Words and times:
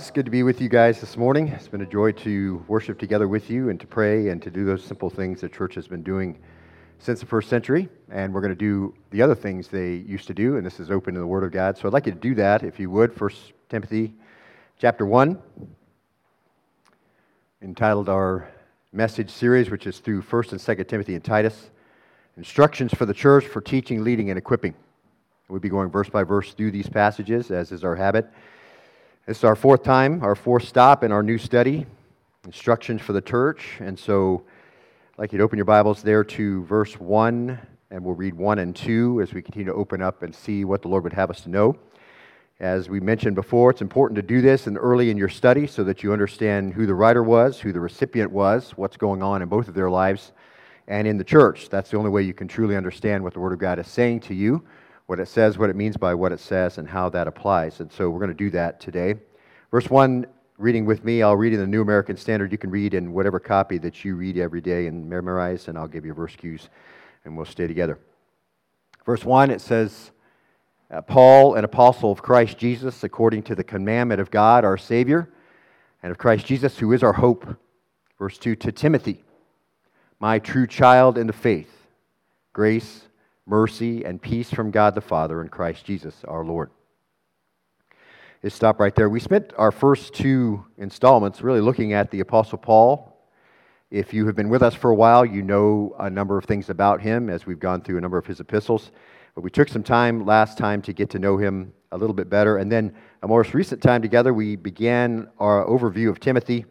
It's 0.00 0.10
good 0.10 0.24
to 0.24 0.30
be 0.30 0.42
with 0.42 0.62
you 0.62 0.70
guys 0.70 0.98
this 0.98 1.18
morning. 1.18 1.48
It's 1.48 1.68
been 1.68 1.82
a 1.82 1.86
joy 1.86 2.12
to 2.12 2.64
worship 2.68 2.98
together 2.98 3.28
with 3.28 3.50
you 3.50 3.68
and 3.68 3.78
to 3.80 3.86
pray 3.86 4.28
and 4.28 4.40
to 4.40 4.50
do 4.50 4.64
those 4.64 4.82
simple 4.82 5.10
things 5.10 5.42
the 5.42 5.48
church 5.50 5.74
has 5.74 5.86
been 5.86 6.02
doing 6.02 6.38
since 6.98 7.20
the 7.20 7.26
first 7.26 7.50
century. 7.50 7.86
And 8.10 8.32
we're 8.32 8.40
going 8.40 8.48
to 8.48 8.56
do 8.56 8.94
the 9.10 9.20
other 9.20 9.34
things 9.34 9.68
they 9.68 9.96
used 9.96 10.26
to 10.28 10.32
do, 10.32 10.56
and 10.56 10.64
this 10.64 10.80
is 10.80 10.90
open 10.90 11.12
to 11.12 11.20
the 11.20 11.26
Word 11.26 11.44
of 11.44 11.52
God. 11.52 11.76
So 11.76 11.86
I'd 11.86 11.92
like 11.92 12.06
you 12.06 12.12
to 12.12 12.18
do 12.18 12.34
that, 12.36 12.62
if 12.62 12.80
you 12.80 12.88
would. 12.88 13.12
First 13.12 13.52
Timothy 13.68 14.14
chapter 14.78 15.04
1, 15.04 15.38
entitled 17.60 18.08
our 18.08 18.48
message 18.94 19.28
series, 19.28 19.68
which 19.68 19.86
is 19.86 19.98
through 19.98 20.22
1st 20.22 20.52
and 20.52 20.60
2nd 20.62 20.88
Timothy 20.88 21.14
and 21.14 21.22
Titus. 21.22 21.68
Instructions 22.38 22.94
for 22.94 23.04
the 23.04 23.12
church 23.12 23.44
for 23.44 23.60
teaching, 23.60 24.02
leading, 24.02 24.30
and 24.30 24.38
equipping. 24.38 24.72
We'll 25.50 25.60
be 25.60 25.68
going 25.68 25.90
verse 25.90 26.08
by 26.08 26.22
verse 26.22 26.54
through 26.54 26.70
these 26.70 26.88
passages, 26.88 27.50
as 27.50 27.70
is 27.70 27.84
our 27.84 27.96
habit. 27.96 28.32
This 29.26 29.36
is 29.36 29.44
our 29.44 29.54
fourth 29.54 29.82
time, 29.82 30.24
our 30.24 30.34
fourth 30.34 30.66
stop 30.66 31.04
in 31.04 31.12
our 31.12 31.22
new 31.22 31.36
study, 31.36 31.84
Instructions 32.46 33.02
for 33.02 33.12
the 33.12 33.20
Church. 33.20 33.76
And 33.78 33.96
so 33.96 34.42
I'd 35.12 35.18
like 35.18 35.32
you 35.32 35.38
to 35.38 35.44
open 35.44 35.58
your 35.58 35.66
Bibles 35.66 36.02
there 36.02 36.24
to 36.24 36.64
verse 36.64 36.98
1, 36.98 37.58
and 37.90 38.02
we'll 38.02 38.14
read 38.14 38.32
1 38.32 38.58
and 38.58 38.74
2 38.74 39.20
as 39.20 39.34
we 39.34 39.42
continue 39.42 39.70
to 39.70 39.74
open 39.74 40.00
up 40.00 40.22
and 40.22 40.34
see 40.34 40.64
what 40.64 40.80
the 40.80 40.88
Lord 40.88 41.04
would 41.04 41.12
have 41.12 41.28
us 41.28 41.42
to 41.42 41.50
know. 41.50 41.76
As 42.60 42.88
we 42.88 42.98
mentioned 42.98 43.34
before, 43.34 43.70
it's 43.70 43.82
important 43.82 44.16
to 44.16 44.22
do 44.22 44.40
this 44.40 44.66
and 44.66 44.78
early 44.78 45.10
in 45.10 45.18
your 45.18 45.28
study 45.28 45.66
so 45.66 45.84
that 45.84 46.02
you 46.02 46.14
understand 46.14 46.72
who 46.72 46.86
the 46.86 46.94
writer 46.94 47.22
was, 47.22 47.60
who 47.60 47.74
the 47.74 47.80
recipient 47.80 48.32
was, 48.32 48.70
what's 48.70 48.96
going 48.96 49.22
on 49.22 49.42
in 49.42 49.50
both 49.50 49.68
of 49.68 49.74
their 49.74 49.90
lives 49.90 50.32
and 50.88 51.06
in 51.06 51.18
the 51.18 51.24
church. 51.24 51.68
That's 51.68 51.90
the 51.90 51.98
only 51.98 52.10
way 52.10 52.22
you 52.22 52.32
can 52.32 52.48
truly 52.48 52.74
understand 52.74 53.22
what 53.22 53.34
the 53.34 53.40
Word 53.40 53.52
of 53.52 53.58
God 53.58 53.78
is 53.78 53.86
saying 53.86 54.20
to 54.20 54.34
you 54.34 54.64
what 55.10 55.18
it 55.18 55.26
says, 55.26 55.58
what 55.58 55.68
it 55.68 55.74
means 55.74 55.96
by 55.96 56.14
what 56.14 56.30
it 56.30 56.38
says, 56.38 56.78
and 56.78 56.88
how 56.88 57.08
that 57.08 57.26
applies. 57.26 57.80
And 57.80 57.90
so 57.90 58.08
we're 58.08 58.20
going 58.20 58.30
to 58.30 58.44
do 58.44 58.48
that 58.50 58.78
today. 58.78 59.16
Verse 59.72 59.90
1, 59.90 60.24
reading 60.56 60.86
with 60.86 61.02
me, 61.02 61.20
I'll 61.20 61.34
read 61.34 61.52
in 61.52 61.58
the 61.58 61.66
New 61.66 61.82
American 61.82 62.16
Standard. 62.16 62.52
You 62.52 62.58
can 62.58 62.70
read 62.70 62.94
in 62.94 63.12
whatever 63.12 63.40
copy 63.40 63.76
that 63.78 64.04
you 64.04 64.14
read 64.14 64.38
every 64.38 64.60
day 64.60 64.86
and 64.86 65.10
memorize, 65.10 65.66
and 65.66 65.76
I'll 65.76 65.88
give 65.88 66.06
you 66.06 66.14
verse 66.14 66.36
cues, 66.36 66.68
and 67.24 67.36
we'll 67.36 67.44
stay 67.44 67.66
together. 67.66 67.98
Verse 69.04 69.24
1, 69.24 69.50
it 69.50 69.60
says, 69.60 70.12
uh, 70.92 71.00
Paul, 71.00 71.56
an 71.56 71.64
apostle 71.64 72.12
of 72.12 72.22
Christ 72.22 72.56
Jesus, 72.56 73.02
according 73.02 73.42
to 73.42 73.56
the 73.56 73.64
commandment 73.64 74.20
of 74.20 74.30
God 74.30 74.64
our 74.64 74.78
Savior, 74.78 75.28
and 76.04 76.12
of 76.12 76.18
Christ 76.18 76.46
Jesus, 76.46 76.78
who 76.78 76.92
is 76.92 77.02
our 77.02 77.14
hope. 77.14 77.56
Verse 78.16 78.38
2, 78.38 78.54
to 78.54 78.70
Timothy, 78.70 79.24
my 80.20 80.38
true 80.38 80.68
child 80.68 81.18
in 81.18 81.26
the 81.26 81.32
faith, 81.32 81.88
grace 82.52 83.08
mercy, 83.50 84.04
and 84.04 84.22
peace 84.22 84.48
from 84.48 84.70
God 84.70 84.94
the 84.94 85.00
Father 85.00 85.40
and 85.40 85.50
Christ 85.50 85.84
Jesus 85.84 86.14
our 86.26 86.44
Lord. 86.44 86.70
Just 88.42 88.56
stop 88.56 88.78
right 88.78 88.94
there. 88.94 89.08
We 89.08 89.18
spent 89.18 89.52
our 89.58 89.72
first 89.72 90.14
two 90.14 90.64
installments 90.78 91.42
really 91.42 91.60
looking 91.60 91.92
at 91.92 92.12
the 92.12 92.20
Apostle 92.20 92.58
Paul. 92.58 93.20
If 93.90 94.14
you 94.14 94.24
have 94.26 94.36
been 94.36 94.48
with 94.48 94.62
us 94.62 94.74
for 94.74 94.90
a 94.90 94.94
while, 94.94 95.26
you 95.26 95.42
know 95.42 95.96
a 95.98 96.08
number 96.08 96.38
of 96.38 96.44
things 96.44 96.70
about 96.70 97.02
him 97.02 97.28
as 97.28 97.44
we've 97.44 97.58
gone 97.58 97.82
through 97.82 97.98
a 97.98 98.00
number 98.00 98.16
of 98.16 98.24
his 98.24 98.38
epistles. 98.38 98.92
But 99.34 99.42
we 99.42 99.50
took 99.50 99.68
some 99.68 99.82
time 99.82 100.24
last 100.24 100.56
time 100.56 100.80
to 100.82 100.92
get 100.92 101.10
to 101.10 101.18
know 101.18 101.36
him 101.36 101.72
a 101.90 101.98
little 101.98 102.14
bit 102.14 102.30
better. 102.30 102.58
And 102.58 102.70
then 102.70 102.94
a 103.20 103.28
more 103.28 103.44
recent 103.52 103.82
time 103.82 104.00
together, 104.00 104.32
we 104.32 104.54
began 104.54 105.28
our 105.40 105.66
overview 105.66 106.08
of 106.08 106.20
Timothy 106.20 106.66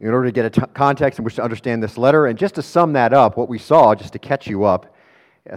in 0.00 0.08
order 0.08 0.26
to 0.26 0.32
get 0.32 0.44
a 0.44 0.50
t- 0.50 0.66
context 0.74 1.20
in 1.20 1.24
which 1.24 1.36
to 1.36 1.42
understand 1.42 1.82
this 1.82 1.96
letter. 1.96 2.26
And 2.26 2.36
just 2.36 2.56
to 2.56 2.62
sum 2.62 2.94
that 2.94 3.12
up, 3.12 3.36
what 3.36 3.48
we 3.48 3.58
saw, 3.58 3.94
just 3.94 4.12
to 4.14 4.18
catch 4.18 4.48
you 4.48 4.64
up, 4.64 4.96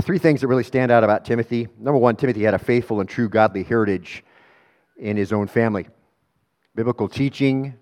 three 0.02 0.18
things 0.18 0.42
that 0.42 0.48
really 0.48 0.64
stand 0.64 0.92
out 0.92 1.04
about 1.04 1.26
Timothy. 1.26 1.68
Number 1.78 1.98
one, 1.98 2.16
Timothy 2.16 2.44
had 2.44 2.54
a 2.54 2.60
faithful 2.60 3.00
and 3.00 3.10
true 3.10 3.28
godly 3.28 3.64
heritage 3.64 4.24
in 4.98 5.18
his 5.18 5.34
own 5.34 5.48
family. 5.48 5.88
Biblical 6.76 7.10
teaching, 7.10 7.76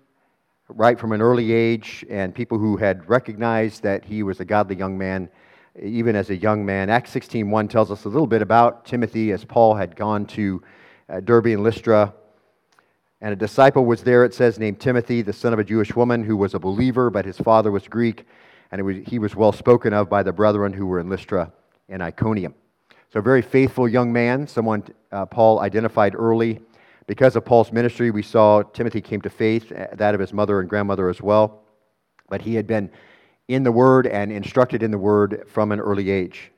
right 0.68 0.98
from 0.98 1.12
an 1.12 1.22
early 1.22 1.52
age, 1.52 2.04
and 2.10 2.34
people 2.34 2.58
who 2.58 2.76
had 2.76 3.08
recognized 3.08 3.82
that 3.84 4.04
he 4.04 4.22
was 4.22 4.40
a 4.40 4.44
godly 4.44 4.76
young 4.76 4.98
man, 4.98 5.28
even 5.80 6.16
as 6.16 6.30
a 6.30 6.36
young 6.36 6.66
man. 6.66 6.90
Acts 6.90 7.14
16.1 7.14 7.70
tells 7.70 7.90
us 7.90 8.04
a 8.04 8.08
little 8.08 8.26
bit 8.26 8.42
about 8.42 8.84
Timothy 8.84 9.30
as 9.30 9.44
Paul 9.44 9.74
had 9.74 9.94
gone 9.94 10.26
to 10.26 10.62
uh, 11.08 11.20
Derbe 11.20 11.46
and 11.46 11.62
Lystra. 11.62 12.12
And 13.20 13.32
a 13.32 13.36
disciple 13.36 13.84
was 13.84 14.02
there, 14.02 14.24
it 14.24 14.34
says, 14.34 14.58
named 14.58 14.80
Timothy, 14.80 15.22
the 15.22 15.32
son 15.32 15.52
of 15.52 15.60
a 15.60 15.64
Jewish 15.64 15.94
woman 15.94 16.24
who 16.24 16.36
was 16.36 16.54
a 16.54 16.58
believer, 16.58 17.10
but 17.10 17.24
his 17.24 17.38
father 17.38 17.70
was 17.70 17.86
Greek, 17.86 18.26
and 18.72 18.84
was, 18.84 18.96
he 19.06 19.20
was 19.20 19.36
well 19.36 19.52
spoken 19.52 19.92
of 19.92 20.10
by 20.10 20.24
the 20.24 20.32
brethren 20.32 20.72
who 20.72 20.86
were 20.86 20.98
in 20.98 21.08
Lystra 21.08 21.52
and 21.92 22.02
Iconium. 22.02 22.54
So, 23.12 23.20
a 23.20 23.22
very 23.22 23.42
faithful 23.42 23.86
young 23.86 24.12
man, 24.12 24.46
someone 24.46 24.82
uh, 25.12 25.26
Paul 25.26 25.60
identified 25.60 26.14
early. 26.14 26.60
Because 27.06 27.36
of 27.36 27.44
Paul's 27.44 27.72
ministry, 27.72 28.10
we 28.10 28.22
saw 28.22 28.62
Timothy 28.62 29.00
came 29.00 29.20
to 29.20 29.30
faith, 29.30 29.70
uh, 29.70 29.88
that 29.94 30.14
of 30.14 30.20
his 30.20 30.32
mother 30.32 30.60
and 30.60 30.68
grandmother 30.68 31.08
as 31.10 31.20
well. 31.20 31.62
But 32.28 32.40
he 32.40 32.54
had 32.54 32.66
been 32.66 32.90
in 33.48 33.64
the 33.64 33.72
Word 33.72 34.06
and 34.06 34.32
instructed 34.32 34.82
in 34.82 34.90
the 34.90 34.98
Word 34.98 35.44
from 35.46 35.72
an 35.72 35.80
early 35.80 36.10
age. 36.10 36.50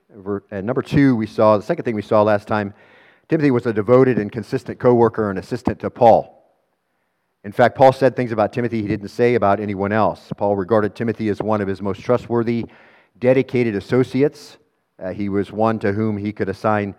And 0.50 0.64
number 0.64 0.82
two, 0.82 1.16
we 1.16 1.26
saw, 1.26 1.56
the 1.56 1.62
second 1.62 1.84
thing 1.84 1.96
we 1.96 2.02
saw 2.02 2.22
last 2.22 2.46
time, 2.46 2.72
Timothy 3.28 3.50
was 3.50 3.66
a 3.66 3.72
devoted 3.72 4.18
and 4.18 4.30
consistent 4.30 4.78
co 4.78 4.94
worker 4.94 5.30
and 5.30 5.38
assistant 5.38 5.80
to 5.80 5.90
Paul. 5.90 6.30
In 7.42 7.52
fact, 7.52 7.76
Paul 7.76 7.92
said 7.92 8.14
things 8.14 8.30
about 8.30 8.52
Timothy 8.52 8.80
he 8.80 8.88
didn't 8.88 9.08
say 9.08 9.34
about 9.34 9.60
anyone 9.60 9.92
else. 9.92 10.30
Paul 10.36 10.56
regarded 10.56 10.94
Timothy 10.94 11.28
as 11.30 11.42
one 11.42 11.60
of 11.60 11.68
his 11.68 11.82
most 11.82 12.00
trustworthy, 12.00 12.66
dedicated 13.18 13.74
associates. 13.74 14.58
Uh, 15.02 15.12
he 15.12 15.28
was 15.28 15.50
one 15.50 15.78
to 15.80 15.92
whom 15.92 16.16
he 16.16 16.32
could 16.32 16.48
assign 16.48 16.94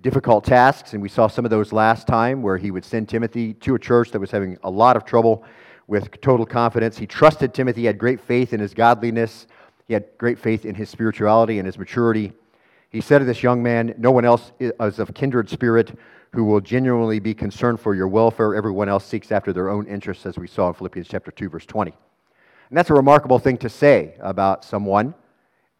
difficult 0.00 0.44
tasks, 0.44 0.92
and 0.92 1.02
we 1.02 1.08
saw 1.08 1.26
some 1.26 1.44
of 1.44 1.50
those 1.50 1.72
last 1.72 2.06
time 2.06 2.42
where 2.42 2.56
he 2.56 2.70
would 2.70 2.84
send 2.84 3.08
Timothy 3.08 3.54
to 3.54 3.74
a 3.74 3.78
church 3.78 4.10
that 4.10 4.20
was 4.20 4.30
having 4.30 4.58
a 4.64 4.70
lot 4.70 4.96
of 4.96 5.04
trouble 5.04 5.44
with 5.86 6.20
total 6.20 6.44
confidence. 6.44 6.98
He 6.98 7.06
trusted 7.06 7.54
Timothy, 7.54 7.86
had 7.86 7.98
great 7.98 8.20
faith 8.20 8.52
in 8.52 8.60
his 8.60 8.74
godliness, 8.74 9.46
he 9.86 9.94
had 9.94 10.04
great 10.18 10.38
faith 10.38 10.66
in 10.66 10.74
his 10.74 10.90
spirituality 10.90 11.58
and 11.58 11.66
his 11.66 11.78
maturity. 11.78 12.32
He 12.90 13.00
said 13.00 13.20
to 13.20 13.24
this 13.24 13.42
young 13.42 13.62
man, 13.62 13.94
No 13.96 14.10
one 14.10 14.26
else 14.26 14.52
is 14.60 14.98
of 14.98 15.14
kindred 15.14 15.48
spirit 15.48 15.98
who 16.34 16.44
will 16.44 16.60
genuinely 16.60 17.18
be 17.20 17.32
concerned 17.32 17.80
for 17.80 17.94
your 17.94 18.08
welfare. 18.08 18.54
Everyone 18.54 18.90
else 18.90 19.06
seeks 19.06 19.32
after 19.32 19.52
their 19.54 19.70
own 19.70 19.86
interests, 19.86 20.26
as 20.26 20.36
we 20.36 20.46
saw 20.46 20.68
in 20.68 20.74
Philippians 20.74 21.08
chapter 21.08 21.30
2, 21.30 21.48
verse 21.48 21.64
20. 21.64 21.92
And 22.68 22.76
that's 22.76 22.90
a 22.90 22.94
remarkable 22.94 23.38
thing 23.38 23.56
to 23.58 23.70
say 23.70 24.14
about 24.20 24.62
someone 24.62 25.14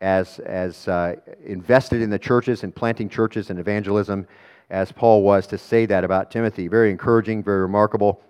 as, 0.01 0.39
as 0.41 0.87
uh, 0.89 1.17
invested 1.45 2.03
in 2.03 2.11
the 2.11 2.19
churches 2.19 2.63
and 2.63 2.75
planting 2.75 3.09
churches 3.09 3.51
and 3.51 3.59
evangelism 3.59 4.27
as 4.71 4.93
Paul 4.93 5.23
was 5.23 5.47
to 5.49 5.59
say 5.59 5.87
that 5.87 6.05
about 6.05 6.31
Timothy. 6.31 6.69
Very 6.69 6.91
encouraging, 6.91 7.43
very 7.43 7.63
remarkable. 7.63 8.21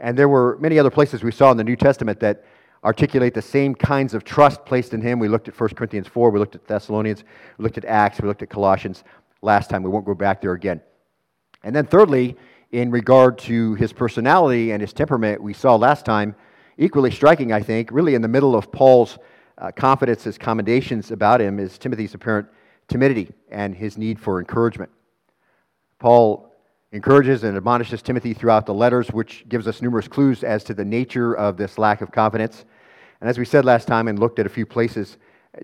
And 0.00 0.16
there 0.16 0.28
were 0.28 0.58
many 0.60 0.78
other 0.78 0.90
places 0.90 1.22
we 1.22 1.32
saw 1.32 1.50
in 1.50 1.56
the 1.56 1.64
New 1.64 1.76
Testament 1.76 2.20
that 2.20 2.44
articulate 2.84 3.34
the 3.34 3.42
same 3.42 3.74
kinds 3.74 4.14
of 4.14 4.22
trust 4.22 4.64
placed 4.64 4.94
in 4.94 5.00
him. 5.00 5.18
We 5.18 5.28
looked 5.28 5.48
at 5.48 5.58
1 5.58 5.70
Corinthians 5.70 6.06
4, 6.06 6.30
we 6.30 6.38
looked 6.38 6.54
at 6.54 6.66
Thessalonians, 6.66 7.24
we 7.56 7.64
looked 7.64 7.78
at 7.78 7.84
Acts, 7.84 8.20
we 8.20 8.28
looked 8.28 8.42
at 8.42 8.50
Colossians 8.50 9.02
last 9.42 9.70
time. 9.70 9.82
We 9.82 9.90
won't 9.90 10.06
go 10.06 10.14
back 10.14 10.40
there 10.40 10.52
again. 10.52 10.80
And 11.64 11.74
then, 11.74 11.86
thirdly, 11.86 12.36
in 12.70 12.90
regard 12.90 13.38
to 13.38 13.74
his 13.74 13.92
personality 13.92 14.70
and 14.70 14.80
his 14.80 14.92
temperament, 14.92 15.42
we 15.42 15.54
saw 15.54 15.74
last 15.74 16.04
time, 16.04 16.36
equally 16.76 17.10
striking, 17.10 17.52
I 17.52 17.60
think, 17.60 17.90
really 17.90 18.14
in 18.14 18.22
the 18.22 18.28
middle 18.28 18.54
of 18.54 18.70
Paul's 18.70 19.18
uh, 19.58 19.72
confidence, 19.72 20.24
his 20.24 20.38
commendations 20.38 21.10
about 21.10 21.40
him 21.40 21.58
is 21.58 21.78
Timothy's 21.78 22.14
apparent 22.14 22.48
timidity 22.86 23.30
and 23.50 23.74
his 23.74 23.98
need 23.98 24.18
for 24.18 24.38
encouragement. 24.38 24.90
Paul 25.98 26.52
encourages 26.92 27.44
and 27.44 27.56
admonishes 27.56 28.00
Timothy 28.00 28.32
throughout 28.32 28.66
the 28.66 28.74
letters, 28.74 29.08
which 29.08 29.46
gives 29.48 29.66
us 29.66 29.82
numerous 29.82 30.08
clues 30.08 30.42
as 30.42 30.64
to 30.64 30.74
the 30.74 30.84
nature 30.84 31.34
of 31.34 31.56
this 31.56 31.76
lack 31.76 32.00
of 32.00 32.10
confidence. 32.12 32.64
And 33.20 33.28
as 33.28 33.36
we 33.36 33.44
said 33.44 33.64
last 33.64 33.88
time 33.88 34.08
and 34.08 34.18
looked 34.18 34.38
at 34.38 34.46
a 34.46 34.50
few 34.50 34.64
places, 34.64 35.18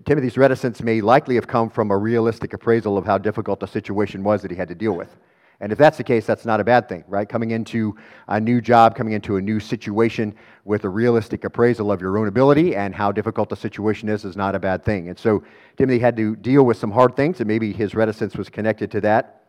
Timothy's 0.05 0.37
reticence 0.37 0.81
may 0.81 1.01
likely 1.01 1.35
have 1.35 1.47
come 1.47 1.69
from 1.69 1.89
a 1.89 1.97
realistic 1.97 2.53
appraisal 2.53 2.97
of 2.97 3.05
how 3.05 3.17
difficult 3.17 3.59
the 3.59 3.67
situation 3.67 4.23
was 4.23 4.41
that 4.41 4.51
he 4.51 4.57
had 4.57 4.67
to 4.67 4.75
deal 4.75 4.93
with. 4.93 5.15
And 5.59 5.71
if 5.71 5.77
that's 5.77 5.97
the 5.97 6.03
case, 6.03 6.25
that's 6.25 6.45
not 6.45 6.59
a 6.59 6.63
bad 6.63 6.89
thing, 6.89 7.03
right? 7.07 7.27
Coming 7.27 7.51
into 7.51 7.95
a 8.27 8.39
new 8.39 8.59
job, 8.61 8.95
coming 8.95 9.13
into 9.13 9.37
a 9.37 9.41
new 9.41 9.59
situation 9.59 10.35
with 10.65 10.83
a 10.83 10.89
realistic 10.89 11.43
appraisal 11.43 11.91
of 11.91 12.01
your 12.01 12.17
own 12.17 12.27
ability 12.27 12.75
and 12.75 12.93
how 12.93 13.11
difficult 13.11 13.49
the 13.49 13.55
situation 13.55 14.09
is 14.09 14.25
is 14.25 14.35
not 14.35 14.55
a 14.55 14.59
bad 14.59 14.83
thing. 14.83 15.09
And 15.09 15.17
so 15.17 15.43
Timothy 15.77 15.99
had 15.99 16.17
to 16.17 16.35
deal 16.35 16.65
with 16.65 16.77
some 16.77 16.91
hard 16.91 17.15
things, 17.15 17.39
and 17.39 17.47
maybe 17.47 17.71
his 17.71 17.95
reticence 17.95 18.35
was 18.35 18.49
connected 18.49 18.91
to 18.91 19.01
that. 19.01 19.43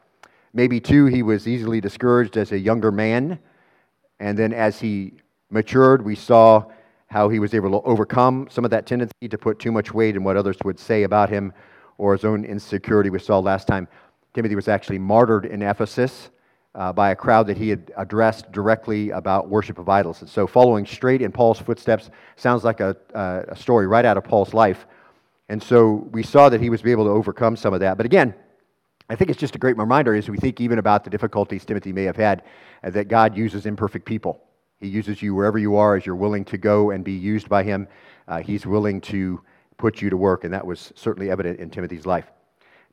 Maybe, 0.53 0.81
too, 0.81 1.07
he 1.07 1.23
was 1.23 1.47
easily 1.47 1.81
discouraged 1.81 2.37
as 2.37 2.53
a 2.53 2.59
younger 2.59 2.93
man. 2.93 3.39
And 4.21 4.39
then 4.39 4.53
as 4.53 4.81
he 4.81 5.15
matured, 5.51 6.05
we 6.05 6.15
saw 6.15 6.65
how 7.09 7.29
he 7.29 7.39
was 7.39 7.55
able 7.55 7.71
to 7.71 7.87
overcome 7.87 8.49
some 8.51 8.65
of 8.65 8.71
that 8.71 8.87
tendency 8.87 9.29
to 9.29 9.39
put 9.39 9.59
too 9.59 9.71
much 9.71 9.93
weight 9.93 10.17
in 10.17 10.25
what 10.25 10.37
others 10.37 10.57
would 10.65 10.79
say 10.79 11.03
about 11.03 11.29
him 11.29 11.53
or 11.99 12.15
his 12.15 12.25
own 12.25 12.45
insecurity. 12.45 13.11
We 13.11 13.19
saw 13.19 13.39
last 13.39 13.67
time 13.67 13.89
Timothy 14.37 14.55
was 14.55 14.69
actually 14.69 14.99
martyred 14.99 15.47
in 15.47 15.63
Ephesus 15.63 16.29
uh, 16.75 16.93
by 16.93 17.11
a 17.11 17.17
crowd 17.17 17.47
that 17.47 17.57
he 17.57 17.71
had 17.71 17.91
addressed 17.97 18.53
directly 18.53 19.09
about 19.09 19.49
worship 19.49 19.79
of 19.79 19.89
idols. 19.89 20.21
And 20.21 20.29
so, 20.29 20.47
following 20.47 20.85
straight 20.85 21.23
in 21.23 21.33
Paul's 21.33 21.59
footsteps 21.59 22.11
sounds 22.37 22.63
like 22.63 22.81
a, 22.81 22.95
a 23.15 23.57
story 23.57 23.87
right 23.87 24.05
out 24.05 24.19
of 24.19 24.25
Paul's 24.25 24.53
life. 24.53 24.87
And 25.49 25.63
so, 25.63 26.07
we 26.13 26.23
saw 26.23 26.51
that 26.51 26.61
he 26.61 26.69
was 26.69 26.85
able 26.85 27.05
to 27.05 27.11
overcome 27.13 27.57
some 27.57 27.73
of 27.73 27.81
that. 27.81 27.97
But 27.97 28.05
again, 28.05 28.35
I 29.09 29.15
think 29.15 29.31
it's 29.31 29.41
just 29.41 29.55
a 29.55 29.59
great 29.59 29.79
reminder 29.79 30.15
as 30.15 30.29
we 30.29 30.37
think 30.37 30.61
even 30.61 30.79
about 30.79 31.05
the 31.05 31.09
difficulties 31.09 31.65
Timothy 31.65 31.95
may 31.95 32.05
have 32.05 32.17
had, 32.17 32.43
uh, 32.85 32.91
that 32.91 33.09
God 33.09 33.35
uses 33.39 33.65
imperfect 33.65 34.05
people. 34.05 34.43
He 34.81 34.89
uses 34.89 35.23
you 35.23 35.35
wherever 35.35 35.57
you 35.57 35.77
are 35.77 35.97
as 35.97 36.05
you're 36.05 36.15
willing 36.15 36.45
to 36.45 36.59
go 36.59 36.91
and 36.91 37.03
be 37.03 37.13
used 37.13 37.49
by 37.49 37.63
Him. 37.63 37.89
Uh, 38.29 38.43
he's 38.43 38.67
willing 38.67 39.01
to 39.01 39.41
put 39.79 40.03
you 40.03 40.11
to 40.11 40.17
work, 40.19 40.45
and 40.45 40.53
that 40.53 40.67
was 40.67 40.93
certainly 40.95 41.31
evident 41.31 41.59
in 41.59 41.71
Timothy's 41.71 42.05
life. 42.05 42.31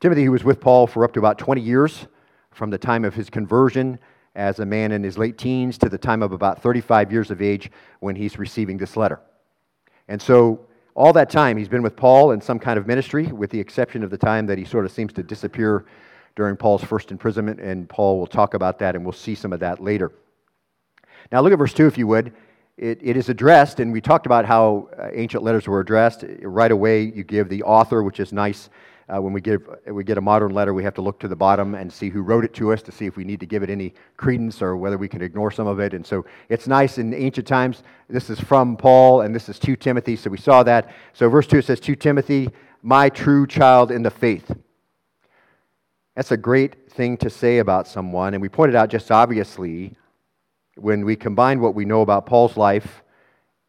Timothy, 0.03 0.25
who 0.25 0.33
was 0.33 0.43
with 0.43 0.59
Paul 0.59 0.85
for 0.85 1.05
up 1.05 1.13
to 1.13 1.19
about 1.19 1.37
20 1.37 1.61
years, 1.61 2.07
from 2.51 2.69
the 2.69 2.77
time 2.77 3.05
of 3.05 3.13
his 3.13 3.29
conversion 3.29 3.97
as 4.35 4.59
a 4.59 4.65
man 4.65 4.91
in 4.91 5.01
his 5.01 5.17
late 5.17 5.37
teens 5.37 5.77
to 5.77 5.87
the 5.87 5.97
time 5.97 6.21
of 6.21 6.33
about 6.33 6.61
35 6.61 7.09
years 7.09 7.31
of 7.31 7.41
age 7.41 7.71
when 8.01 8.13
he's 8.13 8.37
receiving 8.37 8.77
this 8.77 8.97
letter. 8.97 9.21
And 10.09 10.21
so, 10.21 10.67
all 10.93 11.13
that 11.13 11.29
time, 11.29 11.55
he's 11.55 11.69
been 11.69 11.81
with 11.81 11.95
Paul 11.95 12.31
in 12.31 12.41
some 12.41 12.59
kind 12.59 12.77
of 12.77 12.85
ministry, 12.85 13.27
with 13.27 13.49
the 13.49 13.61
exception 13.61 14.03
of 14.03 14.09
the 14.09 14.17
time 14.17 14.45
that 14.47 14.57
he 14.57 14.65
sort 14.65 14.83
of 14.83 14.91
seems 14.91 15.13
to 15.13 15.23
disappear 15.23 15.85
during 16.35 16.57
Paul's 16.57 16.83
first 16.83 17.09
imprisonment, 17.09 17.61
and 17.61 17.87
Paul 17.87 18.19
will 18.19 18.27
talk 18.27 18.55
about 18.55 18.79
that, 18.79 18.97
and 18.97 19.05
we'll 19.05 19.13
see 19.13 19.35
some 19.35 19.53
of 19.53 19.61
that 19.61 19.81
later. 19.81 20.11
Now, 21.31 21.39
look 21.39 21.53
at 21.53 21.59
verse 21.59 21.73
2, 21.73 21.87
if 21.87 21.97
you 21.97 22.07
would. 22.07 22.33
It, 22.75 22.99
it 23.01 23.15
is 23.15 23.29
addressed, 23.29 23.79
and 23.79 23.93
we 23.93 24.01
talked 24.01 24.25
about 24.25 24.43
how 24.43 24.89
uh, 24.99 25.11
ancient 25.13 25.43
letters 25.43 25.65
were 25.65 25.79
addressed. 25.79 26.25
Right 26.41 26.73
away, 26.73 27.03
you 27.03 27.23
give 27.23 27.47
the 27.47 27.63
author, 27.63 28.03
which 28.03 28.19
is 28.19 28.33
nice. 28.33 28.69
Uh, 29.09 29.21
when 29.21 29.33
we, 29.33 29.41
give, 29.41 29.67
we 29.87 30.03
get 30.03 30.17
a 30.17 30.21
modern 30.21 30.53
letter, 30.53 30.73
we 30.73 30.83
have 30.83 30.93
to 30.93 31.01
look 31.01 31.19
to 31.19 31.27
the 31.27 31.35
bottom 31.35 31.75
and 31.75 31.91
see 31.91 32.09
who 32.09 32.21
wrote 32.21 32.45
it 32.45 32.53
to 32.53 32.71
us 32.71 32.81
to 32.81 32.91
see 32.91 33.05
if 33.05 33.17
we 33.17 33.25
need 33.25 33.39
to 33.39 33.45
give 33.45 33.61
it 33.61 33.69
any 33.69 33.93
credence 34.15 34.61
or 34.61 34.77
whether 34.77 34.97
we 34.97 35.09
can 35.09 35.21
ignore 35.21 35.51
some 35.51 35.67
of 35.67 35.79
it. 35.79 35.93
And 35.93 36.05
so 36.05 36.25
it's 36.47 36.67
nice 36.67 36.97
in 36.97 37.13
ancient 37.13 37.45
times. 37.45 37.83
This 38.09 38.29
is 38.29 38.39
from 38.39 38.77
Paul, 38.77 39.21
and 39.21 39.35
this 39.35 39.49
is 39.49 39.59
to 39.59 39.75
Timothy, 39.75 40.15
so 40.15 40.29
we 40.29 40.37
saw 40.37 40.63
that. 40.63 40.91
So 41.11 41.29
verse 41.29 41.47
2 41.47 41.61
says, 41.61 41.81
To 41.81 41.95
Timothy, 41.95 42.49
my 42.81 43.09
true 43.09 43.45
child 43.45 43.91
in 43.91 44.03
the 44.03 44.11
faith. 44.11 44.49
That's 46.15 46.31
a 46.31 46.37
great 46.37 46.91
thing 46.91 47.17
to 47.17 47.29
say 47.29 47.57
about 47.57 47.87
someone, 47.87 48.33
and 48.33 48.41
we 48.41 48.49
pointed 48.49 48.75
out 48.75 48.89
just 48.89 49.11
obviously 49.11 49.95
when 50.75 51.03
we 51.05 51.15
combine 51.15 51.59
what 51.59 51.75
we 51.75 51.85
know 51.85 52.01
about 52.01 52.25
Paul's 52.25 52.55
life 52.55 53.03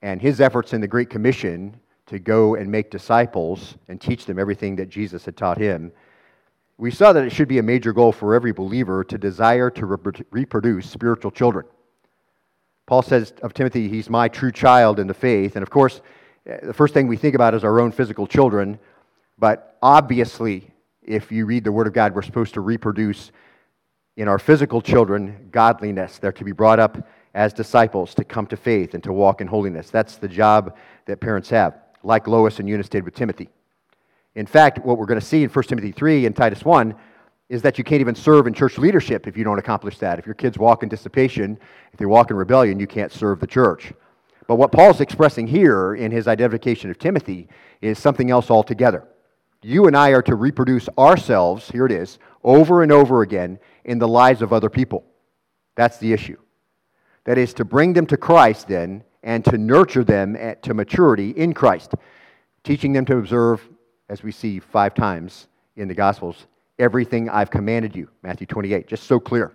and 0.03 0.21
his 0.21 0.41
efforts 0.41 0.73
in 0.73 0.81
the 0.81 0.89
Great 0.89 1.11
Commission 1.11 1.81
to 2.07 2.19
go 2.19 2.55
and 2.55 2.71
make 2.71 2.91
disciples 2.91 3.77
and 3.89 4.01
teach 4.01 4.27
them 4.27 4.39
everything 4.39 4.77
that 4.77 4.89
Jesus 4.89 5.25
had 5.25 5.37
taught 5.37 5.59
him, 5.59 5.93
we 6.77 6.91
saw 6.91 7.13
that 7.13 7.25
it 7.25 7.31
should 7.31 7.49
be 7.49 7.59
a 7.59 7.63
major 7.63 7.93
goal 7.93 8.13
for 8.13 8.35
every 8.35 8.53
believer 8.53 9.05
to 9.05 9.17
desire 9.17 9.71
to 9.71 9.87
reproduce 10.31 10.91
spiritual 10.91 11.31
children. 11.31 11.67
Paul 12.87 13.03
says 13.03 13.33
of 13.43 13.55
Timothy, 13.55 13.89
he's 13.89 14.11
my 14.11 14.29
true 14.29 14.53
child 14.53 14.99
in 14.99 15.07
the 15.07 15.15
faith. 15.15 15.57
And 15.57 15.63
of 15.63 15.71
course, 15.71 16.03
eh, 16.47 16.59
the 16.63 16.75
first 16.75 16.93
thing 16.93 17.07
we 17.07 17.17
think 17.17 17.35
about 17.35 17.55
is 17.55 17.65
our 17.65 17.81
own 17.81 17.93
physical 17.93 18.27
children. 18.27 18.79
But 19.39 19.79
obviously, 19.81 20.71
if 21.03 21.33
you 21.33 21.47
read 21.47 21.65
the 21.65 21.73
Word 21.73 21.87
of 21.87 21.93
God, 21.93 22.15
we're 22.15 22.23
supposed 22.23 22.55
to 22.55 22.61
reproduce 22.61 23.33
in 24.17 24.29
our 24.29 24.39
physical 24.39 24.81
children 24.81 25.49
godliness. 25.51 26.19
They're 26.19 26.33
to 26.33 26.45
be 26.45 26.53
brought 26.53 26.79
up 26.79 27.09
as 27.35 27.53
disciples 27.53 28.15
to 28.15 28.25
come 28.25 28.47
to 28.47 28.57
faith 28.57 28.95
and 28.95 29.03
to 29.03 29.13
walk 29.13 29.41
in 29.41 29.47
holiness. 29.47 29.91
That's 29.91 30.17
the 30.17 30.29
job 30.29 30.77
that 31.07 31.21
parents 31.21 31.51
have, 31.51 31.79
like 32.05 32.27
Lois 32.27 32.61
and 32.61 32.69
Eunice 32.69 32.89
did 32.89 33.05
with 33.05 33.15
Timothy. 33.15 33.49
In 34.35 34.47
fact, 34.47 34.85
what 34.85 34.99
we're 34.99 35.07
going 35.07 35.21
to 35.21 35.27
see 35.27 35.43
in 35.45 35.51
1 35.51 35.65
Timothy 35.65 35.93
3 35.93 36.27
and 36.27 36.37
Titus 36.37 36.65
1 36.65 36.95
is 37.49 37.63
that 37.63 37.79
you 37.79 37.85
can't 37.85 38.01
even 38.01 38.15
serve 38.15 38.47
in 38.47 38.55
church 38.55 38.79
leadership 38.79 39.27
if 39.27 39.37
you 39.37 39.45
don't 39.45 39.59
accomplish 39.59 39.99
that. 39.99 40.19
If 40.19 40.27
your 40.27 40.35
kids 40.35 40.59
walk 40.59 40.83
in 40.83 40.89
dissipation, 40.89 41.59
if 41.93 41.99
they 41.99 42.07
walk 42.07 42.31
in 42.31 42.37
rebellion, 42.37 42.81
you 42.81 42.87
can't 42.87 43.13
serve 43.13 43.41
the 43.41 43.47
church. 43.47 43.93
But 44.47 44.57
what 44.57 44.73
Paul's 44.73 45.01
expressing 45.01 45.47
here 45.47 45.95
in 45.95 46.11
his 46.11 46.29
identification 46.29 46.91
of 46.91 46.99
Timothy 46.99 47.49
is 47.81 47.99
something 47.99 48.31
else 48.31 48.51
altogether. 48.51 49.07
You 49.63 49.87
and 49.87 49.97
I 49.97 50.11
are 50.11 50.23
to 50.23 50.35
reproduce 50.35 50.89
ourselves, 50.99 51.71
here 51.71 51.87
it 51.87 51.93
is, 51.93 52.19
over 52.43 52.83
and 52.83 52.93
over 52.93 53.23
again 53.23 53.59
in 53.85 53.99
the 53.99 54.09
lives 54.09 54.43
of 54.43 54.53
other 54.53 54.69
people. 54.69 55.05
That's 55.77 55.99
the 55.99 56.13
issue. 56.13 56.37
That 57.25 57.39
is 57.39 57.55
to 57.55 57.65
bring 57.65 57.95
them 57.95 58.07
to 58.07 58.19
Christ 58.19 58.69
then 58.69 59.05
and 59.25 59.45
to 59.47 59.59
nurture 59.59 60.05
them 60.05 60.37
at, 60.37 60.63
to 60.63 60.75
maturity 60.75 61.31
in 61.31 61.55
Christ, 61.55 61.95
teaching 62.63 62.93
them 62.93 63.05
to 63.07 63.17
observe, 63.17 63.67
as 64.09 64.23
we 64.23 64.31
see 64.31 64.61
five 64.61 64.95
times 64.95 65.49
in 65.77 65.89
the 65.89 65.95
Gospels, 65.95 66.47
everything 66.79 67.29
I've 67.29 67.51
commanded 67.51 67.97
you. 67.97 68.09
Matthew 68.23 68.47
28, 68.47 68.87
just 68.87 69.05
so 69.05 69.19
clear. 69.19 69.53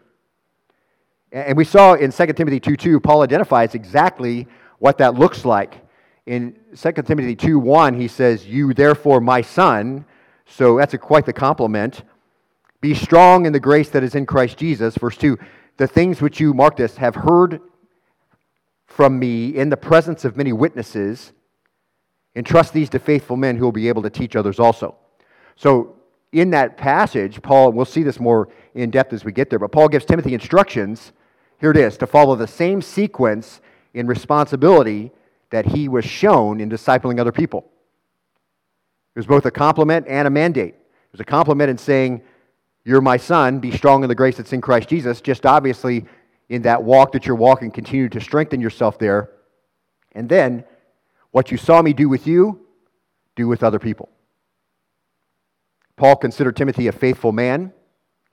And 1.31 1.55
we 1.55 1.63
saw 1.63 1.93
in 1.93 2.11
2 2.11 2.25
Timothy 2.33 2.59
2 2.59 2.75
2, 2.75 2.99
Paul 2.99 3.21
identifies 3.21 3.75
exactly 3.75 4.47
what 4.79 4.97
that 4.97 5.13
looks 5.13 5.45
like. 5.45 5.85
In 6.25 6.55
2 6.75 6.91
Timothy 7.03 7.35
2 7.35 7.59
1, 7.59 7.93
he 7.93 8.07
says, 8.07 8.47
You 8.47 8.73
therefore, 8.73 9.21
my 9.21 9.41
son, 9.41 10.03
so 10.47 10.77
that's 10.77 10.95
a, 10.95 10.97
quite 10.97 11.27
the 11.27 11.33
compliment. 11.33 12.03
Be 12.81 12.95
strong 12.95 13.45
in 13.45 13.53
the 13.53 13.59
grace 13.59 13.89
that 13.89 14.03
is 14.03 14.15
in 14.15 14.25
Christ 14.25 14.57
Jesus. 14.57 14.97
Verse 14.97 15.17
2 15.17 15.37
The 15.77 15.85
things 15.85 16.21
which 16.21 16.39
you, 16.39 16.55
mark 16.55 16.75
this, 16.75 16.97
have 16.97 17.13
heard 17.13 17.61
from 18.99 19.17
me 19.17 19.55
in 19.55 19.69
the 19.69 19.77
presence 19.77 20.25
of 20.25 20.35
many 20.35 20.51
witnesses, 20.51 21.31
entrust 22.35 22.73
these 22.73 22.89
to 22.89 22.99
faithful 22.99 23.37
men 23.37 23.55
who 23.55 23.63
will 23.63 23.71
be 23.71 23.87
able 23.87 24.01
to 24.01 24.09
teach 24.09 24.35
others 24.35 24.59
also. 24.59 24.93
So, 25.55 25.95
in 26.33 26.49
that 26.49 26.75
passage, 26.75 27.41
Paul, 27.41 27.71
we'll 27.71 27.85
see 27.85 28.03
this 28.03 28.19
more 28.19 28.49
in 28.75 28.89
depth 28.89 29.13
as 29.13 29.23
we 29.23 29.31
get 29.31 29.49
there, 29.49 29.57
but 29.57 29.71
Paul 29.71 29.87
gives 29.87 30.03
Timothy 30.03 30.33
instructions. 30.33 31.13
Here 31.61 31.71
it 31.71 31.77
is 31.77 31.97
to 31.99 32.07
follow 32.07 32.35
the 32.35 32.45
same 32.45 32.81
sequence 32.81 33.61
in 33.93 34.05
responsibility 34.05 35.13
that 35.49 35.65
he 35.67 35.87
was 35.87 36.03
shown 36.03 36.59
in 36.59 36.69
discipling 36.69 37.21
other 37.21 37.31
people. 37.31 37.71
It 39.15 39.19
was 39.19 39.27
both 39.27 39.45
a 39.45 39.51
compliment 39.51 40.07
and 40.09 40.27
a 40.27 40.29
mandate. 40.29 40.73
It 40.73 41.13
was 41.13 41.21
a 41.21 41.23
compliment 41.23 41.69
in 41.69 41.77
saying, 41.77 42.21
you're 42.83 42.99
my 42.99 43.15
son. 43.15 43.59
Be 43.59 43.71
strong 43.71 44.03
in 44.03 44.09
the 44.09 44.15
grace 44.15 44.35
that's 44.35 44.51
in 44.51 44.59
Christ 44.59 44.89
Jesus. 44.89 45.21
Just 45.21 45.45
obviously, 45.45 46.05
in 46.49 46.63
that 46.63 46.83
walk 46.83 47.11
that 47.13 47.25
you're 47.25 47.35
walking, 47.35 47.71
continue 47.71 48.09
to 48.09 48.19
strengthen 48.19 48.59
yourself 48.59 48.97
there. 48.97 49.29
And 50.13 50.27
then, 50.27 50.65
what 51.31 51.51
you 51.51 51.57
saw 51.57 51.81
me 51.81 51.93
do 51.93 52.09
with 52.09 52.25
you, 52.25 52.65
do 53.35 53.47
with 53.47 53.63
other 53.63 53.79
people. 53.79 54.09
Paul 55.95 56.15
considered 56.15 56.55
Timothy 56.55 56.87
a 56.87 56.91
faithful 56.91 57.31
man. 57.31 57.71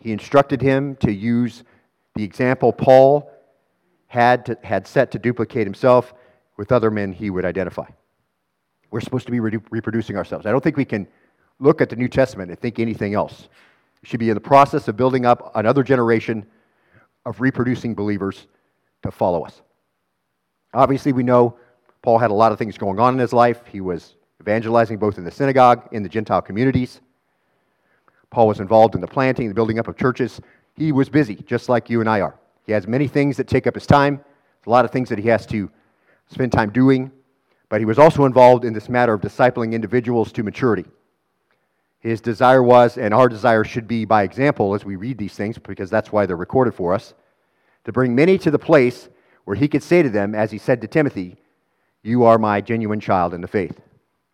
He 0.00 0.12
instructed 0.12 0.62
him 0.62 0.96
to 0.96 1.12
use 1.12 1.64
the 2.14 2.24
example 2.24 2.72
Paul 2.72 3.30
had, 4.06 4.46
to, 4.46 4.58
had 4.62 4.86
set 4.86 5.10
to 5.10 5.18
duplicate 5.18 5.66
himself 5.66 6.14
with 6.56 6.72
other 6.72 6.90
men 6.90 7.12
he 7.12 7.28
would 7.28 7.44
identify. 7.44 7.86
We're 8.90 9.00
supposed 9.00 9.26
to 9.26 9.32
be 9.32 9.40
re- 9.40 9.58
reproducing 9.70 10.16
ourselves. 10.16 10.46
I 10.46 10.52
don't 10.52 10.62
think 10.62 10.76
we 10.76 10.84
can 10.84 11.06
look 11.58 11.80
at 11.80 11.90
the 11.90 11.96
New 11.96 12.08
Testament 12.08 12.50
and 12.50 12.58
think 12.58 12.78
anything 12.78 13.14
else 13.14 13.48
We 14.02 14.08
should 14.08 14.20
be 14.20 14.30
in 14.30 14.34
the 14.34 14.40
process 14.40 14.88
of 14.88 14.96
building 14.96 15.26
up 15.26 15.52
another 15.54 15.82
generation 15.82 16.46
of 17.26 17.40
reproducing 17.40 17.94
believers 17.94 18.46
to 19.02 19.10
follow 19.10 19.42
us. 19.42 19.60
Obviously, 20.72 21.12
we 21.12 21.22
know 21.22 21.58
Paul 22.00 22.18
had 22.18 22.30
a 22.30 22.34
lot 22.34 22.52
of 22.52 22.58
things 22.58 22.78
going 22.78 22.98
on 22.98 23.12
in 23.12 23.18
his 23.18 23.32
life. 23.32 23.60
He 23.70 23.80
was 23.80 24.14
evangelizing 24.40 24.96
both 24.96 25.18
in 25.18 25.24
the 25.24 25.30
synagogue, 25.30 25.88
in 25.92 26.02
the 26.02 26.08
Gentile 26.08 26.40
communities. 26.40 27.00
Paul 28.30 28.48
was 28.48 28.60
involved 28.60 28.94
in 28.94 29.00
the 29.00 29.06
planting, 29.06 29.48
the 29.48 29.54
building 29.54 29.78
up 29.78 29.88
of 29.88 29.96
churches. 29.96 30.40
He 30.76 30.92
was 30.92 31.08
busy, 31.08 31.34
just 31.34 31.68
like 31.68 31.90
you 31.90 32.00
and 32.00 32.08
I 32.08 32.20
are. 32.20 32.38
He 32.64 32.72
has 32.72 32.86
many 32.86 33.08
things 33.08 33.36
that 33.36 33.48
take 33.48 33.66
up 33.66 33.74
his 33.74 33.86
time, 33.86 34.20
a 34.66 34.70
lot 34.70 34.84
of 34.84 34.90
things 34.90 35.08
that 35.08 35.18
he 35.18 35.28
has 35.28 35.46
to 35.46 35.70
spend 36.28 36.52
time 36.52 36.70
doing, 36.70 37.10
but 37.68 37.80
he 37.80 37.84
was 37.84 37.98
also 37.98 38.24
involved 38.24 38.64
in 38.64 38.72
this 38.72 38.88
matter 38.88 39.14
of 39.14 39.20
discipling 39.20 39.72
individuals 39.72 40.32
to 40.32 40.42
maturity. 40.42 40.84
His 42.00 42.20
desire 42.20 42.62
was, 42.62 42.98
and 42.98 43.12
our 43.12 43.28
desire 43.28 43.64
should 43.64 43.88
be 43.88 44.04
by 44.04 44.22
example 44.22 44.74
as 44.74 44.84
we 44.84 44.96
read 44.96 45.18
these 45.18 45.34
things, 45.34 45.58
because 45.58 45.90
that's 45.90 46.12
why 46.12 46.26
they're 46.26 46.36
recorded 46.36 46.74
for 46.74 46.94
us, 46.94 47.14
to 47.84 47.92
bring 47.92 48.14
many 48.14 48.38
to 48.38 48.50
the 48.50 48.58
place 48.58 49.08
where 49.44 49.56
he 49.56 49.68
could 49.68 49.82
say 49.82 50.02
to 50.02 50.10
them, 50.10 50.34
as 50.34 50.50
he 50.50 50.58
said 50.58 50.80
to 50.80 50.86
Timothy, 50.86 51.36
You 52.02 52.24
are 52.24 52.38
my 52.38 52.60
genuine 52.60 53.00
child 53.00 53.32
in 53.32 53.40
the 53.40 53.48
faith. 53.48 53.80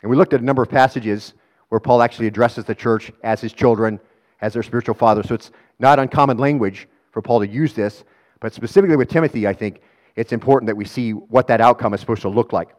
And 0.03 0.11
we 0.11 0.17
looked 0.17 0.33
at 0.33 0.41
a 0.41 0.45
number 0.45 0.63
of 0.63 0.71
passages 0.71 1.35
where 1.69 1.81
Paul 1.81 2.03
actually 2.03 2.27
addresses 2.27 2.65
the 2.65 2.75
church 2.75 3.13
as 3.23 3.41
his 3.41 3.53
children, 3.53 4.01
as 4.41 4.53
their 4.53 4.63
spiritual 4.63 4.95
father. 4.95 5.23
So 5.23 5.35
it's 5.35 5.53
not 5.79 5.99
uncommon 5.99 6.37
language 6.39 6.89
for 7.13 7.23
Paul 7.23 7.41
to 7.41 7.49
use 7.49 7.73
this, 7.75 8.05
but 8.41 8.53
specifically 8.53 8.97
with 8.97 9.09
Timothy, 9.09 9.47
I 9.47 9.55
think 9.55 9.81
it's 10.17 10.33
important 10.33 10.67
that 10.67 10.77
we 10.77 10.85
see 10.85 11.13
what 11.13 11.47
that 11.47 11.61
outcome 11.61 11.95
is 11.95 12.01
supposed 12.01 12.23
to 12.23 12.29
look 12.29 12.53
like. 12.53 12.71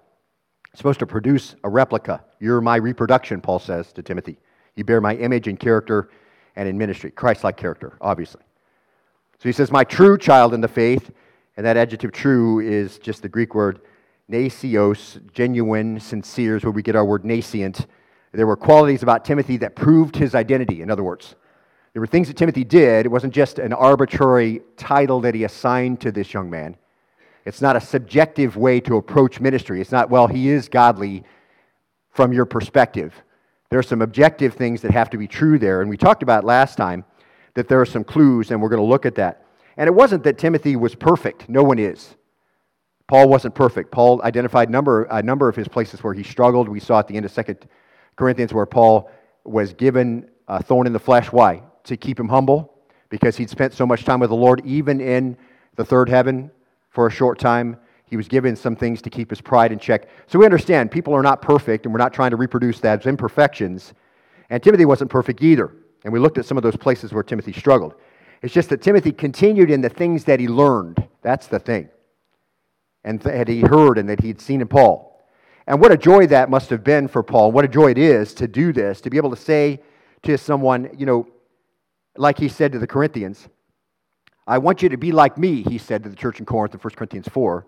It's 0.71 0.79
supposed 0.79 0.99
to 0.99 1.07
produce 1.07 1.55
a 1.63 1.69
replica. 1.69 2.23
You're 2.39 2.61
my 2.61 2.75
reproduction, 2.75 3.41
Paul 3.41 3.59
says 3.59 3.93
to 3.93 4.03
Timothy. 4.03 4.37
You 4.75 4.83
bear 4.83 5.01
my 5.01 5.15
image 5.15 5.47
in 5.47 5.57
character 5.57 6.09
and 6.55 6.67
in 6.67 6.77
ministry. 6.77 7.11
Christ 7.11 7.43
like 7.43 7.57
character, 7.57 7.97
obviously. 8.01 8.41
So 9.39 9.49
he 9.49 9.51
says, 9.51 9.71
My 9.71 9.83
true 9.83 10.17
child 10.17 10.53
in 10.53 10.61
the 10.61 10.67
faith, 10.67 11.11
and 11.57 11.65
that 11.65 11.77
adjective 11.77 12.11
true 12.11 12.59
is 12.59 12.97
just 12.99 13.21
the 13.21 13.29
Greek 13.29 13.53
word 13.53 13.81
gnesios, 14.31 15.19
genuine, 15.33 15.99
sincere, 15.99 16.55
is 16.55 16.63
where 16.63 16.71
we 16.71 16.81
get 16.81 16.95
our 16.95 17.05
word 17.05 17.25
nascent. 17.25 17.87
There 18.31 18.47
were 18.47 18.55
qualities 18.55 19.03
about 19.03 19.25
Timothy 19.25 19.57
that 19.57 19.75
proved 19.75 20.15
his 20.15 20.33
identity, 20.33 20.81
in 20.81 20.89
other 20.89 21.03
words. 21.03 21.35
There 21.93 21.99
were 21.99 22.07
things 22.07 22.27
that 22.27 22.37
Timothy 22.37 22.63
did. 22.63 23.05
It 23.05 23.09
wasn't 23.09 23.33
just 23.33 23.59
an 23.59 23.73
arbitrary 23.73 24.61
title 24.77 25.21
that 25.21 25.35
he 25.35 25.43
assigned 25.43 26.01
to 26.01 26.11
this 26.11 26.33
young 26.33 26.49
man. 26.49 26.75
It's 27.45 27.61
not 27.61 27.75
a 27.75 27.81
subjective 27.81 28.57
way 28.57 28.79
to 28.81 28.97
approach 28.97 29.39
ministry. 29.39 29.81
It's 29.81 29.91
not, 29.91 30.09
well, 30.09 30.27
he 30.27 30.49
is 30.49 30.69
godly 30.69 31.23
from 32.09 32.33
your 32.33 32.45
perspective. 32.45 33.13
There 33.73 33.79
are 33.79 33.81
some 33.81 34.03
objective 34.03 34.53
things 34.53 34.83
that 34.83 34.91
have 34.91 35.09
to 35.09 35.17
be 35.17 35.27
true 35.27 35.57
there. 35.57 35.81
And 35.81 35.89
we 35.89 35.97
talked 35.97 36.21
about 36.21 36.43
last 36.43 36.75
time 36.75 37.03
that 37.55 37.67
there 37.67 37.81
are 37.81 37.87
some 37.87 38.03
clues, 38.03 38.51
and 38.51 38.61
we're 38.61 38.69
going 38.69 38.79
to 38.79 38.87
look 38.87 39.03
at 39.03 39.15
that. 39.15 39.47
And 39.77 39.87
it 39.87 39.91
wasn't 39.95 40.23
that 40.25 40.37
Timothy 40.37 40.75
was 40.75 40.93
perfect. 40.93 41.49
No 41.49 41.63
one 41.63 41.79
is. 41.79 42.13
Paul 43.07 43.29
wasn't 43.29 43.55
perfect. 43.55 43.91
Paul 43.91 44.21
identified 44.21 44.69
number, 44.69 45.05
a 45.05 45.23
number 45.23 45.49
of 45.49 45.55
his 45.55 45.67
places 45.67 46.03
where 46.03 46.13
he 46.13 46.21
struggled. 46.21 46.69
We 46.69 46.79
saw 46.79 46.99
at 46.99 47.07
the 47.07 47.15
end 47.15 47.25
of 47.25 47.31
Second 47.31 47.67
Corinthians 48.15 48.53
where 48.53 48.67
Paul 48.67 49.09
was 49.43 49.73
given 49.73 50.29
a 50.47 50.61
thorn 50.61 50.85
in 50.85 50.93
the 50.93 50.99
flesh. 50.99 51.31
Why? 51.31 51.63
To 51.85 51.97
keep 51.97 52.19
him 52.19 52.29
humble, 52.29 52.75
because 53.09 53.37
he'd 53.37 53.49
spent 53.49 53.73
so 53.73 53.87
much 53.87 54.05
time 54.05 54.19
with 54.19 54.29
the 54.29 54.35
Lord, 54.35 54.61
even 54.65 55.01
in 55.01 55.35
the 55.77 55.83
third 55.83 56.09
heaven 56.09 56.51
for 56.91 57.07
a 57.07 57.11
short 57.11 57.39
time. 57.39 57.77
He 58.13 58.17
was 58.17 58.27
given 58.27 58.55
some 58.55 58.75
things 58.75 59.01
to 59.01 59.09
keep 59.09 59.31
his 59.31 59.41
pride 59.41 59.71
in 59.71 59.79
check. 59.79 60.07
So 60.27 60.37
we 60.37 60.45
understand 60.45 60.91
people 60.91 61.15
are 61.15 61.23
not 61.23 61.41
perfect, 61.41 61.87
and 61.87 61.91
we're 61.91 61.97
not 61.97 62.13
trying 62.13 62.29
to 62.29 62.37
reproduce 62.37 62.79
that 62.81 62.99
as 62.99 63.07
imperfections. 63.07 63.95
And 64.51 64.61
Timothy 64.61 64.85
wasn't 64.85 65.09
perfect 65.09 65.41
either. 65.41 65.73
And 66.03 66.13
we 66.13 66.19
looked 66.19 66.37
at 66.37 66.45
some 66.45 66.55
of 66.55 66.61
those 66.61 66.75
places 66.75 67.11
where 67.11 67.23
Timothy 67.23 67.51
struggled. 67.53 67.95
It's 68.43 68.53
just 68.53 68.69
that 68.69 68.83
Timothy 68.83 69.11
continued 69.11 69.71
in 69.71 69.81
the 69.81 69.89
things 69.89 70.25
that 70.25 70.39
he 70.39 70.47
learned. 70.47 71.07
That's 71.23 71.47
the 71.47 71.57
thing. 71.57 71.89
And 73.03 73.19
that 73.21 73.47
he 73.47 73.61
heard 73.61 73.97
and 73.97 74.07
that 74.09 74.21
he'd 74.21 74.39
seen 74.39 74.61
in 74.61 74.67
Paul. 74.67 75.19
And 75.65 75.81
what 75.81 75.91
a 75.91 75.97
joy 75.97 76.27
that 76.27 76.51
must 76.51 76.69
have 76.69 76.83
been 76.83 77.07
for 77.07 77.23
Paul. 77.23 77.51
What 77.51 77.65
a 77.65 77.67
joy 77.67 77.89
it 77.89 77.97
is 77.97 78.35
to 78.35 78.47
do 78.47 78.71
this, 78.73 79.01
to 79.01 79.09
be 79.09 79.17
able 79.17 79.31
to 79.31 79.35
say 79.35 79.81
to 80.21 80.37
someone, 80.37 80.91
you 80.95 81.07
know, 81.07 81.27
like 82.15 82.37
he 82.37 82.47
said 82.47 82.73
to 82.73 82.77
the 82.77 82.85
Corinthians, 82.85 83.49
I 84.45 84.59
want 84.59 84.83
you 84.83 84.89
to 84.89 84.97
be 84.97 85.11
like 85.11 85.35
me, 85.35 85.63
he 85.63 85.79
said 85.79 86.03
to 86.03 86.09
the 86.09 86.15
church 86.15 86.39
in 86.39 86.45
Corinth 86.45 86.75
in 86.75 86.79
1 86.79 86.93
Corinthians 86.93 87.27
4. 87.27 87.65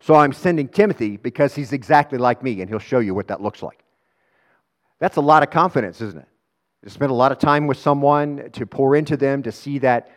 So 0.00 0.14
I'm 0.14 0.32
sending 0.32 0.68
Timothy 0.68 1.16
because 1.16 1.54
he's 1.54 1.72
exactly 1.72 2.18
like 2.18 2.42
me, 2.42 2.60
and 2.60 2.68
he'll 2.68 2.78
show 2.78 2.98
you 2.98 3.14
what 3.14 3.28
that 3.28 3.40
looks 3.40 3.62
like. 3.62 3.84
That's 4.98 5.16
a 5.16 5.22
lot 5.22 5.42
of 5.42 5.50
confidence, 5.50 6.00
isn't 6.00 6.20
it? 6.20 6.28
To 6.84 6.90
spend 6.90 7.10
a 7.10 7.14
lot 7.14 7.32
of 7.32 7.38
time 7.38 7.66
with 7.66 7.78
someone, 7.78 8.50
to 8.52 8.66
pour 8.66 8.96
into 8.96 9.16
them, 9.16 9.42
to 9.42 9.52
see 9.52 9.78
that 9.78 10.10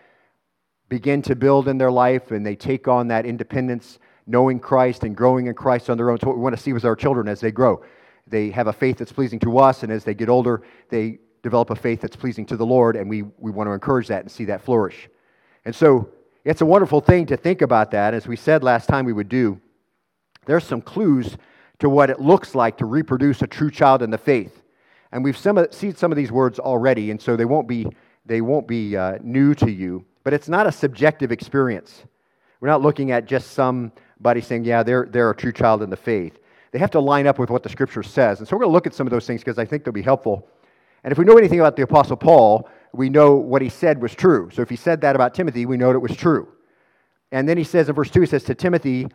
begin 0.90 1.22
to 1.24 1.36
build 1.36 1.68
in 1.68 1.78
their 1.78 1.92
life, 1.92 2.32
and 2.32 2.46
they 2.46 2.56
take 2.56 2.88
on 2.88 3.08
that 3.08 3.26
independence 3.26 4.00
knowing 4.26 4.60
Christ 4.60 5.04
and 5.04 5.16
growing 5.16 5.48
in 5.48 5.54
Christ 5.54 5.90
on 5.90 5.98
their 5.98 6.10
own. 6.10 6.20
So, 6.20 6.28
what 6.28 6.38
we 6.38 6.44
want 6.44 6.56
to 6.56 6.62
see 6.62 6.74
with 6.74 6.86
our 6.86 6.96
children 6.96 7.28
as 7.28 7.40
they 7.40 7.52
grow. 7.52 7.82
They 8.28 8.50
have 8.52 8.68
a 8.68 8.74
faith 8.74 8.98
that's 8.98 9.14
pleasing 9.14 9.40
to 9.40 9.58
us, 9.58 9.84
and 9.84 9.92
as 9.92 10.04
they 10.04 10.14
get 10.14 10.28
older, 10.28 10.64
they 10.90 11.20
develop 11.44 11.70
a 11.70 11.76
faith 11.76 12.02
that's 12.02 12.16
pleasing 12.18 12.46
to 12.48 12.58
the 12.58 12.66
Lord, 12.66 12.98
and 12.98 13.10
we, 13.10 13.24
we 13.38 13.52
want 13.52 13.70
to 13.70 13.72
encourage 13.72 14.08
that 14.08 14.22
and 14.22 14.32
see 14.32 14.46
that 14.46 14.62
flourish. 14.62 15.08
And 15.64 15.74
so, 15.74 16.10
it's 16.44 16.62
a 16.62 16.66
wonderful 16.66 17.02
thing 17.02 17.26
to 17.28 17.38
think 17.38 17.62
about 17.62 17.92
that. 17.92 18.14
As 18.14 18.28
we 18.28 18.36
said 18.36 18.64
last 18.64 18.88
time 18.88 19.06
we 19.06 19.14
would 19.14 19.30
do, 19.30 19.60
there's 20.48 20.64
some 20.64 20.82
clues 20.82 21.38
to 21.80 21.90
what 21.90 22.10
it 22.10 22.20
looks 22.20 22.56
like 22.56 22.78
to 22.78 22.86
reproduce 22.86 23.42
a 23.42 23.48
true 23.48 23.70
child 23.70 24.02
in 24.02 24.10
the 24.10 24.18
faith. 24.18 24.64
And 25.12 25.24
we've 25.24 25.38
some, 25.38 25.66
seen 25.72 25.96
some 25.96 26.12
of 26.12 26.16
these 26.16 26.32
words 26.32 26.60
already, 26.60 27.12
and 27.12 27.22
so 27.22 27.36
they 27.36 27.46
won't 27.46 27.68
be, 27.68 27.88
they 28.26 28.42
won't 28.42 28.68
be 28.68 28.98
uh, 28.98 29.20
new 29.22 29.54
to 29.56 29.72
you. 29.72 30.04
But 30.24 30.34
it's 30.34 30.50
not 30.50 30.68
a 30.68 30.72
subjective 30.72 31.32
experience. 31.32 32.04
We're 32.60 32.68
not 32.68 32.82
looking 32.82 33.12
at 33.12 33.26
just 33.26 33.52
somebody 33.52 34.42
saying, 34.42 34.66
yeah, 34.66 34.84
they're, 34.84 35.08
they're 35.10 35.30
a 35.30 35.36
true 35.36 35.54
child 35.54 35.84
in 35.84 35.90
the 35.90 35.98
faith. 35.98 36.40
They 36.72 36.80
have 36.80 36.92
to 36.92 37.00
line 37.00 37.28
up 37.28 37.40
with 37.40 37.50
what 37.50 37.64
the 37.64 37.70
scripture 37.70 38.04
says. 38.04 38.40
And 38.40 38.48
so 38.48 38.56
we're 38.56 38.62
going 38.62 38.72
to 38.72 38.74
look 38.74 38.88
at 38.88 38.94
some 38.94 39.08
of 39.08 39.12
those 39.12 39.26
things 39.26 39.42
because 39.42 39.58
I 39.58 39.66
think 39.66 39.84
they'll 39.84 39.94
be 39.94 40.02
helpful. 40.02 40.50
And 41.04 41.12
if 41.12 41.18
we 41.18 41.24
know 41.24 41.38
anything 41.38 41.60
about 41.60 41.76
the 41.76 41.84
Apostle 41.84 42.18
Paul, 42.18 42.68
we 42.92 43.10
know 43.10 43.36
what 43.36 43.62
he 43.62 43.70
said 43.70 44.02
was 44.02 44.14
true. 44.14 44.50
So 44.52 44.62
if 44.62 44.70
he 44.70 44.76
said 44.76 45.02
that 45.02 45.16
about 45.16 45.34
Timothy, 45.34 45.66
we 45.66 45.78
know 45.78 45.92
it 45.92 46.02
was 46.02 46.16
true. 46.16 46.48
And 47.32 47.48
then 47.48 47.58
he 47.58 47.64
says 47.64 47.88
in 47.88 47.96
verse 47.96 48.10
2, 48.10 48.22
he 48.22 48.28
says, 48.28 48.44
To 48.46 48.56
Timothy, 48.56 49.08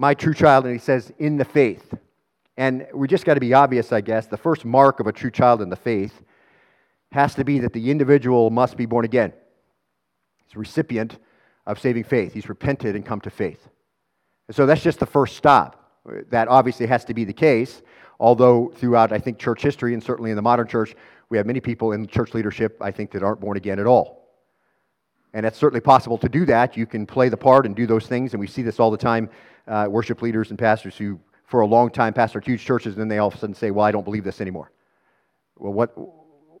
my 0.00 0.14
true 0.14 0.32
child, 0.32 0.64
and 0.64 0.72
he 0.72 0.78
says, 0.78 1.12
in 1.18 1.36
the 1.36 1.44
faith. 1.44 1.92
And 2.56 2.86
we 2.94 3.06
just 3.06 3.26
got 3.26 3.34
to 3.34 3.40
be 3.40 3.52
obvious, 3.52 3.92
I 3.92 4.00
guess. 4.00 4.26
The 4.26 4.38
first 4.38 4.64
mark 4.64 4.98
of 4.98 5.06
a 5.06 5.12
true 5.12 5.30
child 5.30 5.60
in 5.60 5.68
the 5.68 5.76
faith 5.76 6.22
has 7.12 7.34
to 7.34 7.44
be 7.44 7.58
that 7.58 7.74
the 7.74 7.90
individual 7.90 8.48
must 8.48 8.78
be 8.78 8.86
born 8.86 9.04
again. 9.04 9.34
He's 10.46 10.56
a 10.56 10.58
recipient 10.58 11.18
of 11.66 11.78
saving 11.78 12.04
faith. 12.04 12.32
He's 12.32 12.48
repented 12.48 12.96
and 12.96 13.04
come 13.04 13.20
to 13.20 13.30
faith. 13.30 13.68
And 14.48 14.56
so 14.56 14.64
that's 14.64 14.82
just 14.82 15.00
the 15.00 15.06
first 15.06 15.36
stop. 15.36 15.76
That 16.30 16.48
obviously 16.48 16.86
has 16.86 17.04
to 17.04 17.12
be 17.12 17.24
the 17.24 17.34
case, 17.34 17.82
although 18.18 18.72
throughout, 18.76 19.12
I 19.12 19.18
think, 19.18 19.38
church 19.38 19.60
history, 19.60 19.92
and 19.92 20.02
certainly 20.02 20.30
in 20.30 20.36
the 20.36 20.42
modern 20.42 20.66
church, 20.66 20.94
we 21.28 21.36
have 21.36 21.46
many 21.46 21.60
people 21.60 21.92
in 21.92 22.06
church 22.06 22.32
leadership, 22.32 22.78
I 22.80 22.90
think, 22.90 23.10
that 23.10 23.22
aren't 23.22 23.40
born 23.40 23.58
again 23.58 23.78
at 23.78 23.86
all. 23.86 24.16
And 25.34 25.44
it's 25.44 25.58
certainly 25.58 25.82
possible 25.82 26.16
to 26.18 26.28
do 26.28 26.46
that. 26.46 26.74
You 26.74 26.86
can 26.86 27.04
play 27.06 27.28
the 27.28 27.36
part 27.36 27.66
and 27.66 27.76
do 27.76 27.86
those 27.86 28.06
things, 28.06 28.32
and 28.32 28.40
we 28.40 28.46
see 28.46 28.62
this 28.62 28.80
all 28.80 28.90
the 28.90 28.96
time. 28.96 29.28
Uh, 29.70 29.86
worship 29.88 30.20
leaders 30.20 30.50
and 30.50 30.58
pastors 30.58 30.96
who, 30.96 31.16
for 31.44 31.60
a 31.60 31.66
long 31.66 31.90
time, 31.90 32.12
pastor 32.12 32.40
huge 32.40 32.64
churches, 32.64 32.94
and 32.94 33.00
then 33.00 33.06
they 33.06 33.18
all 33.18 33.28
of 33.28 33.34
a 33.34 33.38
sudden 33.38 33.54
say, 33.54 33.70
Well, 33.70 33.86
I 33.86 33.92
don't 33.92 34.04
believe 34.04 34.24
this 34.24 34.40
anymore. 34.40 34.72
Well, 35.56 35.72
what, 35.72 35.94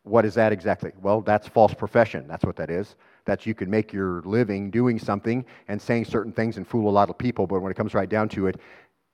what 0.04 0.24
is 0.24 0.34
that 0.34 0.52
exactly? 0.52 0.92
Well, 1.02 1.20
that's 1.20 1.48
false 1.48 1.74
profession. 1.74 2.28
That's 2.28 2.44
what 2.44 2.54
that 2.56 2.70
is 2.70 2.94
that 3.26 3.46
you 3.46 3.54
can 3.54 3.68
make 3.68 3.92
your 3.92 4.22
living 4.22 4.70
doing 4.70 4.98
something 4.98 5.44
and 5.68 5.80
saying 5.80 6.04
certain 6.04 6.32
things 6.32 6.56
and 6.56 6.66
fool 6.66 6.88
a 6.88 6.90
lot 6.90 7.10
of 7.10 7.18
people, 7.18 7.46
but 7.46 7.60
when 7.60 7.70
it 7.70 7.76
comes 7.76 7.94
right 7.94 8.08
down 8.08 8.28
to 8.30 8.46
it, 8.46 8.56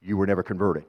you 0.01 0.17
were 0.17 0.27
never 0.27 0.43
converted. 0.43 0.85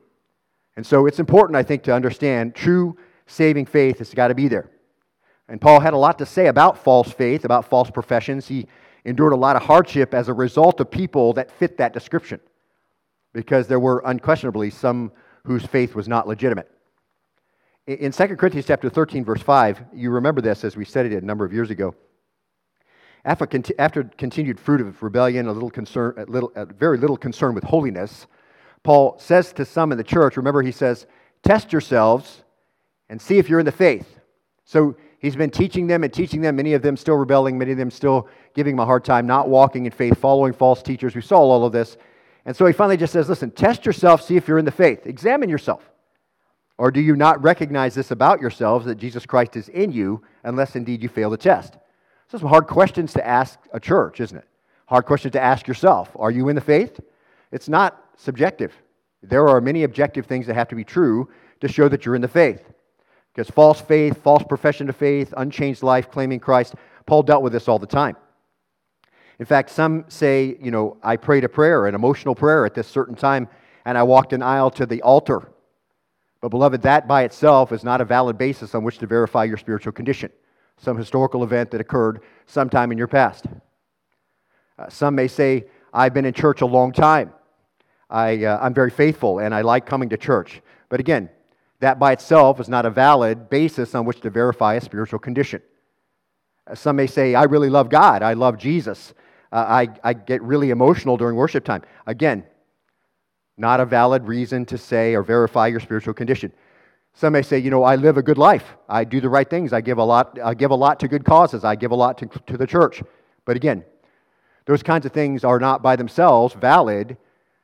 And 0.76 0.86
so 0.86 1.08
it's 1.08 1.20
important, 1.20 1.56
I 1.56 1.64
think, 1.64 1.84
to 1.84 1.94
understand 1.94 2.56
true 2.56 2.98
saving 3.26 3.66
faith 3.66 3.98
has 4.00 4.14
got 4.14 4.28
to 4.28 4.36
be 4.36 4.48
there. 4.48 4.70
And 5.50 5.60
Paul 5.60 5.80
had 5.80 5.94
a 5.94 5.98
lot 5.98 6.20
to 6.20 6.26
say 6.26 6.48
about 6.48 6.84
false 6.84 7.12
faith, 7.12 7.46
about 7.46 7.66
false 7.66 7.90
professions. 7.90 8.48
He 8.48 8.68
endured 9.06 9.34
a 9.34 9.38
lot 9.38 9.56
of 9.56 9.64
hardship 9.64 10.14
as 10.14 10.28
a 10.28 10.34
result 10.34 10.80
of 10.80 10.92
people 10.92 11.34
that 11.34 11.50
fit 11.52 11.78
that 11.78 11.94
description 11.94 12.40
because 13.38 13.68
there 13.68 13.80
were 13.80 14.02
unquestionably 14.04 14.72
some 14.72 15.12
whose 15.46 15.64
faith 15.64 15.94
was 15.94 16.08
not 16.08 16.28
legitimate. 16.28 16.72
In 17.86 18.12
2 18.12 18.36
Corinthians 18.36 18.66
chapter 18.66 18.90
13, 18.90 19.24
verse 19.24 19.44
5, 19.44 19.86
you 19.94 20.10
remember 20.10 20.42
this 20.42 20.64
as 20.64 20.76
we 20.76 20.84
studied 20.84 21.14
it 21.14 21.22
a 21.22 21.26
number 21.26 21.46
of 21.46 21.54
years 21.54 21.70
ago. 21.70 21.94
After, 23.26 23.48
after 23.78 24.06
continued 24.18 24.60
fruit 24.60 24.82
of 24.82 25.04
rebellion, 25.04 25.46
a 25.46 25.52
little 25.52 25.70
concern, 25.70 26.16
a 26.18 26.26
little, 26.26 26.52
a 26.56 26.66
very 26.66 26.98
little 26.98 27.16
concern 27.16 27.54
with 27.54 27.64
holiness, 27.64 28.26
Paul 28.82 29.20
says 29.20 29.54
to 29.54 29.66
some 29.66 29.92
in 29.92 30.00
the 30.00 30.04
church, 30.04 30.36
remember, 30.36 30.64
he 30.64 30.72
says, 30.72 31.06
test 31.44 31.72
yourselves 31.72 32.44
and 33.08 33.22
see 33.22 33.38
if 33.38 33.50
you're 33.50 33.60
in 33.60 33.68
the 33.68 33.72
faith. 33.72 34.20
So 34.66 34.96
he's 35.20 35.36
been 35.36 35.52
teaching 35.52 35.86
them 35.86 36.04
and 36.04 36.12
teaching 36.12 36.42
them, 36.42 36.56
many 36.56 36.74
of 36.74 36.82
them 36.82 36.98
still 36.98 37.16
rebelling, 37.16 37.56
many 37.56 37.74
of 37.74 37.78
them 37.78 37.92
still 37.92 38.30
giving 38.56 38.74
him 38.74 38.80
a 38.80 38.86
hard 38.86 39.06
time, 39.06 39.28
not 39.28 39.48
walking 39.48 39.86
in 39.86 39.92
faith, 39.92 40.18
following 40.18 40.54
false 40.54 40.82
teachers. 40.82 41.14
We 41.14 41.22
saw 41.22 41.38
all 41.38 41.64
of 41.64 41.72
this. 41.72 41.98
And 42.48 42.56
so 42.56 42.66
he 42.66 42.72
finally 42.72 42.96
just 42.96 43.12
says, 43.12 43.28
listen, 43.28 43.52
test 43.52 43.86
yourself, 43.86 44.22
see 44.22 44.38
if 44.38 44.48
you're 44.48 44.58
in 44.58 44.64
the 44.64 44.72
faith. 44.72 45.06
Examine 45.06 45.50
yourself. 45.50 45.92
Or 46.78 46.92
do 46.92 47.02
you 47.02 47.18
not 47.18 47.44
recognize 47.44 47.94
this 47.94 48.10
about 48.10 48.40
yourselves 48.40 48.86
that 48.86 48.96
Jesus 48.96 49.26
Christ 49.26 49.58
is 49.58 49.68
in 49.68 49.92
you, 49.92 50.24
unless 50.46 50.78
indeed 50.78 51.04
you 51.04 51.10
fail 51.10 51.30
the 51.30 51.38
test? 51.38 51.78
So, 52.30 52.38
some 52.38 52.48
hard 52.48 52.68
questions 52.68 53.12
to 53.14 53.28
ask 53.28 53.60
a 53.74 53.82
church, 53.82 54.22
isn't 54.22 54.38
it? 54.38 54.48
Hard 54.86 55.06
question 55.06 55.30
to 55.32 55.42
ask 55.42 55.68
yourself. 55.68 56.10
Are 56.16 56.32
you 56.32 56.48
in 56.48 56.56
the 56.56 56.62
faith? 56.62 56.98
It's 57.52 57.68
not 57.68 58.02
subjective. 58.16 58.74
There 59.22 59.50
are 59.50 59.60
many 59.60 59.84
objective 59.84 60.26
things 60.26 60.48
that 60.48 60.54
have 60.54 60.70
to 60.70 60.76
be 60.76 60.86
true 60.86 61.30
to 61.60 61.68
show 61.68 61.90
that 61.90 62.06
you're 62.06 62.16
in 62.16 62.22
the 62.22 62.30
faith. 62.30 62.62
Because 63.34 63.50
false 63.50 63.82
faith, 63.82 64.24
false 64.24 64.44
profession 64.48 64.88
of 64.88 64.96
faith, 64.96 65.34
unchanged 65.36 65.84
life, 65.84 66.10
claiming 66.10 66.40
Christ, 66.40 66.76
Paul 67.06 67.24
dealt 67.24 67.44
with 67.44 67.52
this 67.52 67.68
all 67.68 67.80
the 67.80 67.88
time. 67.88 68.16
In 69.40 69.46
fact, 69.46 69.70
some 69.70 70.06
say, 70.08 70.58
you 70.62 70.72
know, 70.72 70.98
I 71.04 71.16
prayed 71.16 71.44
a 71.44 71.50
prayer, 71.50 71.86
an 71.86 71.96
emotional 71.96 72.36
prayer 72.36 72.66
at 72.66 72.74
this 72.74 72.88
certain 72.88 73.16
time, 73.16 73.48
and 73.86 73.98
I 73.98 74.04
walked 74.04 74.34
an 74.34 74.42
aisle 74.42 74.72
to 74.72 74.86
the 74.86 75.02
altar. 75.02 75.48
But, 76.42 76.50
beloved, 76.50 76.82
that 76.84 77.08
by 77.08 77.24
itself 77.24 77.72
is 77.72 77.84
not 77.84 78.02
a 78.02 78.06
valid 78.06 78.38
basis 78.38 78.74
on 78.76 78.84
which 78.84 78.98
to 79.00 79.08
verify 79.08 79.44
your 79.44 79.58
spiritual 79.58 79.92
condition 79.92 80.32
some 80.78 80.98
historical 80.98 81.44
event 81.44 81.72
that 81.72 81.82
occurred 81.82 82.22
sometime 82.46 82.92
in 82.92 82.98
your 82.98 83.08
past. 83.08 83.46
Uh, 84.78 84.90
some 84.90 85.16
may 85.16 85.28
say, 85.28 85.66
I've 85.94 86.14
been 86.14 86.26
in 86.26 86.34
church 86.34 86.62
a 86.62 86.66
long 86.66 86.92
time. 86.92 87.34
I, 88.10 88.46
uh, 88.46 88.60
I'm 88.62 88.74
very 88.74 88.92
faithful 88.92 89.40
and 89.40 89.54
I 89.54 89.62
like 89.62 89.86
coming 89.86 90.10
to 90.10 90.18
church. 90.18 90.62
But 90.90 91.00
again, 91.00 91.30
that 91.80 92.00
by 92.00 92.12
itself 92.14 92.60
is 92.60 92.70
not 92.70 92.86
a 92.86 92.90
valid 92.90 93.50
basis 93.50 93.96
on 93.96 94.06
which 94.06 94.22
to 94.22 94.30
verify 94.30 94.76
a 94.76 94.82
spiritual 94.82 95.20
condition. 95.20 95.62
Uh, 96.66 96.76
some 96.76 96.96
may 96.96 97.08
say, 97.08 97.36
I 97.36 97.44
really 97.44 97.70
love 97.70 97.90
God. 97.90 98.22
I 98.22 98.34
love 98.34 98.58
Jesus. 98.58 99.14
Uh, 99.52 99.56
I, 99.56 99.88
I 100.04 100.14
get 100.14 100.42
really 100.42 100.70
emotional 100.72 101.18
during 101.18 101.36
worship 101.36 101.64
time. 101.64 101.84
Again, 102.06 102.44
not 103.58 103.80
a 103.80 103.86
valid 103.86 104.28
reason 104.28 104.66
to 104.66 104.78
say 104.78 105.16
or 105.16 105.24
verify 105.24 105.68
your 105.68 105.80
spiritual 105.80 106.14
condition. 106.14 106.52
Some 107.14 107.34
may 107.34 107.42
say, 107.42 107.58
you 107.58 107.72
know, 107.72 107.84
I 107.84 107.96
live 107.96 108.18
a 108.18 108.22
good 108.22 108.38
life. 108.38 108.76
I 108.88 109.04
do 109.04 109.20
the 109.20 109.30
right 109.30 109.50
things. 109.50 109.74
I 109.74 109.82
give 109.82 109.98
a 109.98 110.04
lot, 110.04 110.38
I 110.44 110.54
give 110.54 110.70
a 110.70 110.76
lot 110.76 111.00
to 111.00 111.08
good 111.08 111.26
causes. 111.26 111.64
I 111.64 111.76
give 111.76 111.92
a 111.92 111.96
lot 111.96 112.18
to, 112.20 112.28
to 112.46 112.58
the 112.58 112.68
church. 112.68 113.02
But 113.46 113.56
again, 113.56 113.84
those 114.66 114.84
kinds 114.84 115.06
of 115.06 115.14
things 115.14 115.44
are 115.44 115.60
not 115.60 115.82
by 115.82 115.96
themselves 115.96 116.54
valid 116.54 117.18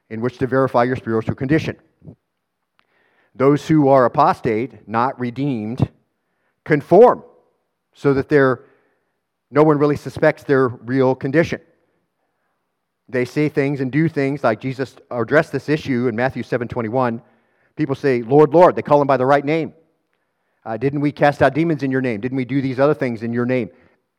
in 0.10 0.22
which 0.22 0.40
to 0.40 0.48
verify 0.48 0.84
your 0.84 0.96
spiritual 0.96 1.36
condition. 1.36 1.78
Those 3.36 3.68
who 3.68 3.90
are 3.90 4.06
apostate, 4.06 4.88
not 4.88 5.20
redeemed, 5.20 5.90
conform 6.64 7.24
so 7.94 8.14
that 8.14 8.30
they're, 8.30 8.66
no 9.52 9.64
one 9.64 9.78
really 9.78 9.98
suspects 9.98 10.44
their 10.44 10.68
real 10.68 11.14
condition. 11.14 11.62
They 13.10 13.26
say 13.26 13.50
things 13.50 13.82
and 13.82 13.92
do 13.92 14.08
things 14.08 14.44
like 14.44 14.60
Jesus 14.60 14.96
addressed 15.12 15.52
this 15.52 15.70
issue 15.70 16.08
in 16.08 16.16
Matthew 16.16 16.44
7 16.44 16.68
21 16.68 17.22
People 17.76 17.96
say, 17.96 18.22
Lord, 18.22 18.54
Lord. 18.54 18.76
They 18.76 18.82
call 18.82 19.02
him 19.02 19.08
by 19.08 19.18
the 19.18 19.26
right 19.26 19.44
name. 19.44 19.74
Uh, 20.66 20.78
didn't 20.78 21.02
we 21.02 21.12
cast 21.12 21.42
out 21.42 21.54
demons 21.54 21.84
in 21.84 21.92
your 21.92 22.02
name? 22.02 22.22
Didn't 22.22 22.38
we 22.38 22.46
do 22.46 22.62
these 22.62 22.80
other 22.80 22.94
things 22.94 23.24
in 23.24 23.34
your 23.34 23.46
name? 23.46 23.70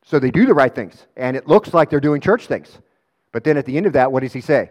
So 0.03 0.19
they 0.19 0.29
do 0.29 0.45
the 0.45 0.53
right 0.53 0.73
things, 0.73 1.07
and 1.17 1.35
it 1.35 1.47
looks 1.47 1.73
like 1.73 1.89
they're 1.89 1.99
doing 1.99 2.21
church 2.21 2.45
things. 2.45 2.77
But 3.31 3.43
then 3.43 3.57
at 3.57 3.65
the 3.65 3.75
end 3.75 3.87
of 3.87 3.93
that, 3.93 4.11
what 4.11 4.21
does 4.21 4.33
he 4.33 4.41
say? 4.41 4.69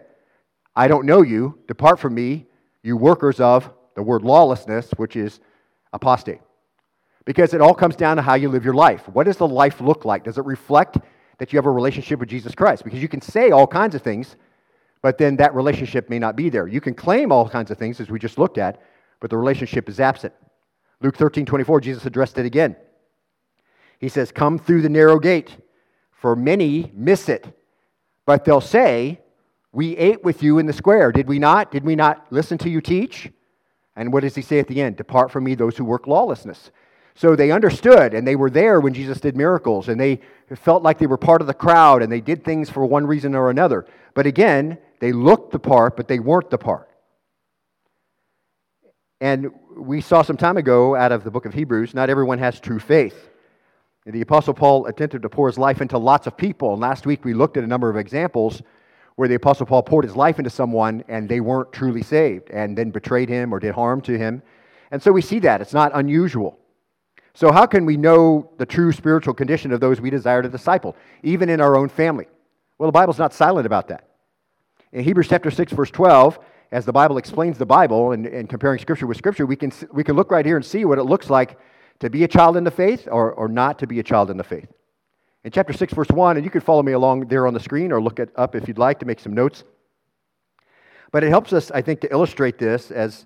I 0.75 0.87
don't 0.87 1.05
know 1.05 1.21
you. 1.21 1.59
Depart 1.67 1.99
from 1.99 2.15
me, 2.15 2.45
you 2.83 2.95
workers 2.95 3.39
of 3.39 3.69
the 3.95 4.03
word 4.03 4.21
lawlessness, 4.21 4.91
which 4.95 5.15
is 5.15 5.39
apostate. 5.91 6.39
Because 7.25 7.53
it 7.53 7.59
all 7.59 7.73
comes 7.73 7.95
down 7.95 8.17
to 8.17 8.21
how 8.21 8.35
you 8.35 8.49
live 8.49 8.63
your 8.63 8.73
life. 8.73 9.09
What 9.09 9.25
does 9.25 9.37
the 9.37 9.47
life 9.47 9.81
look 9.81 10.05
like? 10.05 10.23
Does 10.23 10.37
it 10.37 10.45
reflect 10.45 10.97
that 11.37 11.51
you 11.51 11.57
have 11.57 11.65
a 11.65 11.71
relationship 11.71 12.19
with 12.19 12.29
Jesus 12.29 12.55
Christ? 12.55 12.83
Because 12.83 13.01
you 13.01 13.07
can 13.07 13.21
say 13.21 13.51
all 13.51 13.67
kinds 13.67 13.95
of 13.95 14.01
things, 14.01 14.35
but 15.01 15.17
then 15.17 15.35
that 15.37 15.53
relationship 15.53 16.09
may 16.09 16.19
not 16.19 16.35
be 16.35 16.49
there. 16.49 16.67
You 16.67 16.81
can 16.81 16.93
claim 16.93 17.31
all 17.31 17.47
kinds 17.47 17.71
of 17.71 17.77
things, 17.77 17.99
as 17.99 18.09
we 18.09 18.19
just 18.19 18.37
looked 18.37 18.57
at, 18.57 18.81
but 19.19 19.29
the 19.29 19.37
relationship 19.37 19.87
is 19.89 19.99
absent. 19.99 20.33
Luke 21.01 21.17
13 21.17 21.45
24, 21.45 21.81
Jesus 21.81 22.05
addressed 22.05 22.37
it 22.37 22.45
again. 22.45 22.75
He 23.99 24.09
says, 24.09 24.31
Come 24.31 24.57
through 24.57 24.81
the 24.81 24.89
narrow 24.89 25.19
gate, 25.19 25.55
for 26.11 26.35
many 26.35 26.91
miss 26.93 27.29
it. 27.29 27.45
But 28.25 28.45
they'll 28.45 28.61
say, 28.61 29.19
We 29.71 29.95
ate 29.97 30.23
with 30.23 30.41
you 30.41 30.57
in 30.57 30.65
the 30.65 30.73
square, 30.73 31.11
did 31.11 31.27
we 31.27 31.39
not? 31.39 31.71
Did 31.71 31.83
we 31.83 31.95
not 31.95 32.25
listen 32.31 32.57
to 32.59 32.69
you 32.69 32.81
teach? 32.81 33.29
And 33.95 34.11
what 34.11 34.21
does 34.21 34.35
he 34.35 34.41
say 34.41 34.59
at 34.59 34.67
the 34.67 34.81
end? 34.81 34.97
Depart 34.97 35.31
from 35.31 35.43
me, 35.43 35.55
those 35.55 35.77
who 35.77 35.85
work 35.85 36.07
lawlessness. 36.07 36.71
So 37.15 37.35
they 37.35 37.51
understood 37.51 38.13
and 38.13 38.27
they 38.27 38.35
were 38.35 38.49
there 38.49 38.81
when 38.81 38.93
Jesus 38.93 39.21
did 39.21 39.37
miracles 39.37 39.87
and 39.87 39.99
they 39.99 40.19
felt 40.53 40.83
like 40.83 40.99
they 40.99 41.07
were 41.07 41.17
part 41.17 41.39
of 41.39 41.47
the 41.47 41.53
crowd 41.53 42.03
and 42.03 42.11
they 42.11 42.19
did 42.19 42.43
things 42.43 42.69
for 42.69 42.85
one 42.85 43.07
reason 43.07 43.33
or 43.35 43.49
another. 43.49 43.85
But 44.13 44.25
again, 44.25 44.77
they 44.99 45.13
looked 45.13 45.53
the 45.53 45.59
part, 45.59 45.95
but 45.95 46.09
they 46.09 46.19
weren't 46.19 46.49
the 46.49 46.57
part. 46.57 46.89
And 49.21 49.49
we 49.77 50.01
saw 50.01 50.23
some 50.23 50.35
time 50.35 50.57
ago 50.57 50.93
out 50.93 51.13
of 51.13 51.23
the 51.23 51.31
book 51.31 51.45
of 51.45 51.53
Hebrews, 51.53 51.93
not 51.93 52.09
everyone 52.09 52.39
has 52.39 52.59
true 52.59 52.79
faith. 52.79 53.29
The 54.05 54.21
Apostle 54.21 54.53
Paul 54.53 54.85
attempted 54.85 55.21
to 55.21 55.29
pour 55.29 55.47
his 55.47 55.57
life 55.57 55.81
into 55.81 55.97
lots 55.97 56.27
of 56.27 56.35
people. 56.35 56.73
And 56.73 56.81
last 56.81 57.05
week 57.05 57.23
we 57.23 57.33
looked 57.33 57.55
at 57.55 57.63
a 57.63 57.67
number 57.67 57.89
of 57.89 57.95
examples 57.95 58.61
where 59.15 59.29
the 59.29 59.35
Apostle 59.35 59.65
Paul 59.65 59.83
poured 59.83 60.03
his 60.03 60.17
life 60.17 60.37
into 60.37 60.49
someone 60.49 61.01
and 61.07 61.29
they 61.29 61.39
weren't 61.39 61.71
truly 61.71 62.03
saved 62.03 62.49
and 62.49 62.77
then 62.77 62.91
betrayed 62.91 63.29
him 63.29 63.53
or 63.53 63.59
did 63.59 63.73
harm 63.73 64.01
to 64.01 64.17
him. 64.17 64.43
And 64.91 65.01
so 65.01 65.13
we 65.13 65.21
see 65.21 65.39
that. 65.39 65.61
It's 65.61 65.73
not 65.73 65.91
unusual. 65.95 66.59
So, 67.35 67.51
how 67.51 67.65
can 67.65 67.85
we 67.85 67.97
know 67.97 68.49
the 68.57 68.65
true 68.65 68.93
spiritual 68.93 69.33
condition 69.33 69.73
of 69.73 69.81
those 69.81 69.99
we 69.99 70.09
desire 70.09 70.41
to 70.41 70.47
disciple, 70.47 70.95
even 71.21 71.49
in 71.49 71.59
our 71.59 71.75
own 71.75 71.89
family? 71.89 72.27
Well, 72.77 72.87
the 72.87 72.93
Bible's 72.93 73.19
not 73.19 73.33
silent 73.33 73.65
about 73.65 73.89
that. 73.89 74.07
In 74.93 75.03
Hebrews 75.03 75.27
chapter 75.27 75.51
6, 75.51 75.73
verse 75.73 75.91
12, 75.91 76.39
as 76.71 76.85
the 76.85 76.93
Bible 76.93 77.17
explains 77.17 77.57
the 77.57 77.65
Bible 77.65 78.13
and, 78.13 78.25
and 78.25 78.49
comparing 78.49 78.79
Scripture 78.79 79.05
with 79.05 79.17
Scripture, 79.17 79.45
we 79.45 79.57
can, 79.57 79.73
we 79.91 80.01
can 80.01 80.15
look 80.15 80.31
right 80.31 80.45
here 80.45 80.55
and 80.55 80.65
see 80.65 80.85
what 80.85 80.97
it 80.97 81.03
looks 81.03 81.29
like 81.29 81.59
to 81.99 82.09
be 82.09 82.23
a 82.23 82.27
child 82.27 82.55
in 82.55 82.63
the 82.63 82.71
faith 82.71 83.05
or, 83.11 83.33
or 83.33 83.49
not 83.49 83.79
to 83.79 83.87
be 83.87 83.99
a 83.99 84.03
child 84.03 84.31
in 84.31 84.37
the 84.37 84.43
faith. 84.43 84.71
In 85.43 85.51
chapter 85.51 85.73
6, 85.73 85.93
verse 85.93 86.09
1, 86.09 86.37
and 86.37 86.45
you 86.45 86.49
can 86.49 86.61
follow 86.61 86.83
me 86.83 86.93
along 86.93 87.27
there 87.27 87.47
on 87.47 87.53
the 87.53 87.59
screen 87.59 87.91
or 87.91 88.01
look 88.01 88.19
it 88.19 88.29
up 88.37 88.55
if 88.55 88.67
you'd 88.69 88.77
like 88.77 88.99
to 88.99 89.05
make 89.05 89.19
some 89.19 89.33
notes. 89.33 89.65
But 91.11 91.25
it 91.25 91.29
helps 91.29 91.51
us, 91.51 91.69
I 91.71 91.81
think, 91.81 91.99
to 92.01 92.11
illustrate 92.11 92.57
this 92.57 92.91
as 92.91 93.25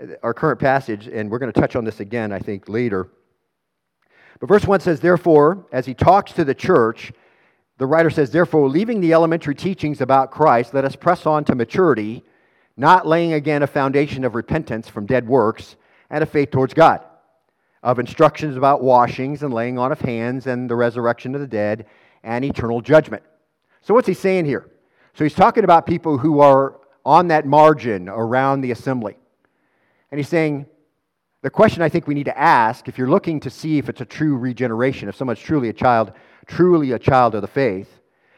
uh, 0.00 0.08
our 0.22 0.34
current 0.34 0.60
passage, 0.60 1.08
and 1.08 1.30
we're 1.30 1.38
going 1.38 1.52
to 1.52 1.58
touch 1.58 1.76
on 1.76 1.84
this 1.84 2.00
again, 2.00 2.30
I 2.30 2.38
think, 2.38 2.68
later. 2.68 3.08
But 4.40 4.48
verse 4.48 4.64
1 4.64 4.80
says, 4.80 5.00
Therefore, 5.00 5.66
as 5.72 5.86
he 5.86 5.94
talks 5.94 6.32
to 6.32 6.44
the 6.44 6.54
church, 6.54 7.12
the 7.78 7.86
writer 7.86 8.10
says, 8.10 8.30
Therefore, 8.30 8.68
leaving 8.68 9.00
the 9.00 9.12
elementary 9.12 9.54
teachings 9.54 10.00
about 10.00 10.30
Christ, 10.30 10.74
let 10.74 10.84
us 10.84 10.96
press 10.96 11.26
on 11.26 11.44
to 11.44 11.54
maturity, 11.54 12.24
not 12.76 13.06
laying 13.06 13.32
again 13.32 13.62
a 13.62 13.66
foundation 13.66 14.24
of 14.24 14.34
repentance 14.34 14.88
from 14.88 15.06
dead 15.06 15.26
works 15.26 15.76
and 16.10 16.22
of 16.22 16.30
faith 16.30 16.50
towards 16.50 16.74
God 16.74 17.02
of 17.82 17.98
instructions 17.98 18.56
about 18.56 18.82
washings 18.82 19.42
and 19.42 19.54
laying 19.54 19.78
on 19.78 19.92
of 19.92 20.00
hands 20.00 20.46
and 20.46 20.68
the 20.68 20.74
resurrection 20.74 21.34
of 21.34 21.40
the 21.40 21.46
dead 21.46 21.86
and 22.22 22.44
eternal 22.44 22.80
judgment. 22.80 23.22
So, 23.82 23.94
what's 23.94 24.08
he 24.08 24.14
saying 24.14 24.44
here? 24.44 24.68
So, 25.14 25.24
he's 25.24 25.34
talking 25.34 25.64
about 25.64 25.86
people 25.86 26.18
who 26.18 26.40
are 26.40 26.80
on 27.04 27.28
that 27.28 27.46
margin 27.46 28.08
around 28.08 28.60
the 28.60 28.72
assembly. 28.72 29.16
And 30.10 30.18
he's 30.18 30.28
saying, 30.28 30.66
the 31.48 31.52
question 31.52 31.80
I 31.80 31.88
think 31.88 32.06
we 32.06 32.12
need 32.12 32.26
to 32.26 32.38
ask, 32.38 32.88
if 32.88 32.98
you're 32.98 33.08
looking 33.08 33.40
to 33.40 33.48
see 33.48 33.78
if 33.78 33.88
it's 33.88 34.02
a 34.02 34.04
true 34.04 34.36
regeneration, 34.36 35.08
if 35.08 35.16
someone's 35.16 35.40
truly 35.40 35.70
a 35.70 35.72
child, 35.72 36.12
truly 36.46 36.92
a 36.92 36.98
child 36.98 37.34
of 37.34 37.40
the 37.40 37.48
faith, 37.48 37.88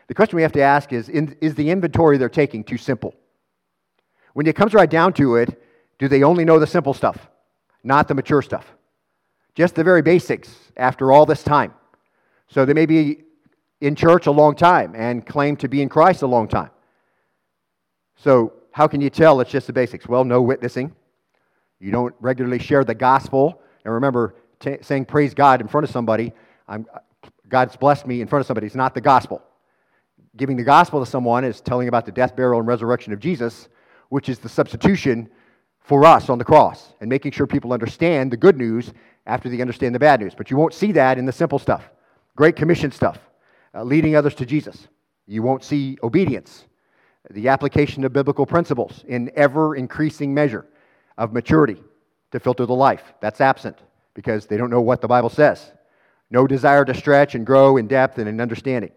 the 0.07 0.15
question 0.15 0.37
we 0.37 0.43
have 0.43 0.53
to 0.53 0.63
ask 0.63 0.93
is 0.93 1.09
is 1.09 1.55
the 1.57 1.71
inventory 1.71 2.19
they're 2.19 2.29
taking 2.29 2.63
too 2.63 2.79
simple? 2.79 3.15
When 4.35 4.47
it 4.47 4.55
comes 4.55 4.75
right 4.75 4.89
down 4.89 5.13
to 5.15 5.35
it, 5.37 5.61
do 5.99 6.07
they 6.07 6.23
only 6.23 6.45
know 6.45 6.61
the 6.61 6.69
simple 6.69 6.95
stuff, 6.95 7.29
not 7.83 8.07
the 8.07 8.15
mature 8.15 8.43
stuff? 8.43 8.73
just 9.55 9.75
the 9.75 9.85
very 9.85 10.03
basics 10.03 10.55
after 10.77 11.13
all 11.13 11.27
this 11.27 11.43
time. 11.43 11.75
So 12.49 12.65
they 12.65 12.73
may 12.73 12.87
be 12.87 13.25
in 13.81 13.95
church 13.95 14.27
a 14.27 14.31
long 14.31 14.55
time 14.55 14.95
and 14.95 15.27
claim 15.27 15.57
to 15.57 15.69
be 15.69 15.83
in 15.83 15.89
Christ 15.89 16.23
a 16.23 16.27
long 16.27 16.49
time. 16.49 16.71
So, 18.17 18.53
how 18.73 18.87
can 18.87 19.01
you 19.01 19.11
tell 19.11 19.41
it's 19.41 19.51
just 19.51 19.67
the 19.67 19.73
basics? 19.73 20.07
Well, 20.07 20.25
no 20.25 20.41
witnessing. 20.41 20.95
You 21.81 21.91
don't 21.91 22.15
regularly 22.21 22.59
share 22.59 22.85
the 22.85 22.95
gospel. 22.95 23.61
And 23.85 23.95
remember, 23.95 24.37
t- 24.61 24.79
saying 24.83 25.07
praise 25.07 25.35
God 25.35 25.61
in 25.61 25.69
front 25.69 25.85
of 25.85 25.91
somebody, 25.91 26.33
I'm, 26.69 26.87
God's 27.49 27.75
blessed 27.75 28.07
me 28.07 28.21
in 28.21 28.29
front 28.29 28.43
of 28.43 28.47
somebody, 28.47 28.67
it's 28.67 28.77
not 28.77 28.95
the 28.95 29.01
gospel. 29.01 29.43
Giving 30.37 30.57
the 30.57 30.63
gospel 30.63 31.05
to 31.05 31.11
someone 31.11 31.43
is 31.43 31.61
telling 31.61 31.89
about 31.89 32.07
the 32.07 32.13
death, 32.13 32.37
burial, 32.37 32.61
and 32.61 32.69
resurrection 32.69 33.13
of 33.13 33.19
Jesus, 33.19 33.69
which 34.11 34.29
is 34.29 34.39
the 34.39 34.49
substitution 34.49 35.29
for 35.81 36.05
us 36.05 36.29
on 36.29 36.39
the 36.39 36.45
cross, 36.45 36.93
and 37.01 37.09
making 37.09 37.33
sure 37.33 37.47
people 37.47 37.73
understand 37.73 38.31
the 38.31 38.37
good 38.37 38.57
news 38.57 38.93
after 39.27 39.49
they 39.49 39.61
understand 39.61 39.95
the 39.95 39.99
bad 39.99 40.21
news. 40.21 40.35
But 40.37 40.51
you 40.51 40.57
won't 40.57 40.75
see 40.75 40.93
that 40.93 41.19
in 41.19 41.25
the 41.25 41.33
simple 41.33 41.59
stuff, 41.59 41.91
Great 42.37 42.55
Commission 42.55 42.93
stuff, 42.93 43.19
uh, 43.75 43.83
leading 43.83 44.15
others 44.15 44.35
to 44.37 44.47
Jesus. 44.47 44.87
You 45.27 45.43
won't 45.43 45.65
see 45.65 45.99
obedience, 46.03 46.67
the 47.31 47.49
application 47.49 48.05
of 48.05 48.13
biblical 48.13 48.47
principles 48.47 49.05
in 49.09 49.33
ever 49.35 49.75
increasing 49.75 50.33
measure 50.33 50.67
of 51.21 51.35
maturity 51.35 51.77
to 52.33 52.41
filter 52.41 52.67
the 52.67 52.75
life. 52.75 53.13
That's 53.21 53.41
absent 53.41 53.79
because 54.15 54.47
they 54.47 54.57
don't 54.57 54.71
know 54.71 54.81
what 54.81 55.03
the 55.03 55.07
Bible 55.07 55.29
says. 55.29 55.71
No 56.31 56.47
desire 56.47 56.85
to 56.87 56.95
stretch 56.95 57.35
and 57.35 57.45
grow 57.45 57.77
in 57.77 57.87
depth 57.87 58.19
and 58.19 58.29
in 58.29 58.41
understanding. 58.41 58.91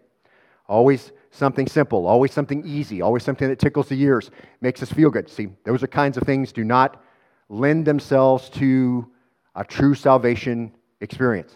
Always 0.66 1.12
something 1.30 1.66
simple, 1.66 2.06
always 2.06 2.32
something 2.32 2.66
easy, 2.66 3.02
always 3.02 3.22
something 3.22 3.48
that 3.48 3.58
tickles 3.58 3.88
the 3.88 4.00
ears, 4.00 4.30
makes 4.62 4.82
us 4.82 4.90
feel 4.90 5.10
good. 5.10 5.28
See, 5.28 5.48
those 5.64 5.82
are 5.82 5.86
kinds 5.86 6.16
of 6.16 6.22
things 6.22 6.50
do 6.50 6.64
not 6.64 7.02
lend 7.50 7.84
themselves 7.84 8.48
to 8.50 9.06
a 9.54 9.64
true 9.64 9.94
salvation 9.94 10.72
experience. 11.02 11.52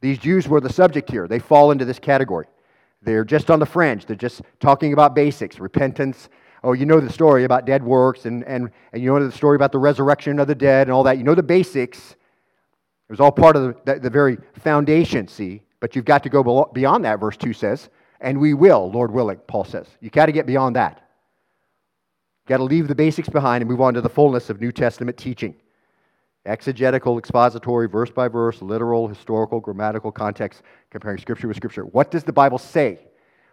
These 0.00 0.18
Jews 0.18 0.48
were 0.48 0.60
the 0.60 0.72
subject 0.72 1.08
here. 1.08 1.28
They 1.28 1.38
fall 1.38 1.70
into 1.70 1.84
this 1.84 2.00
category. 2.00 2.46
They're 3.00 3.24
just 3.24 3.50
on 3.50 3.60
the 3.60 3.66
fringe. 3.66 4.06
They're 4.06 4.16
just 4.16 4.42
talking 4.58 4.92
about 4.92 5.14
basics, 5.14 5.60
repentance. 5.60 6.28
Oh, 6.64 6.72
you 6.72 6.86
know 6.86 7.00
the 7.00 7.12
story 7.12 7.44
about 7.44 7.66
dead 7.66 7.82
works, 7.82 8.24
and, 8.24 8.44
and, 8.44 8.70
and 8.92 9.02
you 9.02 9.12
know 9.12 9.24
the 9.24 9.32
story 9.32 9.56
about 9.56 9.72
the 9.72 9.78
resurrection 9.78 10.38
of 10.38 10.46
the 10.46 10.54
dead 10.54 10.86
and 10.86 10.92
all 10.92 11.02
that. 11.02 11.18
You 11.18 11.24
know 11.24 11.34
the 11.34 11.42
basics. 11.42 12.12
It 12.12 13.12
was 13.12 13.20
all 13.20 13.32
part 13.32 13.56
of 13.56 13.62
the, 13.84 13.94
the, 13.94 14.00
the 14.00 14.10
very 14.10 14.38
foundation, 14.60 15.26
see? 15.26 15.62
But 15.80 15.96
you've 15.96 16.04
got 16.04 16.22
to 16.22 16.28
go 16.28 16.70
beyond 16.72 17.04
that, 17.04 17.18
verse 17.18 17.36
2 17.36 17.52
says. 17.52 17.90
And 18.20 18.38
we 18.38 18.54
will, 18.54 18.90
Lord 18.90 19.10
willing, 19.10 19.38
Paul 19.48 19.64
says. 19.64 19.88
You've 20.00 20.12
got 20.12 20.26
to 20.26 20.32
get 20.32 20.46
beyond 20.46 20.76
that. 20.76 21.02
You've 22.42 22.48
got 22.48 22.58
to 22.58 22.64
leave 22.64 22.86
the 22.86 22.94
basics 22.94 23.28
behind 23.28 23.62
and 23.62 23.70
move 23.70 23.80
on 23.80 23.94
to 23.94 24.00
the 24.00 24.08
fullness 24.08 24.48
of 24.48 24.60
New 24.60 24.72
Testament 24.72 25.16
teaching 25.16 25.56
exegetical, 26.44 27.18
expository, 27.18 27.88
verse 27.88 28.10
by 28.10 28.28
verse, 28.28 28.60
literal, 28.62 29.06
historical, 29.06 29.60
grammatical 29.60 30.10
context, 30.10 30.62
comparing 30.90 31.18
Scripture 31.18 31.46
with 31.48 31.56
Scripture. 31.56 31.84
What 31.84 32.10
does 32.10 32.24
the 32.24 32.32
Bible 32.32 32.58
say? 32.58 32.98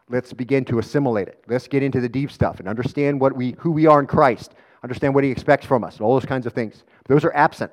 Let's 0.10 0.34
begin 0.34 0.66
to 0.66 0.80
assimilate 0.80 1.28
it. 1.28 1.44
Let's 1.48 1.68
get 1.68 1.84
into 1.84 2.02
the 2.02 2.10
deep 2.10 2.32
stuff 2.32 2.60
and 2.60 2.68
understand 2.68 3.22
what 3.22 3.36
we, 3.36 3.56
who 3.60 3.72
we 3.72 3.86
are 3.86 4.00
in 4.00 4.08
Christ, 4.08 4.54
understand 4.84 5.14
what 5.14 5.24
He 5.24 5.30
expects 5.30 5.66
from 5.66 5.84
us, 5.84 5.98
and 5.98 6.02
all 6.02 6.14
those 6.14 6.26
kinds 6.26 6.48
of 6.48 6.54
things. 6.54 6.84
Those 7.08 7.24
are 7.24 7.34
absent. 7.36 7.72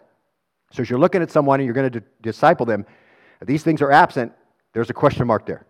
So 0.71 0.83
as 0.83 0.91
you're 0.91 0.99
looking 0.99 1.23
at 1.23 1.31
someone 1.31 1.61
and 1.61 1.65
you're 1.65 1.75
going 1.75 1.91
to 1.91 2.03
disciple 2.21 2.67
them, 2.67 2.85
these 3.45 3.63
things 3.63 3.81
are 3.81 3.91
absent, 3.91 4.33
there's 4.75 4.91
a 4.91 4.95
question 4.95 5.27
mark 5.27 5.47
there. 5.47 5.67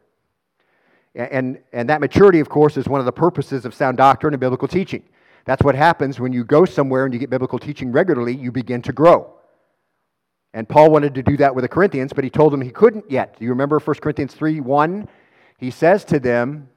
And, 1.15 1.61
and 1.73 1.89
that 1.89 2.01
maturity, 2.01 2.41
of 2.41 2.49
course, 2.49 2.77
is 2.77 2.89
one 2.89 3.01
of 3.01 3.07
the 3.07 3.13
purposes 3.13 3.65
of 3.65 3.73
sound 3.73 3.97
doctrine 3.97 4.35
and 4.35 4.41
biblical 4.41 4.69
teaching. 4.69 5.03
That's 5.47 5.63
what 5.63 5.75
happens 5.75 6.19
when 6.19 6.33
you 6.33 6.45
go 6.45 6.65
somewhere 6.65 7.05
and 7.05 7.15
you 7.15 7.21
get 7.21 7.31
biblical 7.31 7.59
teaching 7.59 7.93
regularly, 7.93 8.35
you 8.35 8.51
begin 8.51 8.83
to 8.83 8.93
grow. 8.93 9.33
And 10.53 10.69
Paul 10.69 10.91
wanted 10.91 11.15
to 11.15 11.23
do 11.23 11.37
that 11.37 11.55
with 11.55 11.63
the 11.63 11.69
Corinthians, 11.69 12.13
but 12.13 12.25
he 12.25 12.31
told 12.31 12.53
them 12.53 12.61
he 12.61 12.71
couldn't 12.71 13.11
yet. 13.11 13.39
Do 13.39 13.45
you 13.45 13.51
remember 13.51 13.79
1 13.79 13.97
Corinthians 13.97 14.35
3 14.35 14.61
1? 14.61 15.09
He 15.59 15.71
says 15.71 16.05
to 16.07 16.21
them, 16.21 16.69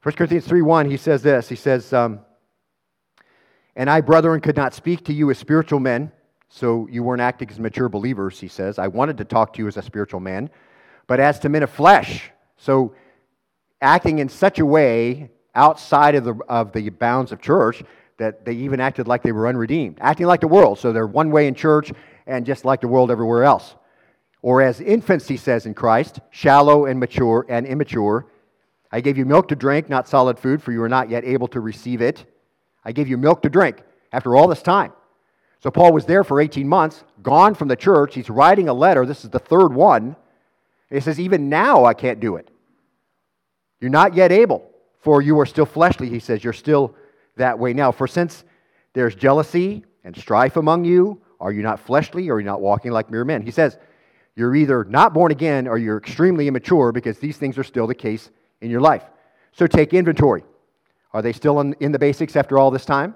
First 0.00 0.16
Corinthians 0.16 0.46
3 0.48 0.62
1, 0.62 0.90
he 0.90 0.96
says 0.96 1.22
this. 1.22 1.48
He 1.48 1.54
says, 1.54 1.92
um, 1.92 2.20
And 3.76 3.88
I, 3.88 4.00
brethren, 4.00 4.40
could 4.40 4.56
not 4.56 4.74
speak 4.74 5.04
to 5.04 5.12
you 5.12 5.30
as 5.30 5.38
spiritual 5.38 5.78
men, 5.78 6.10
so 6.48 6.88
you 6.90 7.04
weren't 7.04 7.22
acting 7.22 7.48
as 7.48 7.60
mature 7.60 7.88
believers, 7.88 8.40
he 8.40 8.48
says. 8.48 8.80
I 8.80 8.88
wanted 8.88 9.16
to 9.18 9.24
talk 9.24 9.52
to 9.52 9.62
you 9.62 9.68
as 9.68 9.76
a 9.76 9.82
spiritual 9.82 10.18
man, 10.18 10.50
but 11.06 11.20
as 11.20 11.38
to 11.40 11.48
men 11.48 11.62
of 11.62 11.70
flesh. 11.70 12.32
So 12.56 12.96
acting 13.80 14.18
in 14.18 14.28
such 14.28 14.58
a 14.58 14.66
way 14.66 15.30
outside 15.54 16.16
of 16.16 16.24
the, 16.24 16.34
of 16.48 16.72
the 16.72 16.88
bounds 16.88 17.30
of 17.30 17.40
church 17.40 17.84
that 18.22 18.44
they 18.44 18.52
even 18.52 18.80
acted 18.80 19.08
like 19.08 19.22
they 19.22 19.32
were 19.32 19.48
unredeemed, 19.48 19.98
acting 20.00 20.26
like 20.26 20.40
the 20.40 20.48
world. 20.48 20.78
So 20.78 20.92
they're 20.92 21.06
one 21.06 21.30
way 21.30 21.48
in 21.48 21.54
church 21.54 21.92
and 22.26 22.46
just 22.46 22.64
like 22.64 22.80
the 22.80 22.88
world 22.88 23.10
everywhere 23.10 23.44
else. 23.44 23.74
or 24.44 24.60
as 24.60 24.80
infants, 24.80 25.28
he 25.28 25.36
says 25.36 25.66
in 25.66 25.74
Christ, 25.74 26.18
shallow 26.30 26.86
and 26.86 26.98
mature 26.98 27.46
and 27.48 27.64
immature. 27.64 28.26
I 28.90 29.00
gave 29.00 29.16
you 29.16 29.24
milk 29.24 29.46
to 29.48 29.56
drink, 29.56 29.88
not 29.88 30.08
solid 30.08 30.36
food, 30.36 30.60
for 30.60 30.72
you 30.72 30.82
are 30.82 30.88
not 30.88 31.08
yet 31.08 31.24
able 31.24 31.46
to 31.48 31.60
receive 31.60 32.00
it. 32.02 32.24
I 32.84 32.90
gave 32.92 33.08
you 33.08 33.16
milk 33.16 33.42
to 33.42 33.48
drink 33.48 33.76
after 34.12 34.34
all 34.36 34.48
this 34.48 34.62
time. 34.62 34.92
So 35.62 35.70
Paul 35.70 35.92
was 35.92 36.06
there 36.06 36.24
for 36.24 36.40
18 36.40 36.68
months, 36.68 37.04
gone 37.22 37.54
from 37.54 37.68
the 37.68 37.76
church. 37.76 38.16
He's 38.16 38.28
writing 38.28 38.68
a 38.68 38.74
letter. 38.74 39.06
This 39.06 39.22
is 39.24 39.30
the 39.30 39.38
third 39.38 39.72
one. 39.72 40.16
he 40.90 41.00
says, 41.00 41.20
Even 41.20 41.48
now 41.48 41.84
I 41.84 41.94
can't 41.94 42.18
do 42.18 42.34
it. 42.34 42.50
You're 43.80 43.90
not 43.90 44.14
yet 44.14 44.32
able, 44.32 44.68
for 45.00 45.22
you 45.22 45.38
are 45.38 45.46
still 45.46 45.66
fleshly. 45.66 46.08
He 46.08 46.18
says, 46.18 46.42
You're 46.42 46.52
still 46.52 46.96
that 47.36 47.58
way 47.58 47.72
now. 47.72 47.92
For 47.92 48.06
since 48.06 48.44
there's 48.92 49.14
jealousy 49.14 49.84
and 50.04 50.16
strife 50.16 50.56
among 50.56 50.84
you, 50.84 51.20
are 51.40 51.52
you 51.52 51.62
not 51.62 51.80
fleshly 51.80 52.28
or 52.28 52.34
are 52.34 52.40
you 52.40 52.46
not 52.46 52.60
walking 52.60 52.92
like 52.92 53.10
mere 53.10 53.24
men? 53.24 53.42
He 53.42 53.50
says, 53.50 53.76
You're 54.36 54.54
either 54.54 54.84
not 54.84 55.12
born 55.12 55.32
again 55.32 55.66
or 55.66 55.78
you're 55.78 55.98
extremely 55.98 56.48
immature 56.48 56.92
because 56.92 57.18
these 57.18 57.36
things 57.36 57.58
are 57.58 57.64
still 57.64 57.86
the 57.86 57.94
case 57.94 58.30
in 58.60 58.70
your 58.70 58.80
life. 58.80 59.04
So 59.52 59.66
take 59.66 59.92
inventory. 59.92 60.44
Are 61.12 61.22
they 61.22 61.32
still 61.32 61.60
in, 61.60 61.74
in 61.80 61.92
the 61.92 61.98
basics 61.98 62.36
after 62.36 62.58
all 62.58 62.70
this 62.70 62.86
time? 62.86 63.14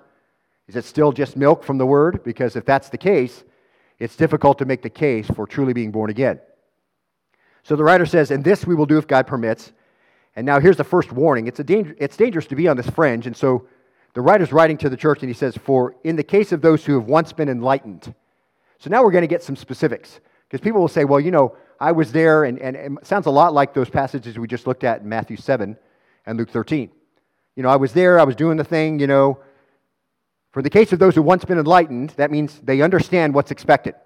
Is 0.69 0.77
it 0.77 0.85
still 0.85 1.13
just 1.13 1.37
milk 1.37 1.63
from 1.63 1.79
the 1.79 1.87
word? 1.87 2.25
Because 2.25 2.57
if 2.57 2.65
that's 2.65 2.89
the 2.89 2.99
case, 2.99 3.45
it's 3.99 4.17
difficult 4.17 4.59
to 4.59 4.65
make 4.65 4.83
the 4.83 4.91
case 4.91 5.27
for 5.29 5.47
truly 5.47 5.73
being 5.73 5.93
born 5.93 6.11
again. 6.11 6.41
So 7.63 7.77
the 7.77 7.85
writer 7.85 8.07
says, 8.07 8.31
And 8.31 8.45
this 8.45 8.67
we 8.67 8.75
will 8.75 8.87
do 8.87 8.99
if 8.99 9.07
God 9.07 9.27
permits. 9.27 9.73
And 10.35 10.45
now 10.45 10.61
here's 10.61 10.77
the 10.77 10.85
first 10.85 11.13
warning 11.13 11.47
it's, 11.47 11.61
a 11.61 11.65
danger, 11.65 11.97
it's 11.99 12.17
dangerous 12.17 12.47
to 12.49 12.57
be 12.57 12.69
on 12.69 12.77
this 12.77 12.91
fringe. 12.91 13.27
And 13.27 13.37
so 13.37 13.67
the 14.17 14.23
writer's 14.23 14.51
writing 14.51 14.79
to 14.79 14.89
the 14.89 14.97
church 14.97 15.21
and 15.21 15.29
he 15.29 15.35
says, 15.35 15.59
For 15.59 15.95
in 16.03 16.17
the 16.17 16.23
case 16.23 16.51
of 16.51 16.63
those 16.63 16.87
who 16.87 16.95
have 16.95 17.05
once 17.05 17.35
been 17.35 17.51
enlightened. 17.51 18.15
So 18.79 18.89
now 18.89 19.05
we're 19.05 19.11
going 19.11 19.21
to 19.21 19.29
get 19.29 19.43
some 19.43 19.57
specifics. 19.57 20.21
Because 20.49 20.65
people 20.65 20.81
will 20.81 20.89
say, 20.89 21.05
Well, 21.05 21.21
you 21.21 21.31
know, 21.31 21.55
I 21.79 21.93
was 21.93 22.13
there, 22.13 22.45
and, 22.45 22.59
and 22.59 22.97
it 22.97 23.07
sounds 23.07 23.27
a 23.27 23.31
lot 23.31 23.53
like 23.53 23.75
those 23.75 23.91
passages 23.91 24.39
we 24.39 24.47
just 24.47 24.67
looked 24.67 24.85
at 24.85 25.03
in 25.03 25.09
Matthew 25.11 25.37
7 25.37 25.77
and 26.25 26.39
Luke 26.39 26.49
13. 26.49 26.91
You 27.57 27.63
know, 27.63 27.69
I 27.69 27.77
was 27.77 27.93
there, 27.93 28.19
I 28.19 28.25
was 28.25 28.35
doing 28.35 28.57
the 28.57 28.65
thing, 28.65 28.99
you 29.01 29.07
know, 29.07 29.39
for 30.51 30.63
the 30.63 30.71
case 30.71 30.95
of 30.95 30.99
those 30.99 31.15
who 31.15 31.21
once 31.21 31.45
been 31.45 31.59
enlightened, 31.59 32.15
that 32.17 32.31
means 32.31 32.59
they 32.63 32.81
understand 32.81 33.35
what's 33.35 33.51
expected. 33.51 33.97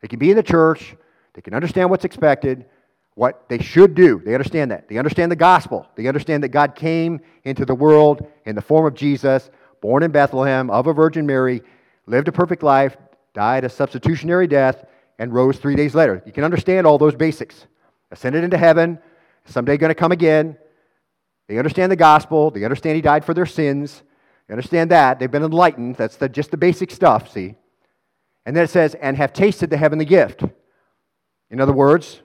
They 0.00 0.06
can 0.06 0.20
be 0.20 0.30
in 0.30 0.36
the 0.36 0.44
church, 0.44 0.94
they 1.34 1.40
can 1.40 1.54
understand 1.54 1.90
what's 1.90 2.04
expected, 2.04 2.66
what 3.14 3.48
they 3.48 3.58
should 3.58 3.94
do. 3.94 4.22
They 4.24 4.34
understand 4.34 4.70
that. 4.70 4.88
They 4.88 4.98
understand 4.98 5.30
the 5.30 5.36
gospel. 5.36 5.86
They 5.96 6.06
understand 6.06 6.42
that 6.42 6.48
God 6.48 6.74
came 6.74 7.20
into 7.44 7.64
the 7.64 7.74
world 7.74 8.26
in 8.46 8.54
the 8.54 8.62
form 8.62 8.86
of 8.86 8.94
Jesus, 8.94 9.50
born 9.80 10.02
in 10.02 10.10
Bethlehem 10.10 10.70
of 10.70 10.86
a 10.86 10.92
Virgin 10.92 11.26
Mary, 11.26 11.62
lived 12.06 12.28
a 12.28 12.32
perfect 12.32 12.62
life, 12.62 12.96
died 13.34 13.64
a 13.64 13.68
substitutionary 13.68 14.46
death, 14.46 14.84
and 15.18 15.34
rose 15.34 15.58
three 15.58 15.76
days 15.76 15.94
later. 15.94 16.22
You 16.24 16.32
can 16.32 16.44
understand 16.44 16.86
all 16.86 16.98
those 16.98 17.14
basics. 17.14 17.66
Ascended 18.10 18.42
into 18.42 18.56
heaven, 18.56 18.98
someday 19.44 19.76
going 19.76 19.90
to 19.90 19.94
come 19.94 20.12
again. 20.12 20.56
They 21.46 21.58
understand 21.58 21.92
the 21.92 21.96
gospel. 21.96 22.50
They 22.50 22.64
understand 22.64 22.96
he 22.96 23.02
died 23.02 23.24
for 23.24 23.34
their 23.34 23.46
sins. 23.46 24.02
You 24.48 24.54
understand 24.54 24.90
that? 24.90 25.18
They've 25.18 25.30
been 25.30 25.44
enlightened. 25.44 25.96
That's 25.96 26.16
the, 26.16 26.28
just 26.28 26.50
the 26.50 26.56
basic 26.56 26.90
stuff, 26.90 27.30
see? 27.30 27.54
And 28.46 28.56
then 28.56 28.64
it 28.64 28.70
says, 28.70 28.94
and 28.94 29.16
have 29.16 29.32
tasted 29.32 29.70
the 29.70 29.76
heavenly 29.76 30.04
gift. 30.04 30.42
In 31.50 31.60
other 31.60 31.72
words, 31.72 32.22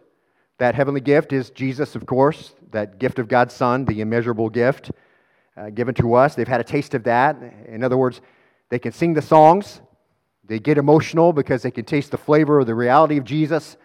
that 0.57 0.75
heavenly 0.75 1.01
gift 1.01 1.33
is 1.33 1.49
Jesus, 1.49 1.95
of 1.95 2.05
course, 2.05 2.53
that 2.71 2.99
gift 2.99 3.19
of 3.19 3.27
God's 3.27 3.53
Son, 3.53 3.85
the 3.85 4.01
immeasurable 4.01 4.49
gift 4.49 4.91
uh, 5.57 5.69
given 5.69 5.95
to 5.95 6.13
us. 6.13 6.35
They've 6.35 6.47
had 6.47 6.61
a 6.61 6.65
taste 6.65 6.93
of 6.93 7.03
that. 7.03 7.37
In 7.67 7.83
other 7.83 7.97
words, 7.97 8.21
they 8.69 8.79
can 8.79 8.91
sing 8.91 9.13
the 9.13 9.21
songs. 9.21 9.81
They 10.43 10.59
get 10.59 10.77
emotional 10.77 11.33
because 11.33 11.61
they 11.61 11.71
can 11.71 11.85
taste 11.85 12.11
the 12.11 12.17
flavor 12.17 12.59
of 12.59 12.67
the 12.67 12.75
reality 12.75 13.17
of 13.17 13.23
Jesus 13.23 13.77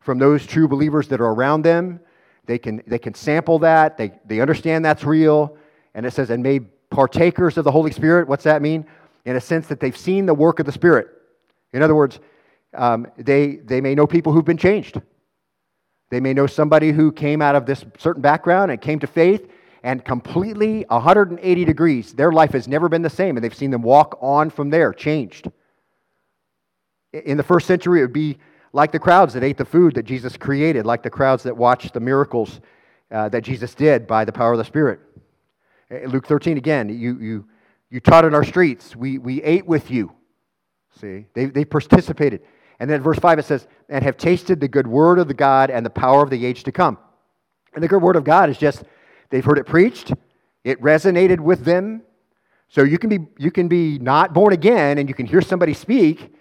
from 0.00 0.18
those 0.18 0.46
true 0.46 0.68
believers 0.68 1.08
that 1.08 1.20
are 1.20 1.32
around 1.32 1.62
them. 1.62 2.00
They 2.46 2.58
can, 2.58 2.82
they 2.86 2.98
can 2.98 3.14
sample 3.14 3.58
that. 3.60 3.96
They, 3.96 4.12
they 4.24 4.40
understand 4.40 4.84
that's 4.84 5.04
real. 5.04 5.56
And 5.94 6.06
it 6.06 6.12
says, 6.12 6.30
and 6.30 6.42
may 6.42 6.60
partakers 6.90 7.58
of 7.58 7.64
the 7.64 7.72
Holy 7.72 7.90
Spirit. 7.90 8.28
What's 8.28 8.44
that 8.44 8.62
mean? 8.62 8.86
In 9.24 9.36
a 9.36 9.40
sense 9.40 9.66
that 9.66 9.80
they've 9.80 9.96
seen 9.96 10.26
the 10.26 10.34
work 10.34 10.60
of 10.60 10.66
the 10.66 10.72
Spirit. 10.72 11.08
In 11.72 11.82
other 11.82 11.94
words, 11.94 12.20
um, 12.74 13.08
they, 13.16 13.56
they 13.56 13.80
may 13.80 13.94
know 13.94 14.06
people 14.06 14.32
who've 14.32 14.44
been 14.44 14.56
changed. 14.56 15.00
They 16.10 16.20
may 16.20 16.34
know 16.34 16.46
somebody 16.46 16.92
who 16.92 17.10
came 17.10 17.42
out 17.42 17.56
of 17.56 17.66
this 17.66 17.84
certain 17.98 18.22
background 18.22 18.70
and 18.70 18.80
came 18.80 18.98
to 19.00 19.06
faith 19.06 19.48
and 19.82 20.04
completely 20.04 20.84
180 20.88 21.64
degrees. 21.64 22.12
Their 22.12 22.32
life 22.32 22.52
has 22.52 22.68
never 22.68 22.88
been 22.88 23.02
the 23.02 23.10
same, 23.10 23.36
and 23.36 23.44
they've 23.44 23.54
seen 23.54 23.70
them 23.70 23.82
walk 23.82 24.18
on 24.20 24.50
from 24.50 24.70
there, 24.70 24.92
changed. 24.92 25.50
In 27.12 27.36
the 27.36 27.42
first 27.42 27.66
century, 27.66 28.00
it 28.00 28.02
would 28.02 28.12
be 28.12 28.38
like 28.72 28.92
the 28.92 28.98
crowds 28.98 29.34
that 29.34 29.42
ate 29.42 29.56
the 29.56 29.64
food 29.64 29.94
that 29.94 30.04
Jesus 30.04 30.36
created, 30.36 30.86
like 30.86 31.02
the 31.02 31.10
crowds 31.10 31.42
that 31.44 31.56
watched 31.56 31.94
the 31.94 32.00
miracles 32.00 32.60
uh, 33.10 33.28
that 33.28 33.42
Jesus 33.42 33.74
did 33.74 34.06
by 34.06 34.24
the 34.24 34.32
power 34.32 34.52
of 34.52 34.58
the 34.58 34.64
Spirit. 34.64 35.00
Eh, 35.90 36.06
Luke 36.06 36.26
13 36.26 36.56
again, 36.56 36.88
you, 36.88 37.18
you, 37.18 37.48
you 37.90 38.00
taught 38.00 38.24
in 38.24 38.34
our 38.34 38.44
streets. 38.44 38.94
We, 38.94 39.18
we 39.18 39.42
ate 39.42 39.66
with 39.66 39.90
you. 39.90 40.12
See, 41.00 41.26
they, 41.34 41.46
they 41.46 41.64
participated. 41.64 42.42
And 42.78 42.90
then 42.90 43.02
verse 43.02 43.18
5 43.18 43.38
it 43.38 43.44
says, 43.44 43.66
and 43.88 44.04
have 44.04 44.16
tasted 44.16 44.60
the 44.60 44.68
good 44.68 44.86
word 44.86 45.18
of 45.18 45.28
the 45.28 45.34
God 45.34 45.70
and 45.70 45.84
the 45.84 45.90
power 45.90 46.22
of 46.22 46.30
the 46.30 46.44
age 46.44 46.64
to 46.64 46.72
come. 46.72 46.98
And 47.74 47.82
the 47.82 47.88
good 47.88 48.02
word 48.02 48.16
of 48.16 48.24
God 48.24 48.50
is 48.50 48.58
just, 48.58 48.84
they've 49.30 49.44
heard 49.44 49.58
it 49.58 49.66
preached, 49.66 50.12
it 50.64 50.80
resonated 50.80 51.40
with 51.40 51.64
them. 51.64 52.02
So 52.68 52.82
you 52.82 52.98
can 52.98 53.08
be, 53.08 53.18
you 53.38 53.50
can 53.50 53.68
be 53.68 53.98
not 53.98 54.34
born 54.34 54.52
again 54.52 54.98
and 54.98 55.08
you 55.08 55.14
can 55.14 55.26
hear 55.26 55.40
somebody 55.40 55.72
speak, 55.72 56.34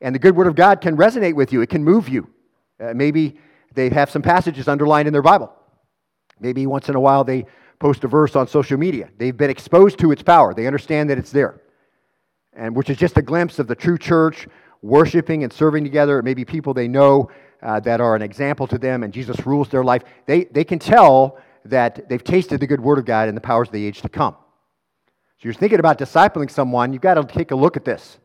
and 0.00 0.14
the 0.14 0.18
good 0.18 0.34
word 0.34 0.46
of 0.46 0.54
God 0.54 0.80
can 0.80 0.96
resonate 0.96 1.34
with 1.34 1.52
you, 1.52 1.60
it 1.60 1.68
can 1.68 1.84
move 1.84 2.08
you. 2.08 2.28
Uh, 2.80 2.92
maybe 2.94 3.38
they 3.74 3.88
have 3.90 4.10
some 4.10 4.22
passages 4.22 4.68
underlined 4.68 5.06
in 5.06 5.12
their 5.12 5.22
Bible. 5.22 5.52
Maybe 6.40 6.66
once 6.66 6.88
in 6.88 6.94
a 6.94 7.00
while 7.00 7.22
they 7.22 7.46
post 7.78 8.02
a 8.04 8.08
verse 8.08 8.34
on 8.34 8.48
social 8.48 8.78
media. 8.78 9.08
They've 9.18 9.36
been 9.36 9.50
exposed 9.50 9.98
to 10.00 10.12
its 10.12 10.22
power, 10.22 10.54
they 10.54 10.66
understand 10.66 11.10
that 11.10 11.18
it's 11.18 11.30
there. 11.30 11.60
And 12.52 12.74
which 12.74 12.90
is 12.90 12.96
just 12.96 13.16
a 13.16 13.22
glimpse 13.22 13.58
of 13.58 13.68
the 13.68 13.76
true 13.76 13.96
church 13.96 14.48
worshiping 14.82 15.44
and 15.44 15.52
serving 15.52 15.84
together. 15.84 16.18
It 16.18 16.24
may 16.24 16.34
be 16.34 16.44
people 16.44 16.74
they 16.74 16.88
know 16.88 17.30
uh, 17.62 17.80
that 17.80 18.00
are 18.00 18.16
an 18.16 18.22
example 18.22 18.66
to 18.68 18.78
them 18.78 19.02
and 19.02 19.12
Jesus 19.12 19.46
rules 19.46 19.68
their 19.68 19.84
life. 19.84 20.02
They, 20.26 20.44
they 20.44 20.64
can 20.64 20.78
tell 20.78 21.38
that 21.66 22.08
they've 22.08 22.24
tasted 22.24 22.60
the 22.60 22.66
good 22.66 22.80
word 22.80 22.98
of 22.98 23.04
God 23.04 23.28
and 23.28 23.36
the 23.36 23.40
powers 23.42 23.68
of 23.68 23.72
the 23.72 23.86
age 23.86 24.00
to 24.02 24.08
come. 24.08 24.34
So 25.38 25.44
you're 25.44 25.54
thinking 25.54 25.78
about 25.78 25.98
discipling 25.98 26.50
someone, 26.50 26.92
you've 26.92 27.02
got 27.02 27.14
to 27.14 27.24
take 27.24 27.50
a 27.50 27.56
look 27.56 27.76
at 27.76 27.84
this. 27.84 28.18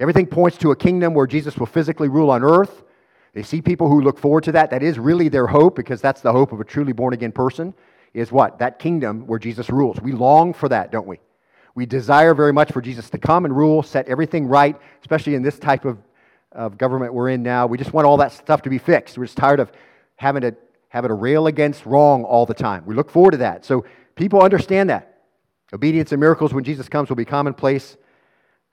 Everything 0.00 0.26
points 0.26 0.56
to 0.58 0.70
a 0.70 0.76
kingdom 0.76 1.14
where 1.14 1.26
Jesus 1.26 1.56
will 1.56 1.66
physically 1.66 2.08
rule 2.08 2.30
on 2.30 2.42
earth. 2.42 2.82
They 3.34 3.42
see 3.42 3.60
people 3.60 3.88
who 3.88 4.00
look 4.00 4.18
forward 4.18 4.44
to 4.44 4.52
that. 4.52 4.70
That 4.70 4.82
is 4.82 4.98
really 4.98 5.28
their 5.28 5.46
hope 5.46 5.76
because 5.76 6.00
that's 6.00 6.20
the 6.20 6.32
hope 6.32 6.52
of 6.52 6.60
a 6.60 6.64
truly 6.64 6.92
born 6.92 7.12
again 7.12 7.32
person 7.32 7.74
is 8.12 8.32
what? 8.32 8.58
That 8.58 8.78
kingdom 8.78 9.26
where 9.26 9.38
Jesus 9.38 9.70
rules. 9.70 10.00
We 10.00 10.12
long 10.12 10.52
for 10.52 10.68
that, 10.68 10.90
don't 10.90 11.06
we? 11.06 11.20
We 11.74 11.86
desire 11.86 12.34
very 12.34 12.52
much 12.52 12.72
for 12.72 12.80
Jesus 12.80 13.10
to 13.10 13.18
come 13.18 13.44
and 13.44 13.56
rule, 13.56 13.82
set 13.82 14.08
everything 14.08 14.46
right, 14.46 14.76
especially 15.00 15.34
in 15.34 15.42
this 15.42 15.58
type 15.58 15.84
of, 15.84 15.98
of 16.52 16.76
government 16.78 17.14
we're 17.14 17.30
in 17.30 17.42
now. 17.42 17.66
We 17.66 17.78
just 17.78 17.92
want 17.92 18.06
all 18.06 18.16
that 18.18 18.32
stuff 18.32 18.62
to 18.62 18.70
be 18.70 18.78
fixed. 18.78 19.16
We're 19.16 19.26
just 19.26 19.36
tired 19.36 19.60
of 19.60 19.70
having 20.16 20.42
to, 20.42 20.54
having 20.88 21.08
to 21.08 21.14
rail 21.14 21.46
against 21.46 21.86
wrong 21.86 22.24
all 22.24 22.46
the 22.46 22.54
time. 22.54 22.84
We 22.86 22.94
look 22.94 23.10
forward 23.10 23.32
to 23.32 23.36
that. 23.38 23.64
So 23.64 23.84
people 24.16 24.42
understand 24.42 24.90
that. 24.90 25.22
Obedience 25.72 26.10
and 26.10 26.20
miracles 26.20 26.52
when 26.52 26.64
Jesus 26.64 26.88
comes 26.88 27.08
will 27.08 27.16
be 27.16 27.24
commonplace. 27.24 27.96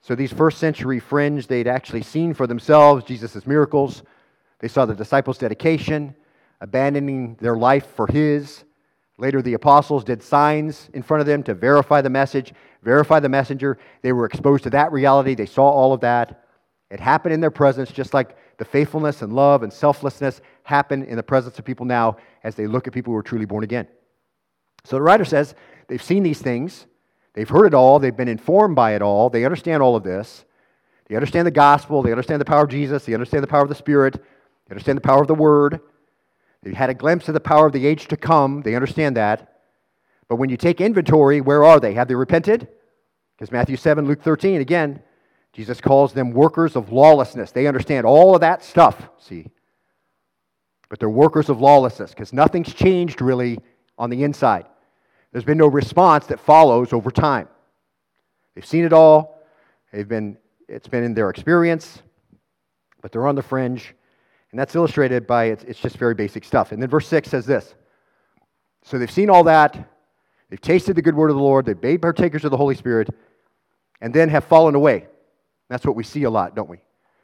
So 0.02 0.14
these 0.14 0.32
first 0.32 0.58
century 0.58 0.98
fringe, 0.98 1.46
they'd 1.46 1.68
actually 1.68 2.02
seen 2.02 2.34
for 2.34 2.46
themselves 2.46 3.04
Jesus' 3.04 3.46
miracles. 3.46 4.02
They 4.58 4.68
saw 4.68 4.84
the 4.86 4.94
disciples' 4.94 5.38
dedication, 5.38 6.14
abandoning 6.60 7.36
their 7.40 7.56
life 7.56 7.86
for 7.94 8.06
his. 8.08 8.64
Later, 9.18 9.42
the 9.42 9.54
apostles 9.54 10.04
did 10.04 10.22
signs 10.22 10.88
in 10.94 11.02
front 11.02 11.20
of 11.20 11.26
them 11.26 11.42
to 11.42 11.54
verify 11.54 12.00
the 12.00 12.10
message, 12.10 12.54
verify 12.82 13.18
the 13.18 13.28
messenger. 13.28 13.78
They 14.02 14.12
were 14.12 14.24
exposed 14.24 14.62
to 14.64 14.70
that 14.70 14.92
reality. 14.92 15.34
They 15.34 15.46
saw 15.46 15.68
all 15.68 15.92
of 15.92 16.00
that. 16.00 16.44
It 16.90 17.00
happened 17.00 17.34
in 17.34 17.40
their 17.40 17.50
presence, 17.50 17.90
just 17.90 18.14
like 18.14 18.36
the 18.58 18.64
faithfulness 18.64 19.22
and 19.22 19.32
love 19.32 19.62
and 19.62 19.72
selflessness 19.72 20.40
happen 20.62 21.04
in 21.04 21.16
the 21.16 21.22
presence 21.22 21.58
of 21.58 21.64
people 21.64 21.84
now 21.84 22.16
as 22.44 22.54
they 22.54 22.66
look 22.66 22.86
at 22.86 22.92
people 22.92 23.12
who 23.12 23.18
are 23.18 23.22
truly 23.22 23.44
born 23.44 23.64
again. 23.64 23.88
So 24.84 24.96
the 24.96 25.02
writer 25.02 25.24
says 25.24 25.54
they've 25.88 26.02
seen 26.02 26.22
these 26.22 26.40
things, 26.40 26.86
they've 27.34 27.48
heard 27.48 27.66
it 27.66 27.74
all, 27.74 27.98
they've 27.98 28.16
been 28.16 28.28
informed 28.28 28.76
by 28.76 28.94
it 28.94 29.02
all, 29.02 29.28
they 29.30 29.44
understand 29.44 29.82
all 29.82 29.96
of 29.96 30.04
this. 30.04 30.44
They 31.08 31.16
understand 31.16 31.46
the 31.46 31.52
gospel, 31.52 32.02
they 32.02 32.10
understand 32.10 32.40
the 32.40 32.44
power 32.44 32.64
of 32.64 32.70
Jesus, 32.70 33.04
they 33.04 33.14
understand 33.14 33.42
the 33.42 33.48
power 33.48 33.62
of 33.62 33.68
the 33.68 33.74
Spirit, 33.74 34.14
they 34.14 34.72
understand 34.72 34.98
the 34.98 35.02
power 35.02 35.22
of 35.22 35.28
the 35.28 35.34
Word. 35.34 35.80
They 36.62 36.74
had 36.74 36.90
a 36.90 36.94
glimpse 36.94 37.28
of 37.28 37.34
the 37.34 37.40
power 37.40 37.66
of 37.66 37.72
the 37.72 37.86
age 37.86 38.08
to 38.08 38.16
come. 38.16 38.62
They 38.62 38.74
understand 38.74 39.16
that. 39.16 39.60
But 40.28 40.36
when 40.36 40.50
you 40.50 40.56
take 40.56 40.80
inventory, 40.80 41.40
where 41.40 41.64
are 41.64 41.80
they? 41.80 41.94
Have 41.94 42.08
they 42.08 42.14
repented? 42.14 42.68
Because 43.36 43.52
Matthew 43.52 43.76
7, 43.76 44.06
Luke 44.06 44.22
13, 44.22 44.60
again, 44.60 45.00
Jesus 45.52 45.80
calls 45.80 46.12
them 46.12 46.32
workers 46.32 46.76
of 46.76 46.92
lawlessness. 46.92 47.52
They 47.52 47.66
understand 47.66 48.06
all 48.06 48.34
of 48.34 48.40
that 48.42 48.62
stuff, 48.62 49.08
see? 49.18 49.46
But 50.88 50.98
they're 50.98 51.08
workers 51.08 51.48
of 51.48 51.60
lawlessness 51.60 52.10
because 52.10 52.32
nothing's 52.32 52.74
changed 52.74 53.20
really 53.22 53.58
on 53.96 54.10
the 54.10 54.24
inside. 54.24 54.66
There's 55.32 55.44
been 55.44 55.58
no 55.58 55.66
response 55.66 56.26
that 56.26 56.40
follows 56.40 56.92
over 56.92 57.10
time. 57.10 57.48
They've 58.54 58.66
seen 58.66 58.84
it 58.84 58.92
all. 58.92 59.42
They've 59.92 60.08
been, 60.08 60.36
it's 60.68 60.88
been 60.88 61.04
in 61.04 61.14
their 61.14 61.30
experience, 61.30 62.02
but 63.00 63.12
they're 63.12 63.26
on 63.26 63.34
the 63.34 63.42
fringe 63.42 63.94
And 64.50 64.58
that's 64.58 64.74
illustrated 64.74 65.26
by 65.26 65.46
it's, 65.46 65.64
it's 65.64 65.80
just 65.80 65.96
very 65.98 66.14
basic 66.14 66.44
stuff. 66.44 66.72
And 66.72 66.80
then 66.80 66.88
verse 66.88 67.06
6 67.08 67.28
says 67.28 67.46
this 67.46 67.74
So 68.82 68.98
they've 68.98 69.10
seen 69.10 69.30
all 69.30 69.44
that, 69.44 69.90
they've 70.48 70.60
tasted 70.60 70.96
the 70.96 71.02
good 71.02 71.14
word 71.14 71.30
of 71.30 71.36
the 71.36 71.42
Lord, 71.42 71.66
they've 71.66 71.82
made 71.82 72.02
partakers 72.02 72.44
of 72.44 72.50
the 72.50 72.56
Holy 72.56 72.74
Spirit, 72.74 73.08
and 74.00 74.12
then 74.14 74.28
have 74.28 74.44
fallen 74.44 74.74
away. 74.74 75.06
That's 75.68 75.84
what 75.84 75.96
we 75.96 76.04
see 76.04 76.24
a 76.24 76.30
lot, 76.30 76.54
don't 76.54 76.68
we? 76.68 76.78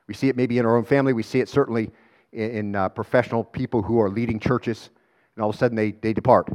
We 0.06 0.14
see 0.14 0.28
it 0.28 0.36
maybe 0.36 0.58
in 0.58 0.66
our 0.66 0.76
own 0.76 0.84
family, 0.84 1.12
we 1.12 1.22
see 1.22 1.40
it 1.40 1.48
certainly 1.48 1.90
in, 2.32 2.50
in 2.50 2.76
uh, 2.76 2.90
professional 2.90 3.42
people 3.42 3.82
who 3.82 4.00
are 4.00 4.10
leading 4.10 4.38
churches, 4.38 4.90
and 5.34 5.42
all 5.42 5.50
of 5.50 5.56
a 5.56 5.58
sudden 5.58 5.76
they, 5.76 5.92
they 5.92 6.12
depart. 6.12 6.50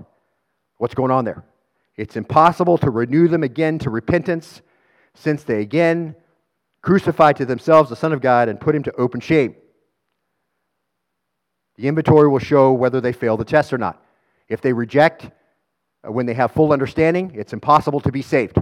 What's 0.78 0.94
going 0.94 1.12
on 1.12 1.26
there? 1.26 1.44
It's 1.98 2.16
impossible 2.16 2.78
to 2.78 2.92
renew 2.92 3.28
them 3.28 3.44
again 3.44 3.80
to 3.80 3.90
repentance 3.90 4.62
since 5.16 5.44
they 5.44 5.62
again 5.62 6.16
crucified 6.82 7.36
to 7.38 7.46
themselves 7.46 7.90
the 7.90 7.96
Son 7.96 8.14
of 8.14 8.22
God 8.22 8.48
and 8.48 8.60
put 8.60 8.74
him 8.74 8.84
to 8.84 8.94
open 8.96 9.20
shame. 9.20 9.56
The 11.80 11.88
inventory 11.88 12.28
will 12.28 12.40
show 12.40 12.74
whether 12.74 13.00
they 13.00 13.14
fail 13.14 13.38
the 13.38 13.46
test 13.46 13.72
or 13.72 13.78
not. 13.78 14.04
If 14.50 14.60
they 14.60 14.74
reject 14.74 15.32
uh, 16.06 16.12
when 16.12 16.26
they 16.26 16.34
have 16.34 16.52
full 16.52 16.74
understanding, 16.74 17.32
it's 17.34 17.54
impossible 17.54 18.02
to 18.02 18.12
be 18.12 18.22
saved 18.22 18.58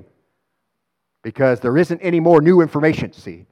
because 1.23 1.59
there 1.59 1.75
isn't 1.77 1.99
any 2.01 2.19
more 2.19 2.41
new 2.41 2.61
information, 2.61 3.11
see. 3.11 3.47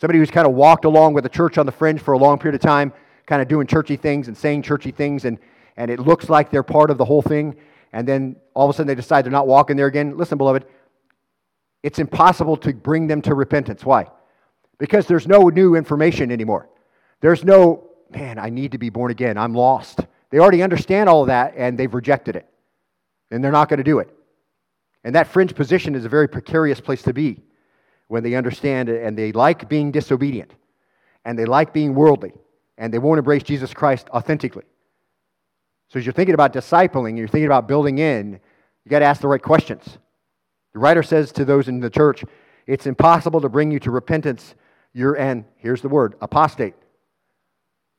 Somebody 0.00 0.20
who's 0.20 0.30
kind 0.30 0.46
of 0.46 0.54
walked 0.54 0.84
along 0.84 1.14
with 1.14 1.24
the 1.24 1.28
church 1.28 1.58
on 1.58 1.66
the 1.66 1.72
fringe 1.72 2.00
for 2.00 2.14
a 2.14 2.18
long 2.18 2.38
period 2.38 2.54
of 2.54 2.60
time, 2.60 2.92
kind 3.26 3.42
of 3.42 3.48
doing 3.48 3.66
churchy 3.66 3.96
things 3.96 4.28
and 4.28 4.36
saying 4.36 4.62
churchy 4.62 4.92
things, 4.92 5.24
and, 5.24 5.40
and 5.76 5.90
it 5.90 5.98
looks 5.98 6.28
like 6.28 6.52
they're 6.52 6.62
part 6.62 6.88
of 6.88 6.96
the 6.96 7.04
whole 7.04 7.22
thing, 7.22 7.56
and 7.92 8.06
then 8.06 8.36
all 8.54 8.70
of 8.70 8.72
a 8.72 8.76
sudden 8.76 8.86
they 8.86 8.94
decide 8.94 9.24
they're 9.24 9.32
not 9.32 9.48
walking 9.48 9.76
there 9.76 9.88
again. 9.88 10.16
Listen, 10.16 10.38
beloved, 10.38 10.66
it's 11.82 11.98
impossible 11.98 12.56
to 12.58 12.72
bring 12.72 13.08
them 13.08 13.22
to 13.22 13.34
repentance. 13.34 13.84
Why? 13.84 14.06
Because 14.78 15.08
there's 15.08 15.26
no 15.26 15.48
new 15.48 15.74
information 15.74 16.30
anymore. 16.30 16.68
There's 17.20 17.42
no 17.42 17.90
man, 18.14 18.38
I 18.38 18.50
need 18.50 18.72
to 18.72 18.78
be 18.78 18.90
born 18.90 19.10
again. 19.10 19.36
I'm 19.36 19.54
lost. 19.54 20.00
They 20.30 20.38
already 20.38 20.62
understand 20.62 21.08
all 21.08 21.26
that 21.26 21.54
and 21.56 21.78
they've 21.78 21.92
rejected 21.92 22.36
it. 22.36 22.48
And 23.30 23.42
they're 23.42 23.52
not 23.52 23.68
going 23.68 23.78
to 23.78 23.84
do 23.84 23.98
it. 23.98 24.10
And 25.02 25.14
that 25.14 25.28
fringe 25.28 25.54
position 25.54 25.94
is 25.94 26.04
a 26.04 26.08
very 26.08 26.28
precarious 26.28 26.80
place 26.80 27.02
to 27.02 27.12
be 27.12 27.42
when 28.08 28.22
they 28.22 28.34
understand 28.34 28.88
it 28.88 29.02
and 29.02 29.16
they 29.16 29.32
like 29.32 29.68
being 29.68 29.90
disobedient 29.90 30.52
and 31.24 31.38
they 31.38 31.44
like 31.44 31.72
being 31.72 31.94
worldly 31.94 32.32
and 32.78 32.92
they 32.92 32.98
won't 32.98 33.18
embrace 33.18 33.42
Jesus 33.42 33.72
Christ 33.74 34.08
authentically. 34.10 34.64
So 35.88 35.98
as 35.98 36.06
you're 36.06 36.12
thinking 36.12 36.34
about 36.34 36.52
discipling, 36.52 37.16
you're 37.16 37.28
thinking 37.28 37.46
about 37.46 37.68
building 37.68 37.98
in, 37.98 38.40
you 38.84 38.90
got 38.90 39.00
to 39.00 39.04
ask 39.04 39.20
the 39.20 39.28
right 39.28 39.42
questions. 39.42 39.98
The 40.72 40.78
writer 40.78 41.02
says 41.02 41.32
to 41.32 41.44
those 41.44 41.68
in 41.68 41.80
the 41.80 41.90
church, 41.90 42.24
it's 42.66 42.86
impossible 42.86 43.40
to 43.42 43.48
bring 43.48 43.70
you 43.70 43.78
to 43.80 43.90
repentance. 43.90 44.54
You're 44.92 45.14
an, 45.14 45.44
here's 45.56 45.82
the 45.82 45.88
word, 45.88 46.14
apostate. 46.20 46.74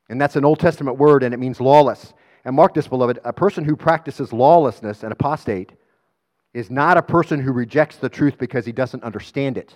And 0.09 0.21
that's 0.21 0.35
an 0.35 0.45
Old 0.45 0.59
Testament 0.59 0.97
word, 0.97 1.23
and 1.23 1.33
it 1.33 1.39
means 1.39 1.59
lawless. 1.59 2.13
And 2.43 2.55
mark 2.55 2.73
this, 2.73 2.87
beloved 2.87 3.19
a 3.25 3.33
person 3.33 3.65
who 3.65 3.75
practices 3.75 4.31
lawlessness, 4.31 5.03
an 5.03 5.11
apostate, 5.11 5.71
is 6.53 6.69
not 6.69 6.97
a 6.97 7.01
person 7.01 7.39
who 7.39 7.51
rejects 7.51 7.97
the 7.97 8.09
truth 8.09 8.37
because 8.37 8.65
he 8.65 8.71
doesn't 8.71 9.03
understand 9.03 9.57
it. 9.57 9.75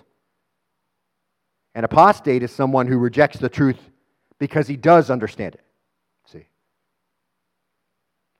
An 1.74 1.84
apostate 1.84 2.42
is 2.42 2.50
someone 2.50 2.86
who 2.86 2.98
rejects 2.98 3.38
the 3.38 3.48
truth 3.48 3.78
because 4.38 4.66
he 4.66 4.76
does 4.76 5.10
understand 5.10 5.54
it. 5.54 5.60
See? 6.26 6.46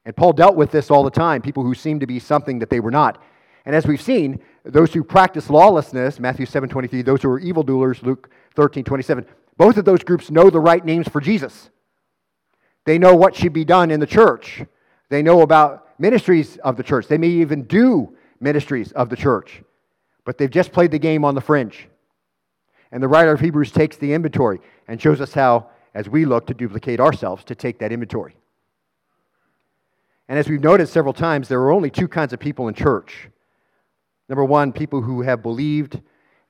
And 0.05 0.17
Paul 0.17 0.33
dealt 0.33 0.57
with 0.57 0.71
this 0.71 0.91
all 0.91 1.03
the 1.03 1.11
time 1.11 1.43
people 1.43 1.65
who 1.65 1.75
seemed 1.75 2.01
to 2.01 2.07
be 2.07 2.19
something 2.19 2.61
that 2.61 2.71
they 2.71 2.81
were 2.81 2.91
not. 2.91 3.23
And 3.67 3.77
as 3.77 3.87
we've 3.87 4.01
seen, 4.01 4.41
those 4.65 4.93
who 4.93 5.05
practice 5.05 5.51
lawlessness, 5.51 6.19
Matthew 6.19 6.47
7 6.47 6.69
23, 6.69 7.03
those 7.03 7.23
who 7.23 7.31
are 7.31 7.39
evildoers, 7.39 8.03
Luke 8.03 8.31
13 8.55 8.85
27, 8.85 9.27
both 9.57 9.77
of 9.77 9.85
those 9.85 10.03
groups 10.03 10.31
know 10.31 10.49
the 10.49 10.61
right 10.61 10.85
names 10.85 11.09
for 11.09 11.21
Jesus. 11.21 11.69
They 12.85 12.99
know 12.99 13.15
what 13.15 13.35
should 13.35 13.53
be 13.53 13.65
done 13.65 13.91
in 13.91 14.01
the 14.01 14.07
church. 14.07 14.63
They 15.09 15.23
know 15.23 15.43
about 15.43 15.89
ministries 15.99 16.57
of 16.59 16.77
the 16.77 16.83
church. 16.83 17.07
They 17.07 17.19
may 17.19 17.29
even 17.29 17.65
do 17.65 18.17
ministries 18.41 18.93
of 18.93 19.11
the 19.11 19.17
church. 19.17 19.63
But 20.25 20.39
they've 20.39 20.51
just 20.51 20.73
played 20.73 20.91
the 20.91 20.99
game 20.99 21.25
on 21.25 21.35
the 21.35 21.41
fringe. 21.41 21.89
And 22.93 23.03
the 23.03 23.09
writer 23.09 23.33
of 23.33 23.41
Hebrews 23.41 23.71
takes 23.71 23.97
the 23.97 24.13
inventory 24.13 24.61
and 24.89 25.01
shows 25.01 25.21
us 25.21 25.33
how, 25.33 25.71
as 25.95 26.09
we 26.09 26.25
look 26.25 26.47
to 26.47 26.55
duplicate 26.55 27.01
ourselves, 27.01 27.45
to 27.45 27.55
take 27.55 27.79
that 27.79 27.93
inventory. 27.93 28.35
And 30.29 30.39
as 30.39 30.49
we've 30.49 30.61
noted 30.61 30.89
several 30.89 31.13
times, 31.13 31.49
there 31.49 31.61
are 31.61 31.73
only 31.73 31.91
two 31.91 32.09
kinds 32.09 32.33
of 32.33 32.41
people 32.41 32.69
in 32.69 32.75
church. 32.75 33.29
Number 34.29 34.45
one, 34.45 34.73
people 34.73 35.03
who 35.03 35.23
have 35.23 35.43
believed 35.43 36.01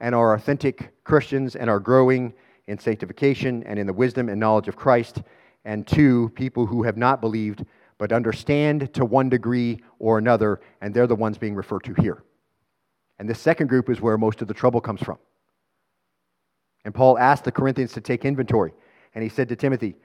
and 0.01 0.15
are 0.15 0.35
authentic 0.35 0.93
Christians 1.05 1.57
and 1.57 1.71
are 1.71 1.81
growing 1.81 2.35
in 2.67 2.79
sanctification 2.79 3.63
and 3.65 3.79
in 3.79 3.87
the 3.87 3.93
wisdom 3.93 4.29
and 4.29 4.39
knowledge 4.39 4.69
of 4.69 4.77
Christ 4.77 5.23
and 5.65 5.87
two, 5.87 6.31
people 6.35 6.67
who 6.67 6.83
have 6.83 6.97
not 6.97 7.21
believed 7.21 7.65
but 7.99 8.13
understand 8.13 8.93
to 8.95 9.05
one 9.05 9.29
degree 9.29 9.79
or 9.99 10.17
another, 10.17 10.61
and 10.81 10.95
they're 10.95 11.07
the 11.07 11.15
ones 11.15 11.37
being 11.37 11.55
referred 11.55 11.85
to 11.85 11.93
here. 11.93 12.23
And 13.19 13.29
the 13.29 13.35
second 13.35 13.67
group 13.67 13.91
is 13.91 14.01
where 14.01 14.17
most 14.17 14.41
of 14.41 14.49
the 14.49 14.55
trouble 14.55 14.81
comes 14.81 15.03
from. 15.03 15.19
And 16.87 16.95
Paul 16.95 17.19
asked 17.19 17.45
the 17.45 17.53
Corinthians 17.53 17.93
to 17.93 18.01
take 18.01 18.25
inventory, 18.25 18.73
and 19.15 19.23
he 19.23 19.29
said 19.29 19.51
to 19.51 19.57
Timothy, 19.57 19.97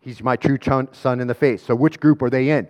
He's 0.00 0.22
my 0.22 0.36
true 0.36 0.58
son 0.92 1.20
in 1.20 1.26
the 1.26 1.34
faith. 1.34 1.64
So, 1.64 1.74
which 1.74 1.98
group 1.98 2.20
are 2.20 2.30
they 2.30 2.50
in? 2.50 2.68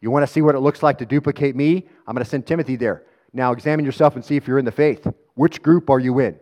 You 0.00 0.10
want 0.10 0.24
to 0.24 0.32
see 0.32 0.42
what 0.42 0.54
it 0.54 0.60
looks 0.60 0.82
like 0.82 0.98
to 0.98 1.06
duplicate 1.06 1.54
me? 1.54 1.88
I'm 2.06 2.14
going 2.14 2.24
to 2.24 2.28
send 2.30 2.46
Timothy 2.46 2.74
there. 2.76 3.04
Now, 3.32 3.52
examine 3.52 3.84
yourself 3.84 4.16
and 4.16 4.24
see 4.24 4.36
if 4.36 4.46
you're 4.46 4.58
in 4.58 4.64
the 4.64 4.72
faith. 4.72 5.06
Which 5.34 5.62
group 5.62 5.90
are 5.90 5.98
you 6.00 6.18
in? 6.20 6.38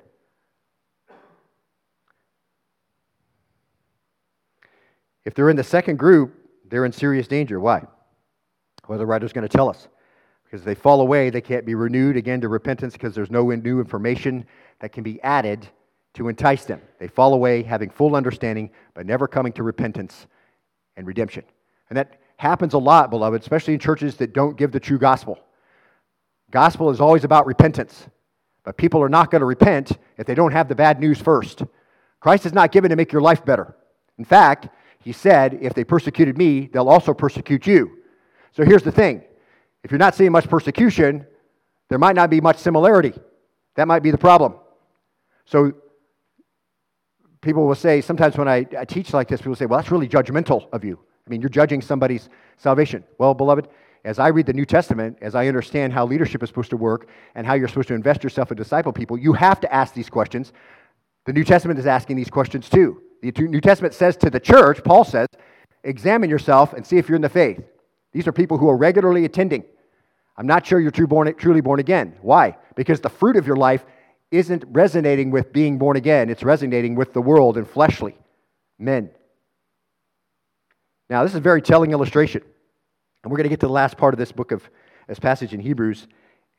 If 5.27 5.35
they're 5.35 5.51
in 5.51 5.57
the 5.57 5.65
second 5.65 5.99
group, 5.99 6.33
they're 6.71 6.85
in 6.85 6.93
serious 6.93 7.27
danger. 7.27 7.59
Why? 7.59 7.83
Well, 8.89 8.97
the 8.97 9.05
writer's 9.05 9.33
going 9.33 9.47
to 9.47 9.55
tell 9.55 9.69
us. 9.69 9.89
Because 10.45 10.63
they 10.63 10.77
fall 10.77 11.01
away, 11.01 11.31
they 11.31 11.41
can't 11.41 11.67
be 11.67 11.75
renewed 11.75 12.17
again 12.17 12.41
to 12.43 12.49
repentance 12.49 12.93
because 12.93 13.13
there's 13.13 13.31
no 13.31 13.51
new 13.51 13.81
information 13.81 14.47
that 14.79 14.93
can 14.93 15.03
be 15.03 15.21
added 15.23 15.69
to 16.15 16.29
entice 16.29 16.65
them. 16.65 16.81
They 17.01 17.09
fall 17.09 17.35
away 17.35 17.65
having 17.65 17.91
full 17.91 18.15
understanding, 18.15 18.71
but 18.95 19.05
never 19.05 19.27
coming 19.27 19.53
to 19.55 19.65
repentance 19.65 20.29
and 20.97 21.05
redemption. 21.09 21.43
And 21.91 21.97
that 21.97 22.21
happens 22.37 22.75
a 22.75 22.79
lot, 22.79 23.11
beloved, 23.11 23.43
especially 23.43 23.75
in 23.75 23.81
churches 23.81 24.17
that 24.19 24.33
don't 24.33 24.57
give 24.57 24.71
the 24.71 24.79
true 24.79 24.99
gospel. 24.99 25.41
Gospel 26.53 26.89
is 26.91 27.01
always 27.01 27.25
about 27.25 27.47
repentance, 27.47 28.07
but 28.63 28.77
people 28.77 29.03
are 29.03 29.09
not 29.09 29.33
going 29.33 29.41
to 29.41 29.47
repent 29.47 29.99
if 30.19 30.27
they 30.27 30.37
don't 30.37 30.53
have 30.53 30.69
the 30.69 30.77
bad 30.77 31.01
news 31.01 31.19
first. 31.19 31.65
Christ 32.21 32.47
is 32.47 32.53
not 32.53 32.71
given 32.71 32.91
to 32.91 32.97
make 32.97 33.11
your 33.11 33.23
life 33.23 33.45
better. 33.45 33.75
In 34.19 34.25
fact, 34.25 34.69
he 35.07 35.13
said, 35.13 35.61
If 35.63 35.73
they 35.73 35.85
persecuted 35.85 36.37
me, 36.37 36.67
they'll 36.67 36.89
also 36.89 37.15
persecute 37.15 37.65
you. 37.65 37.99
So 38.51 38.65
here's 38.65 38.83
the 38.83 38.91
thing 38.91 39.23
if 39.85 39.93
you're 39.93 39.99
not 39.99 40.17
seeing 40.17 40.33
much 40.33 40.49
persecution, 40.49 41.25
there 41.89 41.99
might 42.01 42.17
not 42.17 42.29
be 42.29 42.41
much 42.41 42.57
similarity. 42.57 43.13
That 43.77 43.87
might 43.87 44.03
be 44.03 44.11
the 44.11 44.19
problem. 44.19 44.57
So 45.45 45.75
people 47.41 47.69
will 47.69 47.77
say, 47.77 48.01
sometimes 48.01 48.37
when 48.37 48.49
I, 48.49 48.67
I 48.77 48.85
teach 48.85 49.13
like 49.13 49.29
this, 49.29 49.41
people 49.41 49.55
say, 49.55 49.67
Well, 49.67 49.79
that's 49.79 49.93
really 49.93 50.09
judgmental 50.09 50.69
of 50.73 50.83
you. 50.83 50.99
I 51.25 51.31
mean, 51.31 51.41
you're 51.41 51.51
judging 51.51 51.83
somebody's 51.83 52.29
salvation. 52.57 53.05
Well, 53.17 53.33
beloved, 53.33 53.69
as 54.05 54.19
I 54.19 54.27
read 54.27 54.47
the 54.47 54.55
New 54.55 54.67
Testament, 54.67 55.19
as 55.21 55.37
I 55.37 55.47
understand 55.47 55.93
how 55.93 56.05
leadership 56.05 56.43
is 56.43 56.49
supposed 56.49 56.71
to 56.71 56.77
work 56.77 57.09
and 57.37 57.47
how 57.47 57.55
you're 57.55 57.69
supposed 57.69 57.89
to 57.89 57.95
invest 57.95 58.25
yourself 58.25 58.51
in 58.51 58.57
disciple 58.57 58.93
people, 58.93 59.17
you 59.17 59.35
have 59.35 59.61
to 59.61 59.73
ask 59.73 59.95
these 59.95 60.11
questions. 60.11 60.53
The 61.27 61.33
New 61.33 61.45
Testament 61.45 61.79
is 61.79 61.87
asking 61.87 62.17
these 62.17 62.29
questions 62.29 62.69
too. 62.69 63.03
The 63.31 63.43
New 63.43 63.61
Testament 63.61 63.95
says 63.95 64.17
to 64.19 64.31
the 64.31 64.41
church, 64.41 64.83
Paul 64.85 65.05
says, 65.05 65.29
examine 65.85 66.31
yourself 66.31 66.73
and 66.73 66.87
see 66.87 66.99
if 66.99 67.09
you're 67.09 67.17
in 67.17 67.23
the 67.23 67.29
faith. 67.29 67.63
These 68.13 68.27
are 68.27 68.33
people 68.33 68.59
who 68.59 68.69
are 68.69 68.77
regularly 68.77 69.25
attending. 69.25 69.65
I'm 70.37 70.47
not 70.47 70.67
sure 70.67 70.81
you're 70.81 70.91
true 70.91 71.07
born, 71.07 71.35
truly 71.37 71.61
born 71.61 71.81
again. 71.81 72.15
Why? 72.21 72.57
Because 72.75 73.01
the 73.01 73.09
fruit 73.09 73.37
of 73.37 73.47
your 73.47 73.57
life 73.57 73.85
isn't 74.31 74.65
resonating 74.69 75.31
with 75.31 75.53
being 75.53 75.79
born 75.79 75.97
again, 75.97 76.31
it's 76.31 76.43
resonating 76.43 76.95
with 76.95 77.13
the 77.13 77.23
world 77.23 77.57
and 77.57 77.69
fleshly 77.69 78.17
men. 78.79 79.11
Now, 81.09 81.23
this 81.23 81.33
is 81.33 81.37
a 81.37 81.41
very 81.41 81.63
telling 81.63 81.93
illustration. 81.93 82.43
And 83.23 83.31
we're 83.31 83.39
going 83.39 83.45
to 83.45 83.51
get 83.51 83.61
to 83.61 83.67
the 83.67 83.73
last 83.73 83.97
part 83.97 84.15
of 84.15 84.19
this 84.19 84.33
book 84.33 84.53
of 84.53 84.63
this 85.09 85.19
passage 85.19 85.53
in 85.53 85.61
Hebrews, 85.61 86.07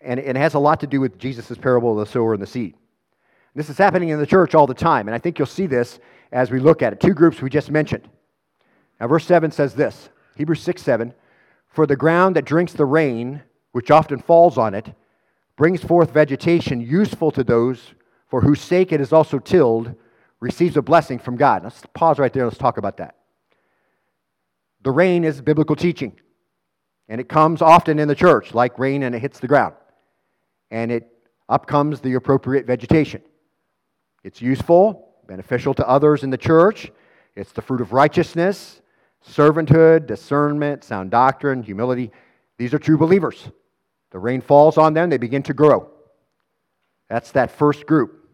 and 0.02 0.20
it 0.20 0.36
has 0.36 0.54
a 0.54 0.60
lot 0.60 0.80
to 0.82 0.88
do 0.88 1.02
with 1.02 1.18
Jesus' 1.18 1.58
parable 1.58 1.92
of 1.92 2.06
the 2.06 2.12
sower 2.12 2.34
and 2.34 2.42
the 2.42 2.48
seed. 2.48 2.76
This 3.56 3.70
is 3.70 3.78
happening 3.78 4.10
in 4.10 4.20
the 4.20 4.26
church 4.26 4.56
all 4.56 4.68
the 4.68 4.74
time, 4.74 5.08
and 5.08 5.16
I 5.16 5.18
think 5.18 5.40
you'll 5.40 5.46
see 5.46 5.66
this 5.66 6.00
as 6.32 6.52
we 6.52 6.60
look 6.60 6.82
at 6.82 6.94
it. 6.94 7.00
Two 7.00 7.14
groups 7.14 7.42
we 7.42 7.50
just 7.50 7.72
mentioned. 7.72 8.08
Now, 9.00 9.08
verse 9.08 9.26
7 9.26 9.52
says 9.52 9.76
this 9.76 10.10
Hebrews 10.36 10.62
6 10.62 10.82
7 10.82 11.14
For 11.68 11.86
the 11.86 11.96
ground 11.96 12.36
that 12.36 12.46
drinks 12.46 12.74
the 12.74 12.86
rain, 12.86 13.42
which 13.72 13.92
often 13.92 14.20
falls 14.20 14.58
on 14.58 14.74
it, 14.74 14.94
brings 15.56 15.84
forth 15.84 16.12
vegetation 16.12 16.82
useful 16.82 17.32
to 17.32 17.44
those 17.44 17.94
for 18.28 18.42
whose 18.42 18.62
sake 18.62 18.92
it 18.92 19.02
is 19.02 19.14
also 19.14 19.40
tilled, 19.40 19.96
receives 20.40 20.78
a 20.78 20.82
blessing 20.82 21.18
from 21.18 21.38
God. 21.38 21.64
Let's 21.64 21.84
pause 21.94 22.20
right 22.20 22.32
there. 22.32 22.44
Let's 22.44 22.58
talk 22.58 22.78
about 22.78 22.98
that. 22.98 23.16
The 24.84 24.92
rain 24.92 25.24
is 25.24 25.42
biblical 25.42 25.76
teaching, 25.76 26.14
and 27.10 27.20
it 27.20 27.30
comes 27.30 27.62
often 27.62 28.00
in 28.00 28.08
the 28.08 28.16
church 28.16 28.54
like 28.54 28.78
rain 28.78 29.04
and 29.04 29.16
it 29.16 29.20
hits 29.20 29.40
the 29.40 29.48
ground. 29.48 29.74
And 30.70 30.92
it 30.92 31.08
up 31.50 31.66
comes 31.66 32.02
the 32.02 32.14
appropriate 32.16 32.66
vegetation. 32.66 33.22
It's 34.24 34.42
useful, 34.42 35.07
beneficial 35.28 35.74
to 35.76 35.88
others 35.88 36.24
in 36.24 36.30
the 36.30 36.38
church. 36.38 36.92
It's 37.36 37.52
the 37.52 37.62
fruit 37.62 37.82
of 37.82 37.94
righteousness, 37.94 38.82
servanthood, 39.28 40.08
discernment, 40.08 40.84
sound 40.84 41.12
doctrine, 41.12 41.62
humility. 41.62 42.12
These 42.58 42.74
are 42.74 42.80
true 42.80 42.98
believers. 42.98 43.50
The 44.12 44.20
rain 44.20 44.42
falls 44.42 44.78
on 44.78 44.94
them, 44.94 45.10
they 45.10 45.18
begin 45.18 45.44
to 45.44 45.54
grow. 45.54 45.90
That's 47.10 47.32
that 47.32 47.52
first 47.52 47.86
group. 47.86 48.28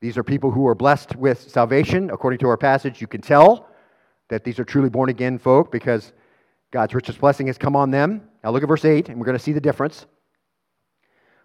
These 0.00 0.18
are 0.18 0.24
people 0.24 0.50
who 0.50 0.66
are 0.66 0.74
blessed 0.74 1.16
with 1.16 1.40
salvation. 1.40 2.10
According 2.10 2.40
to 2.40 2.48
our 2.48 2.56
passage, 2.56 3.00
you 3.00 3.06
can 3.06 3.20
tell 3.20 3.68
that 4.28 4.44
these 4.44 4.58
are 4.58 4.64
truly 4.64 4.88
born 4.88 5.10
again 5.10 5.38
folk 5.38 5.70
because 5.70 6.12
God's 6.70 6.94
richest 6.94 7.20
blessing 7.20 7.46
has 7.46 7.58
come 7.58 7.76
on 7.76 7.90
them. 7.90 8.22
Now 8.42 8.50
look 8.50 8.62
at 8.62 8.68
verse 8.68 8.84
8, 8.84 9.08
and 9.08 9.18
we're 9.18 9.26
going 9.26 9.38
to 9.38 9.42
see 9.42 9.52
the 9.52 9.60
difference. 9.60 10.06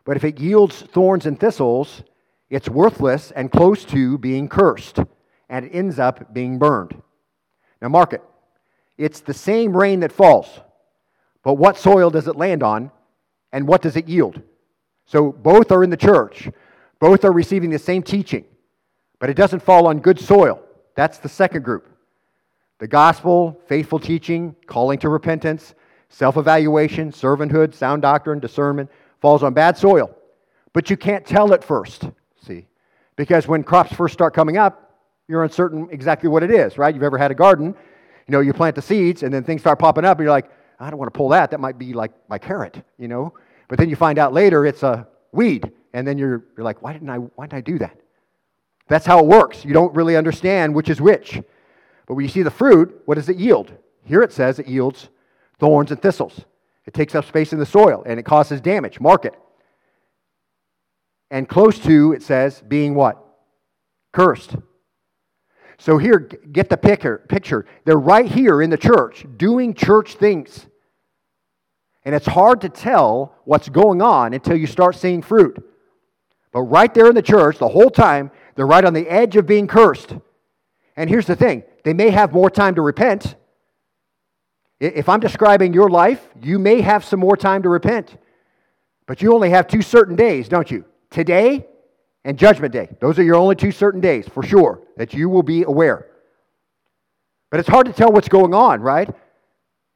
But 0.06 0.18
if 0.18 0.24
it 0.24 0.40
yields 0.40 0.82
thorns 0.82 1.26
and 1.26 1.40
thistles, 1.40 2.02
it's 2.50 2.70
worthless 2.70 3.32
and 3.32 3.52
close 3.52 3.84
to 3.86 4.18
being 4.18 4.48
cursed, 4.48 5.00
and 5.50 5.66
it 5.66 5.70
ends 5.70 6.00
up 6.00 6.34
being 6.34 6.58
burned. 6.58 7.02
Now, 7.82 7.90
mark 7.90 8.14
it. 8.14 8.24
It's 8.98 9.20
the 9.20 9.34
same 9.34 9.76
rain 9.76 10.00
that 10.00 10.12
falls, 10.12 10.48
but 11.44 11.56
what 11.56 11.78
soil 11.78 12.10
does 12.10 12.28
it 12.28 12.36
land 12.36 12.64
on, 12.64 12.92
and 13.52 13.68
what 13.68 13.82
does 13.82 13.96
it 13.96 14.08
yield? 14.08 14.42
So, 15.06 15.32
both 15.32 15.72
are 15.72 15.84
in 15.84 15.90
the 15.90 15.98
church, 15.98 16.50
both 17.00 17.24
are 17.24 17.32
receiving 17.32 17.70
the 17.70 17.80
same 17.80 18.02
teaching, 18.02 18.46
but 19.20 19.30
it 19.30 19.36
doesn't 19.36 19.62
fall 19.62 19.88
on 19.88 20.00
good 20.00 20.20
soil. 20.20 20.62
That's 20.96 21.20
the 21.20 21.30
second 21.30 21.64
group. 21.64 21.88
The 22.80 22.88
gospel, 22.88 23.60
faithful 23.68 24.00
teaching, 24.00 24.56
calling 24.66 25.00
to 25.00 25.10
repentance, 25.10 25.76
self 26.10 26.38
evaluation, 26.38 27.12
servanthood, 27.12 27.74
sound 27.74 28.02
doctrine, 28.02 28.40
discernment 28.40 28.90
falls 29.20 29.44
on 29.44 29.54
bad 29.54 29.78
soil. 29.78 30.16
But 30.74 30.90
you 30.90 30.98
can't 30.98 31.26
tell 31.26 31.54
at 31.54 31.64
first, 31.64 32.10
see? 32.46 32.68
Because 33.16 33.48
when 33.48 33.64
crops 33.64 33.94
first 33.94 34.14
start 34.14 34.34
coming 34.34 34.58
up, 34.58 34.84
you're 35.28 35.44
uncertain 35.44 35.88
exactly 35.92 36.30
what 36.30 36.44
it 36.44 36.52
is, 36.52 36.78
right? 36.78 36.94
You've 36.94 37.04
ever 37.04 37.18
had 37.18 37.32
a 37.32 37.36
garden, 37.36 37.68
you 37.68 38.32
know, 38.32 38.40
you 38.40 38.54
plant 38.54 38.76
the 38.76 38.82
seeds 38.82 39.24
and 39.24 39.34
then 39.34 39.44
things 39.44 39.62
start 39.62 39.80
popping 39.80 40.06
up 40.06 40.18
and 40.18 40.26
you're 40.26 40.32
like, 40.32 40.52
I 40.80 40.90
don't 40.90 41.00
want 41.00 41.12
to 41.12 41.18
pull 41.18 41.30
that. 41.30 41.52
That 41.52 41.60
might 41.60 41.78
be 41.78 41.94
like 41.94 42.12
my 42.30 42.38
carrot, 42.38 42.84
you 42.98 43.08
know? 43.08 43.34
But 43.68 43.80
then 43.80 43.90
you 43.90 43.96
find 43.96 44.20
out 44.20 44.34
later 44.34 44.66
it's 44.66 44.84
a 44.84 45.08
weed. 45.32 45.72
And 45.94 46.08
then 46.08 46.18
you're, 46.18 46.46
you're 46.56 46.64
like, 46.64 46.82
why 46.82 46.94
didn't, 46.94 47.10
I, 47.10 47.18
why 47.18 47.48
didn't 47.48 47.58
I 47.58 47.62
do 47.62 47.80
that? 47.80 47.98
That's 48.88 49.06
how 49.06 49.20
it 49.20 49.26
works. 49.26 49.66
You 49.66 49.74
don't 49.74 49.94
really 49.96 50.16
understand 50.16 50.76
which 50.76 50.90
is 50.90 51.02
which. 51.02 51.42
But 52.06 52.14
when 52.14 52.24
you 52.24 52.30
see 52.30 52.44
the 52.44 52.52
fruit, 52.52 53.02
what 53.06 53.16
does 53.16 53.30
it 53.30 53.38
yield? 53.38 53.74
Here 54.04 54.22
it 54.22 54.32
says 54.32 54.60
it 54.60 54.68
yields 54.68 55.10
thorns 55.60 55.92
and 55.92 56.02
thistles. 56.02 56.46
It 56.86 56.94
takes 56.94 57.16
up 57.16 57.26
space 57.26 57.52
in 57.52 57.60
the 57.60 57.66
soil 57.66 58.04
and 58.06 58.20
it 58.20 58.24
causes 58.24 58.62
damage. 58.62 59.00
Mark 59.00 59.26
it. 59.26 59.34
And 61.30 61.48
close 61.48 61.78
to, 61.80 62.14
it 62.14 62.24
says, 62.24 62.62
being 62.68 62.96
what? 62.96 63.24
Cursed. 64.14 64.56
So 65.78 65.98
here, 65.98 66.20
get 66.20 66.70
the 66.70 66.78
picture. 66.78 67.66
They're 67.86 68.00
right 68.00 68.26
here 68.26 68.62
in 68.62 68.70
the 68.70 68.78
church 68.78 69.26
doing 69.38 69.74
church 69.74 70.16
things. 70.16 70.66
And 72.04 72.16
it's 72.16 72.26
hard 72.26 72.62
to 72.62 72.70
tell 72.70 73.36
what's 73.44 73.70
going 73.70 74.02
on 74.02 74.34
until 74.34 74.56
you 74.56 74.66
start 74.66 74.96
seeing 74.96 75.22
fruit. 75.22 75.64
But 76.52 76.62
right 76.62 76.92
there 76.94 77.08
in 77.08 77.16
the 77.16 77.22
church, 77.22 77.58
the 77.58 77.68
whole 77.68 77.90
time, 77.90 78.32
they're 78.56 78.66
right 78.66 78.86
on 78.86 78.94
the 78.94 79.08
edge 79.08 79.36
of 79.36 79.46
being 79.46 79.68
cursed. 79.68 80.16
And 80.96 81.10
here's 81.10 81.28
the 81.28 81.36
thing 81.36 81.64
they 81.84 81.94
may 81.94 82.10
have 82.10 82.34
more 82.34 82.50
time 82.50 82.76
to 82.76 82.82
repent. 82.82 83.36
If 84.80 85.10
I'm 85.10 85.20
describing 85.20 85.74
your 85.74 85.90
life, 85.90 86.26
you 86.42 86.60
may 86.60 86.82
have 86.82 87.04
some 87.04 87.20
more 87.20 87.36
time 87.36 87.64
to 87.64 87.70
repent. 87.70 88.18
But 89.06 89.22
you 89.22 89.34
only 89.34 89.50
have 89.50 89.68
two 89.68 89.82
certain 89.82 90.16
days, 90.16 90.50
don't 90.50 90.70
you? 90.70 90.86
Today 91.10 91.66
and 92.24 92.38
Judgment 92.38 92.74
Day. 92.74 92.90
Those 93.00 93.18
are 93.20 93.24
your 93.24 93.36
only 93.36 93.56
two 93.56 93.72
certain 93.72 94.02
days, 94.02 94.28
for 94.28 94.44
sure, 94.44 94.82
that 94.98 95.14
you 95.14 95.30
will 95.30 95.44
be 95.44 95.64
aware. 95.64 96.08
But 97.50 97.60
it's 97.60 97.70
hard 97.70 97.86
to 97.88 97.94
tell 97.94 98.12
what's 98.12 98.28
going 98.28 98.54
on, 98.54 98.82
right? 98.82 99.10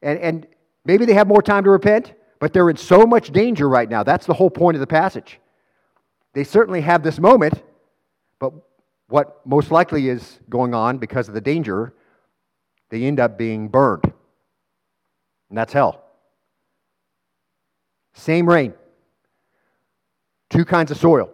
And, 0.02 0.20
and 0.20 0.48
maybe 0.86 1.06
they 1.06 1.14
have 1.14 1.28
more 1.28 1.42
time 1.42 1.64
to 1.66 1.70
repent, 1.70 2.14
but 2.40 2.54
they're 2.54 2.70
in 2.70 2.78
so 2.78 3.06
much 3.06 3.32
danger 3.32 3.68
right 3.68 3.90
now. 3.90 4.04
That's 4.04 4.26
the 4.26 4.34
whole 4.34 4.50
point 4.50 4.76
of 4.76 4.80
the 4.80 4.88
passage. 4.88 5.40
They 6.34 6.44
certainly 6.44 6.82
have 6.82 7.04
this 7.04 7.20
moment, 7.20 7.62
but 8.40 8.54
what 9.10 9.46
most 9.46 9.70
likely 9.70 10.08
is 10.08 10.40
going 10.50 10.74
on 10.74 10.98
because 10.98 11.28
of 11.28 11.34
the 11.34 11.42
danger, 11.42 11.94
they 12.90 13.04
end 13.04 13.20
up 13.20 13.38
being 13.38 13.68
burned. 13.68 14.06
And 15.50 15.58
that's 15.58 15.74
hell. 15.74 16.04
Same 18.14 18.48
rain, 18.48 18.74
two 20.52 20.66
kinds 20.66 20.92
of 20.92 20.98
soil. 20.98 21.32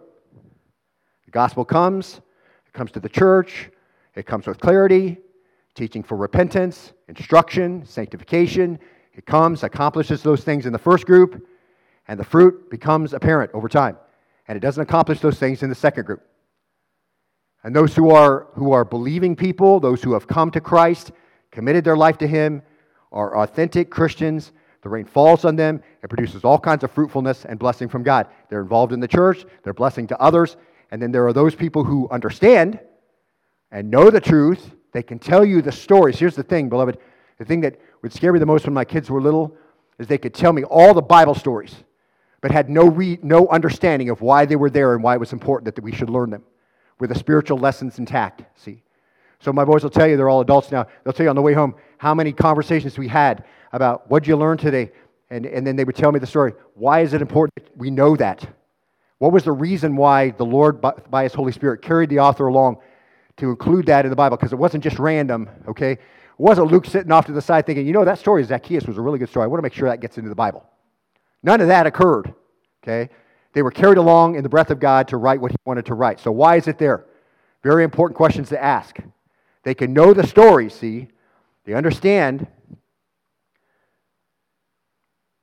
The 1.26 1.30
gospel 1.32 1.64
comes, 1.64 2.20
it 2.66 2.72
comes 2.72 2.90
to 2.92 3.00
the 3.00 3.08
church, 3.08 3.68
it 4.14 4.24
comes 4.24 4.46
with 4.46 4.58
clarity, 4.58 5.18
teaching 5.74 6.02
for 6.02 6.16
repentance, 6.16 6.92
instruction, 7.08 7.84
sanctification. 7.84 8.78
It 9.12 9.26
comes, 9.26 9.64
accomplishes 9.64 10.22
those 10.22 10.44
things 10.44 10.64
in 10.64 10.72
the 10.72 10.78
first 10.78 11.04
group, 11.04 11.46
and 12.06 12.18
the 12.18 12.24
fruit 12.24 12.70
becomes 12.70 13.12
apparent 13.12 13.50
over 13.52 13.68
time. 13.68 13.96
And 14.46 14.56
it 14.56 14.60
doesn't 14.60 14.82
accomplish 14.82 15.20
those 15.20 15.38
things 15.38 15.62
in 15.62 15.68
the 15.68 15.74
second 15.74 16.04
group. 16.06 16.22
And 17.64 17.74
those 17.74 17.94
who 17.94 18.10
are, 18.10 18.46
who 18.54 18.72
are 18.72 18.84
believing 18.84 19.34
people, 19.34 19.80
those 19.80 20.02
who 20.02 20.12
have 20.12 20.26
come 20.26 20.50
to 20.52 20.60
Christ, 20.60 21.10
committed 21.50 21.84
their 21.84 21.96
life 21.96 22.18
to 22.18 22.26
Him, 22.26 22.62
are 23.10 23.36
authentic 23.38 23.90
Christians. 23.90 24.52
The 24.82 24.88
rain 24.88 25.04
falls 25.04 25.44
on 25.44 25.56
them. 25.56 25.82
It 26.02 26.08
produces 26.08 26.44
all 26.44 26.58
kinds 26.58 26.84
of 26.84 26.90
fruitfulness 26.92 27.44
and 27.44 27.58
blessing 27.58 27.88
from 27.88 28.02
God. 28.02 28.28
They're 28.48 28.60
involved 28.60 28.92
in 28.92 29.00
the 29.00 29.08
church, 29.08 29.44
they're 29.62 29.74
blessing 29.74 30.06
to 30.08 30.20
others. 30.20 30.56
And 30.90 31.02
then 31.02 31.12
there 31.12 31.26
are 31.26 31.32
those 31.32 31.54
people 31.54 31.84
who 31.84 32.08
understand 32.10 32.80
and 33.70 33.90
know 33.90 34.10
the 34.10 34.20
truth. 34.20 34.74
They 34.92 35.02
can 35.02 35.18
tell 35.18 35.44
you 35.44 35.60
the 35.60 35.72
stories. 35.72 36.18
Here's 36.18 36.34
the 36.34 36.42
thing, 36.42 36.68
beloved. 36.68 36.98
The 37.38 37.44
thing 37.44 37.60
that 37.60 37.78
would 38.02 38.12
scare 38.12 38.32
me 38.32 38.38
the 38.38 38.46
most 38.46 38.64
when 38.64 38.74
my 38.74 38.84
kids 38.84 39.10
were 39.10 39.20
little 39.20 39.54
is 39.98 40.06
they 40.06 40.18
could 40.18 40.34
tell 40.34 40.52
me 40.52 40.64
all 40.64 40.94
the 40.94 41.02
Bible 41.02 41.34
stories, 41.34 41.74
but 42.40 42.50
had 42.50 42.70
no, 42.70 42.86
re- 42.88 43.18
no 43.22 43.48
understanding 43.48 44.08
of 44.08 44.22
why 44.22 44.46
they 44.46 44.56
were 44.56 44.70
there 44.70 44.94
and 44.94 45.02
why 45.02 45.14
it 45.14 45.20
was 45.20 45.32
important 45.32 45.74
that 45.74 45.82
we 45.82 45.92
should 45.92 46.08
learn 46.08 46.30
them 46.30 46.44
with 46.98 47.10
the 47.10 47.18
spiritual 47.18 47.58
lessons 47.58 47.98
intact. 47.98 48.44
See? 48.56 48.82
So 49.40 49.52
my 49.52 49.64
boys 49.64 49.82
will 49.82 49.90
tell 49.90 50.06
you, 50.06 50.16
they're 50.16 50.28
all 50.28 50.40
adults 50.40 50.72
now, 50.72 50.86
they'll 51.04 51.12
tell 51.12 51.24
you 51.24 51.30
on 51.30 51.36
the 51.36 51.42
way 51.42 51.52
home 51.52 51.74
how 51.98 52.14
many 52.14 52.32
conversations 52.32 52.96
we 52.98 53.08
had 53.08 53.44
about 53.72 54.10
what 54.10 54.26
you 54.26 54.36
learn 54.36 54.58
today? 54.58 54.90
And, 55.30 55.44
and 55.44 55.66
then 55.66 55.76
they 55.76 55.84
would 55.84 55.96
tell 55.96 56.12
me 56.12 56.18
the 56.18 56.26
story. 56.26 56.54
Why 56.74 57.00
is 57.00 57.12
it 57.12 57.20
important 57.20 57.68
we 57.76 57.90
know 57.90 58.16
that? 58.16 58.46
What 59.18 59.32
was 59.32 59.44
the 59.44 59.52
reason 59.52 59.96
why 59.96 60.30
the 60.30 60.44
Lord, 60.44 60.80
by, 60.80 60.92
by 61.10 61.24
His 61.24 61.34
Holy 61.34 61.52
Spirit, 61.52 61.82
carried 61.82 62.08
the 62.08 62.20
author 62.20 62.46
along 62.46 62.78
to 63.38 63.50
include 63.50 63.86
that 63.86 64.04
in 64.04 64.10
the 64.10 64.16
Bible? 64.16 64.36
Because 64.36 64.52
it 64.52 64.58
wasn't 64.58 64.84
just 64.84 64.98
random, 64.98 65.48
okay? 65.66 65.92
It 65.92 66.00
wasn't 66.38 66.70
Luke 66.70 66.86
sitting 66.86 67.12
off 67.12 67.26
to 67.26 67.32
the 67.32 67.42
side 67.42 67.66
thinking, 67.66 67.86
you 67.86 67.92
know, 67.92 68.04
that 68.04 68.18
story 68.18 68.42
of 68.42 68.48
Zacchaeus 68.48 68.86
was 68.86 68.96
a 68.96 69.02
really 69.02 69.18
good 69.18 69.28
story. 69.28 69.44
I 69.44 69.48
want 69.48 69.58
to 69.58 69.62
make 69.62 69.74
sure 69.74 69.88
that 69.88 70.00
gets 70.00 70.18
into 70.18 70.28
the 70.28 70.36
Bible. 70.36 70.64
None 71.42 71.60
of 71.60 71.68
that 71.68 71.86
occurred, 71.86 72.32
okay? 72.82 73.12
They 73.52 73.62
were 73.62 73.70
carried 73.70 73.98
along 73.98 74.36
in 74.36 74.42
the 74.42 74.48
breath 74.48 74.70
of 74.70 74.78
God 74.78 75.08
to 75.08 75.16
write 75.16 75.40
what 75.40 75.50
he 75.50 75.56
wanted 75.64 75.86
to 75.86 75.94
write. 75.94 76.20
So, 76.20 76.30
why 76.30 76.56
is 76.56 76.68
it 76.68 76.78
there? 76.78 77.06
Very 77.62 77.82
important 77.82 78.16
questions 78.16 78.48
to 78.50 78.62
ask. 78.62 78.98
They 79.64 79.74
can 79.74 79.92
know 79.92 80.14
the 80.14 80.26
story, 80.26 80.70
see? 80.70 81.08
They 81.64 81.74
understand. 81.74 82.46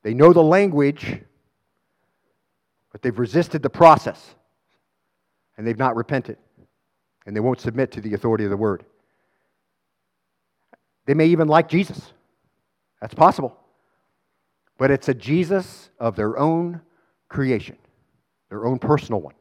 They 0.05 0.13
know 0.13 0.33
the 0.33 0.43
language, 0.43 1.19
but 2.91 3.01
they've 3.01 3.17
resisted 3.17 3.63
the 3.63 3.71
process. 3.71 4.35
And 5.57 5.65
they've 5.65 5.79
not 5.79 5.95
repented. 5.95 6.37
And 7.25 7.35
they 7.35 7.39
won't 7.39 7.59
submit 7.59 7.91
to 7.93 8.01
the 8.01 8.13
authority 8.13 8.43
of 8.43 8.51
the 8.51 8.57
word. 8.57 8.85
They 11.07 11.15
may 11.15 11.25
even 11.25 11.47
like 11.47 11.67
Jesus. 11.67 12.13
That's 13.01 13.15
possible. 13.15 13.57
But 14.77 14.91
it's 14.91 15.09
a 15.09 15.15
Jesus 15.15 15.89
of 15.99 16.15
their 16.15 16.37
own 16.37 16.81
creation 17.29 17.77
their 18.49 18.65
own 18.65 18.77
personal 18.77 19.21
one, 19.21 19.33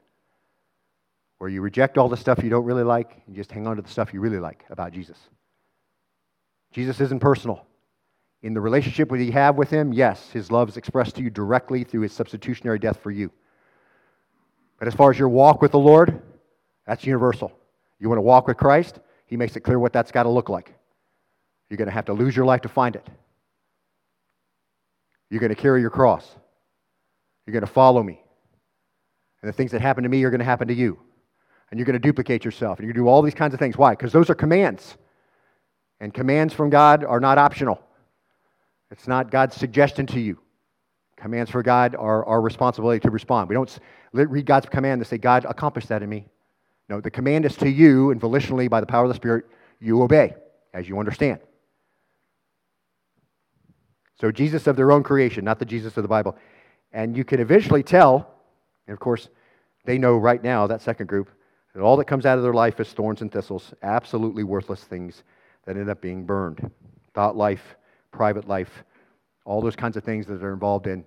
where 1.38 1.50
you 1.50 1.60
reject 1.60 1.98
all 1.98 2.08
the 2.08 2.16
stuff 2.16 2.42
you 2.42 2.48
don't 2.48 2.64
really 2.64 2.82
like 2.82 3.22
and 3.26 3.36
just 3.36 3.52
hang 3.52 3.66
on 3.66 3.76
to 3.76 3.82
the 3.82 3.88
stuff 3.88 4.14
you 4.14 4.20
really 4.20 4.38
like 4.38 4.64
about 4.70 4.92
Jesus. 4.92 5.18
Jesus 6.72 7.00
isn't 7.02 7.20
personal. 7.20 7.66
In 8.44 8.52
the 8.52 8.60
relationship 8.60 9.08
that 9.08 9.24
you 9.24 9.32
have 9.32 9.56
with 9.56 9.70
him, 9.70 9.94
yes, 9.94 10.28
his 10.28 10.50
love 10.50 10.68
is 10.68 10.76
expressed 10.76 11.16
to 11.16 11.22
you 11.22 11.30
directly 11.30 11.82
through 11.82 12.02
his 12.02 12.12
substitutionary 12.12 12.78
death 12.78 12.98
for 12.98 13.10
you. 13.10 13.32
But 14.78 14.86
as 14.86 14.92
far 14.92 15.10
as 15.10 15.18
your 15.18 15.30
walk 15.30 15.62
with 15.62 15.72
the 15.72 15.78
Lord, 15.78 16.20
that's 16.86 17.06
universal. 17.06 17.58
You 17.98 18.10
want 18.10 18.18
to 18.18 18.22
walk 18.22 18.46
with 18.46 18.58
Christ, 18.58 19.00
he 19.24 19.38
makes 19.38 19.56
it 19.56 19.60
clear 19.60 19.78
what 19.78 19.94
that's 19.94 20.12
got 20.12 20.24
to 20.24 20.28
look 20.28 20.50
like. 20.50 20.74
You're 21.70 21.78
going 21.78 21.88
to 21.88 21.94
have 21.94 22.04
to 22.04 22.12
lose 22.12 22.36
your 22.36 22.44
life 22.44 22.60
to 22.60 22.68
find 22.68 22.94
it. 22.96 23.06
You're 25.30 25.40
going 25.40 25.54
to 25.54 25.60
carry 25.60 25.80
your 25.80 25.88
cross. 25.88 26.36
You're 27.46 27.54
going 27.54 27.66
to 27.66 27.72
follow 27.72 28.02
me. 28.02 28.20
And 29.40 29.48
the 29.48 29.54
things 29.54 29.70
that 29.70 29.80
happen 29.80 30.02
to 30.02 30.10
me 30.10 30.22
are 30.22 30.30
going 30.30 30.40
to 30.40 30.44
happen 30.44 30.68
to 30.68 30.74
you. 30.74 30.98
And 31.70 31.80
you're 31.80 31.86
going 31.86 31.94
to 31.94 31.98
duplicate 31.98 32.44
yourself. 32.44 32.78
And 32.78 32.84
you're 32.84 32.92
going 32.92 33.04
to 33.04 33.08
do 33.08 33.10
all 33.10 33.22
these 33.22 33.32
kinds 33.32 33.54
of 33.54 33.58
things. 33.58 33.78
Why? 33.78 33.92
Because 33.92 34.12
those 34.12 34.28
are 34.28 34.34
commands. 34.34 34.98
And 35.98 36.12
commands 36.12 36.52
from 36.52 36.68
God 36.68 37.04
are 37.04 37.20
not 37.20 37.38
optional. 37.38 37.80
It's 38.94 39.08
not 39.08 39.32
God's 39.32 39.56
suggestion 39.56 40.06
to 40.06 40.20
you. 40.20 40.38
Commands 41.16 41.50
for 41.50 41.64
God 41.64 41.96
are 41.96 42.24
our 42.26 42.40
responsibility 42.40 43.00
to 43.00 43.10
respond. 43.10 43.48
We 43.48 43.56
don't 43.56 43.80
read 44.12 44.46
God's 44.46 44.66
command 44.66 45.00
and 45.00 45.06
say, 45.06 45.18
God, 45.18 45.44
accomplish 45.46 45.86
that 45.86 46.00
in 46.04 46.08
me. 46.08 46.26
No, 46.88 47.00
the 47.00 47.10
command 47.10 47.44
is 47.44 47.56
to 47.56 47.68
you, 47.68 48.12
and 48.12 48.20
volitionally, 48.20 48.70
by 48.70 48.78
the 48.78 48.86
power 48.86 49.02
of 49.02 49.08
the 49.08 49.16
Spirit, 49.16 49.46
you 49.80 50.00
obey 50.00 50.36
as 50.72 50.88
you 50.88 51.00
understand. 51.00 51.40
So, 54.20 54.30
Jesus 54.30 54.68
of 54.68 54.76
their 54.76 54.92
own 54.92 55.02
creation, 55.02 55.44
not 55.44 55.58
the 55.58 55.64
Jesus 55.64 55.96
of 55.96 56.04
the 56.04 56.08
Bible. 56.08 56.36
And 56.92 57.16
you 57.16 57.24
can 57.24 57.40
eventually 57.40 57.82
tell, 57.82 58.30
and 58.86 58.94
of 58.94 59.00
course, 59.00 59.28
they 59.84 59.98
know 59.98 60.16
right 60.16 60.40
now, 60.40 60.68
that 60.68 60.82
second 60.82 61.08
group, 61.08 61.30
that 61.74 61.82
all 61.82 61.96
that 61.96 62.04
comes 62.04 62.26
out 62.26 62.38
of 62.38 62.44
their 62.44 62.54
life 62.54 62.78
is 62.78 62.92
thorns 62.92 63.22
and 63.22 63.32
thistles, 63.32 63.74
absolutely 63.82 64.44
worthless 64.44 64.84
things 64.84 65.24
that 65.64 65.76
end 65.76 65.90
up 65.90 66.00
being 66.00 66.24
burned. 66.24 66.70
Thought 67.12 67.36
life, 67.36 67.74
private 68.14 68.48
life, 68.48 68.84
all 69.44 69.60
those 69.60 69.76
kinds 69.76 69.96
of 69.96 70.04
things 70.04 70.26
that 70.26 70.40
they're 70.40 70.54
involved 70.54 70.86
in. 70.86 71.04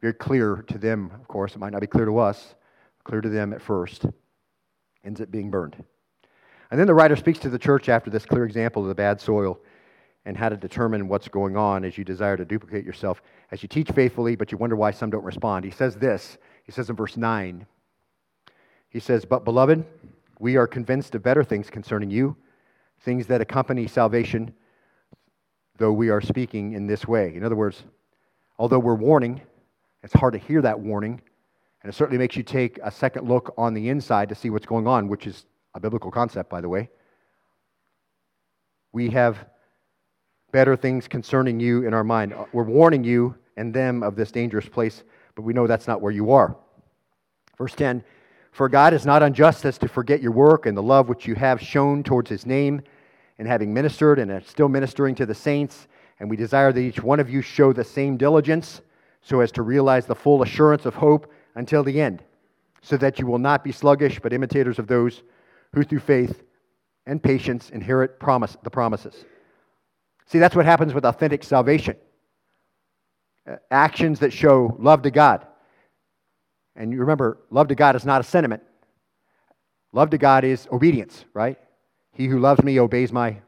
Very 0.00 0.14
clear 0.14 0.64
to 0.68 0.78
them, 0.78 1.12
of 1.14 1.28
course. 1.28 1.54
It 1.54 1.58
might 1.58 1.72
not 1.72 1.80
be 1.80 1.86
clear 1.86 2.06
to 2.06 2.18
us, 2.18 2.54
clear 3.04 3.20
to 3.20 3.28
them 3.28 3.52
at 3.52 3.62
first. 3.62 4.06
Ends 5.04 5.20
up 5.20 5.30
being 5.30 5.50
burned. 5.50 5.76
And 6.70 6.80
then 6.80 6.86
the 6.86 6.94
writer 6.94 7.16
speaks 7.16 7.38
to 7.40 7.48
the 7.48 7.58
church 7.58 7.88
after 7.88 8.10
this 8.10 8.26
clear 8.26 8.44
example 8.44 8.82
of 8.82 8.88
the 8.88 8.94
bad 8.94 9.20
soil 9.20 9.60
and 10.24 10.36
how 10.36 10.48
to 10.48 10.56
determine 10.56 11.08
what's 11.08 11.28
going 11.28 11.56
on 11.56 11.84
as 11.84 11.96
you 11.96 12.04
desire 12.04 12.36
to 12.36 12.44
duplicate 12.44 12.84
yourself, 12.84 13.22
as 13.50 13.62
you 13.62 13.68
teach 13.68 13.90
faithfully, 13.90 14.36
but 14.36 14.52
you 14.52 14.58
wonder 14.58 14.76
why 14.76 14.90
some 14.90 15.10
don't 15.10 15.24
respond. 15.24 15.64
He 15.64 15.70
says 15.70 15.96
this. 15.96 16.38
He 16.64 16.72
says 16.72 16.90
in 16.90 16.96
verse 16.96 17.16
9, 17.16 17.66
he 18.90 19.00
says, 19.00 19.24
But 19.24 19.44
beloved, 19.44 19.84
we 20.38 20.56
are 20.56 20.66
convinced 20.66 21.14
of 21.14 21.22
better 21.22 21.44
things 21.44 21.70
concerning 21.70 22.10
you, 22.10 22.36
things 23.00 23.26
that 23.28 23.40
accompany 23.40 23.86
salvation, 23.86 24.52
though 25.78 25.92
we 25.92 26.10
are 26.10 26.20
speaking 26.20 26.72
in 26.72 26.86
this 26.86 27.08
way. 27.08 27.34
In 27.34 27.44
other 27.44 27.56
words, 27.56 27.84
although 28.58 28.78
we're 28.78 28.94
warning, 28.94 29.40
it's 30.02 30.12
hard 30.12 30.34
to 30.34 30.38
hear 30.38 30.60
that 30.62 30.78
warning, 30.78 31.20
and 31.82 31.90
it 31.90 31.96
certainly 31.96 32.18
makes 32.18 32.36
you 32.36 32.42
take 32.42 32.78
a 32.82 32.90
second 32.90 33.28
look 33.28 33.54
on 33.56 33.74
the 33.74 33.88
inside 33.88 34.28
to 34.28 34.34
see 34.34 34.50
what's 34.50 34.66
going 34.66 34.86
on, 34.86 35.08
which 35.08 35.26
is 35.26 35.46
a 35.74 35.80
biblical 35.80 36.10
concept, 36.10 36.50
by 36.50 36.60
the 36.60 36.68
way. 36.68 36.90
We 38.92 39.10
have 39.10 39.46
better 40.50 40.76
things 40.76 41.06
concerning 41.06 41.60
you 41.60 41.86
in 41.86 41.94
our 41.94 42.04
mind. 42.04 42.32
Uh, 42.32 42.46
we're 42.52 42.64
warning 42.64 43.04
you 43.04 43.36
and 43.56 43.72
them 43.72 44.02
of 44.02 44.16
this 44.16 44.32
dangerous 44.32 44.68
place, 44.68 45.04
but 45.34 45.42
we 45.42 45.52
know 45.52 45.66
that's 45.66 45.86
not 45.86 46.00
where 46.00 46.12
you 46.12 46.32
are. 46.32 46.56
Verse 47.56 47.74
10 47.74 48.02
For 48.50 48.68
God 48.68 48.94
is 48.94 49.06
not 49.06 49.22
unjust 49.22 49.64
as 49.64 49.78
to 49.78 49.88
forget 49.88 50.22
your 50.22 50.32
work 50.32 50.66
and 50.66 50.76
the 50.76 50.82
love 50.82 51.08
which 51.08 51.26
you 51.26 51.34
have 51.34 51.60
shown 51.60 52.02
towards 52.02 52.30
his 52.30 52.46
name, 52.46 52.82
and 53.38 53.46
having 53.46 53.72
ministered 53.72 54.18
and 54.18 54.30
are 54.30 54.40
still 54.40 54.68
ministering 54.68 55.14
to 55.16 55.26
the 55.26 55.34
saints, 55.34 55.88
and 56.20 56.28
we 56.28 56.36
desire 56.36 56.72
that 56.72 56.80
each 56.80 57.02
one 57.02 57.20
of 57.20 57.30
you 57.30 57.40
show 57.40 57.72
the 57.72 57.84
same 57.84 58.16
diligence 58.16 58.80
so 59.22 59.40
as 59.40 59.52
to 59.52 59.62
realize 59.62 60.06
the 60.06 60.14
full 60.14 60.42
assurance 60.42 60.86
of 60.86 60.94
hope 60.94 61.30
until 61.54 61.82
the 61.82 62.00
end, 62.00 62.22
so 62.82 62.96
that 62.96 63.18
you 63.18 63.26
will 63.26 63.38
not 63.38 63.62
be 63.62 63.72
sluggish, 63.72 64.18
but 64.20 64.32
imitators 64.32 64.78
of 64.78 64.86
those 64.86 65.22
who 65.72 65.82
through 65.82 66.00
faith 66.00 66.42
and 67.06 67.22
patience 67.22 67.70
inherit 67.70 68.20
promise, 68.20 68.56
the 68.62 68.70
promises. 68.70 69.24
See, 70.26 70.38
that's 70.38 70.54
what 70.54 70.66
happens 70.66 70.92
with 70.92 71.04
authentic 71.04 71.42
salvation 71.42 71.96
uh, 73.48 73.56
actions 73.70 74.20
that 74.20 74.32
show 74.32 74.76
love 74.78 75.02
to 75.02 75.10
God. 75.10 75.46
And 76.76 76.92
you 76.92 77.00
remember, 77.00 77.38
love 77.50 77.68
to 77.68 77.74
God 77.74 77.96
is 77.96 78.04
not 78.04 78.20
a 78.20 78.24
sentiment. 78.24 78.62
Love 79.92 80.10
to 80.10 80.18
God 80.18 80.44
is 80.44 80.68
obedience, 80.70 81.24
right? 81.32 81.58
He 82.18 82.26
who 82.26 82.38
loves 82.38 82.62
me 82.62 82.78
obeys 82.78 83.10
my 83.10 83.38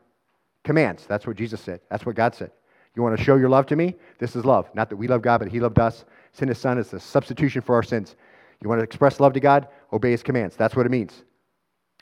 commands. 0.65 1.05
That's 1.07 1.27
what 1.27 1.37
Jesus 1.37 1.61
said. 1.61 1.81
That's 1.91 2.07
what 2.07 2.17
God 2.17 2.35
said. 2.35 2.51
You 2.97 3.03
want 3.03 3.19
to 3.19 3.23
show 3.23 3.37
your 3.37 3.51
love 3.51 3.67
to 3.67 3.77
me? 3.77 3.97
This 4.19 4.35
is 4.35 4.47
love. 4.47 4.71
Not 4.75 4.89
that 4.89 4.97
we 4.97 5.07
love 5.07 5.21
God, 5.21 5.39
but 5.39 5.49
He 5.49 5.61
loved 5.61 5.79
us. 5.79 6.07
Sent 6.33 6.49
His 6.49 6.59
Son 6.59 6.79
as 6.79 6.95
a 6.95 7.01
substitution 7.01 7.61
for 7.61 7.75
our 7.75 7.83
sins. 7.83 8.17
You 8.63 8.69
want 8.71 8.79
to 8.79 8.85
express 8.85 9.21
love 9.21 9.35
to 9.35 9.41
God? 9.41 9.69
Obey 9.93 10.13
His 10.13 10.23
commands. 10.23 10.57
That's 10.57 10.75
what 10.75 10.87
it 10.87 10.91
means. 10.91 11.25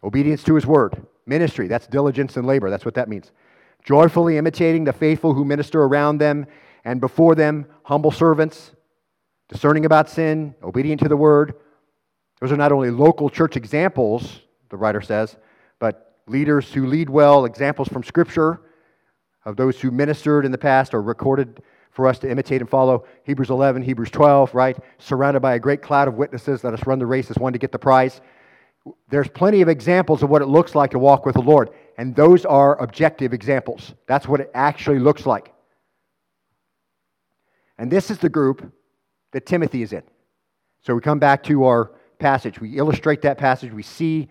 Obedience 0.05 0.45
to 0.45 0.55
His 0.55 0.67
word. 0.67 1.05
Ministry. 1.27 1.67
That's 1.67 1.89
diligence 1.89 2.37
and 2.37 2.47
labor. 2.47 2.71
That's 2.71 2.85
what 2.85 2.95
that 2.95 3.09
means 3.09 3.33
joyfully 3.85 4.37
imitating 4.37 4.85
the 4.85 4.93
faithful 4.93 5.33
who 5.33 5.45
minister 5.45 5.83
around 5.83 6.19
them 6.19 6.47
and 6.85 7.01
before 7.01 7.35
them, 7.35 7.67
humble 7.85 8.11
servants, 8.11 8.73
discerning 9.49 9.87
about 9.87 10.09
sin, 10.11 10.55
obedient 10.63 11.01
to 11.01 11.09
the 11.09 11.17
word. 11.17 11.55
Those 12.41 12.53
are 12.53 12.57
not 12.57 12.73
only 12.73 12.91
local 12.91 13.31
church 13.31 13.57
examples, 13.57 14.41
the 14.69 14.77
writer 14.77 15.01
says, 15.01 15.37
leaders 16.29 16.73
who 16.73 16.87
lead 16.87 17.11
well, 17.11 17.45
examples 17.45 17.89
from 17.89 18.03
Scripture 18.03 18.61
of 19.45 19.57
those 19.57 19.81
who 19.81 19.91
ministered 19.91 20.45
in 20.45 20.53
the 20.53 20.59
past 20.59 20.95
are 20.95 21.03
recorded 21.03 21.63
for 21.91 22.07
us 22.07 22.19
to 22.21 22.31
imitate 22.31 22.61
and 22.61 22.71
follow. 22.71 23.05
Hebrews 23.25 23.51
11, 23.51 23.83
Hebrews 23.83 24.11
12, 24.11 24.55
right? 24.55 24.77
Surrounded 24.99 25.41
by 25.41 25.55
a 25.55 25.59
great 25.59 25.83
cloud 25.83 26.07
of 26.07 26.15
witnesses, 26.15 26.63
let 26.63 26.75
us 26.75 26.87
run 26.87 26.99
the 26.99 27.07
race 27.07 27.31
as 27.31 27.39
one 27.39 27.53
to 27.53 27.59
get 27.59 27.73
the 27.73 27.79
prize. 27.79 28.21
There's 29.09 29.29
plenty 29.29 29.63
of 29.63 29.69
examples 29.69 30.23
of 30.23 30.31
what 30.31 30.43
it 30.43 30.47
looks 30.47 30.75
like 30.75 30.93
to 30.93 30.99
walk 30.99 31.27
with 31.27 31.35
the 31.35 31.43
Lord. 31.43 31.71
And 31.97 32.15
those 32.15 32.45
are 32.45 32.81
objective 32.81 33.33
examples. 33.33 33.95
That's 34.07 34.29
what 34.29 34.41
it 34.41 34.51
actually 34.55 34.99
looks 34.99 35.27
like. 35.27 35.53
And 37.79 37.91
this 37.91 38.11
is 38.11 38.19
the 38.19 38.29
group 38.29 38.73
that 39.33 39.47
Timothy 39.47 39.83
is 39.83 39.93
in. 39.93 40.03
So 40.83 40.95
we 40.95 41.01
come 41.01 41.19
back 41.19 41.43
to 41.45 41.65
our 41.65 41.93
passage. 42.19 42.61
We 42.61 42.79
illustrate 42.79 43.23
that 43.23 43.39
passage. 43.39 43.73
We 43.73 43.83
see 43.83 44.29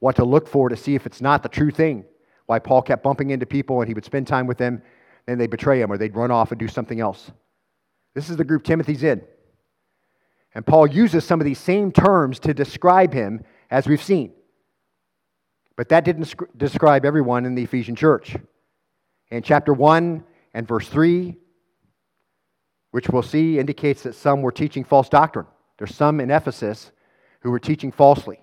what 0.00 0.16
to 0.16 0.24
look 0.24 0.48
for 0.48 0.68
to 0.68 0.76
see 0.76 0.94
if 0.94 1.06
it's 1.06 1.20
not 1.20 1.42
the 1.42 1.48
true 1.48 1.70
thing. 1.70 2.04
Why 2.46 2.58
Paul 2.58 2.82
kept 2.82 3.02
bumping 3.02 3.30
into 3.30 3.46
people 3.46 3.80
and 3.80 3.88
he 3.88 3.94
would 3.94 4.04
spend 4.04 4.26
time 4.26 4.46
with 4.46 4.58
them, 4.58 4.82
then 5.26 5.38
they'd 5.38 5.50
betray 5.50 5.80
him 5.80 5.90
or 5.90 5.98
they'd 5.98 6.14
run 6.14 6.30
off 6.30 6.52
and 6.52 6.60
do 6.60 6.68
something 6.68 7.00
else. 7.00 7.30
This 8.14 8.30
is 8.30 8.36
the 8.36 8.44
group 8.44 8.62
Timothy's 8.62 9.02
in. 9.02 9.22
And 10.54 10.64
Paul 10.64 10.86
uses 10.86 11.24
some 11.24 11.40
of 11.40 11.44
these 11.44 11.58
same 11.58 11.92
terms 11.92 12.38
to 12.40 12.54
describe 12.54 13.12
him 13.12 13.44
as 13.70 13.86
we've 13.86 14.02
seen. 14.02 14.32
But 15.76 15.90
that 15.90 16.04
didn't 16.04 16.34
describe 16.56 17.04
everyone 17.04 17.44
in 17.44 17.54
the 17.54 17.64
Ephesian 17.64 17.94
church. 17.94 18.36
In 19.30 19.42
chapter 19.42 19.74
1 19.74 20.24
and 20.54 20.66
verse 20.66 20.88
3, 20.88 21.36
which 22.92 23.10
we'll 23.10 23.22
see, 23.22 23.58
indicates 23.58 24.02
that 24.04 24.14
some 24.14 24.40
were 24.40 24.52
teaching 24.52 24.84
false 24.84 25.10
doctrine. 25.10 25.46
There's 25.76 25.94
some 25.94 26.20
in 26.20 26.30
Ephesus 26.30 26.92
who 27.40 27.50
were 27.50 27.58
teaching 27.58 27.92
falsely. 27.92 28.40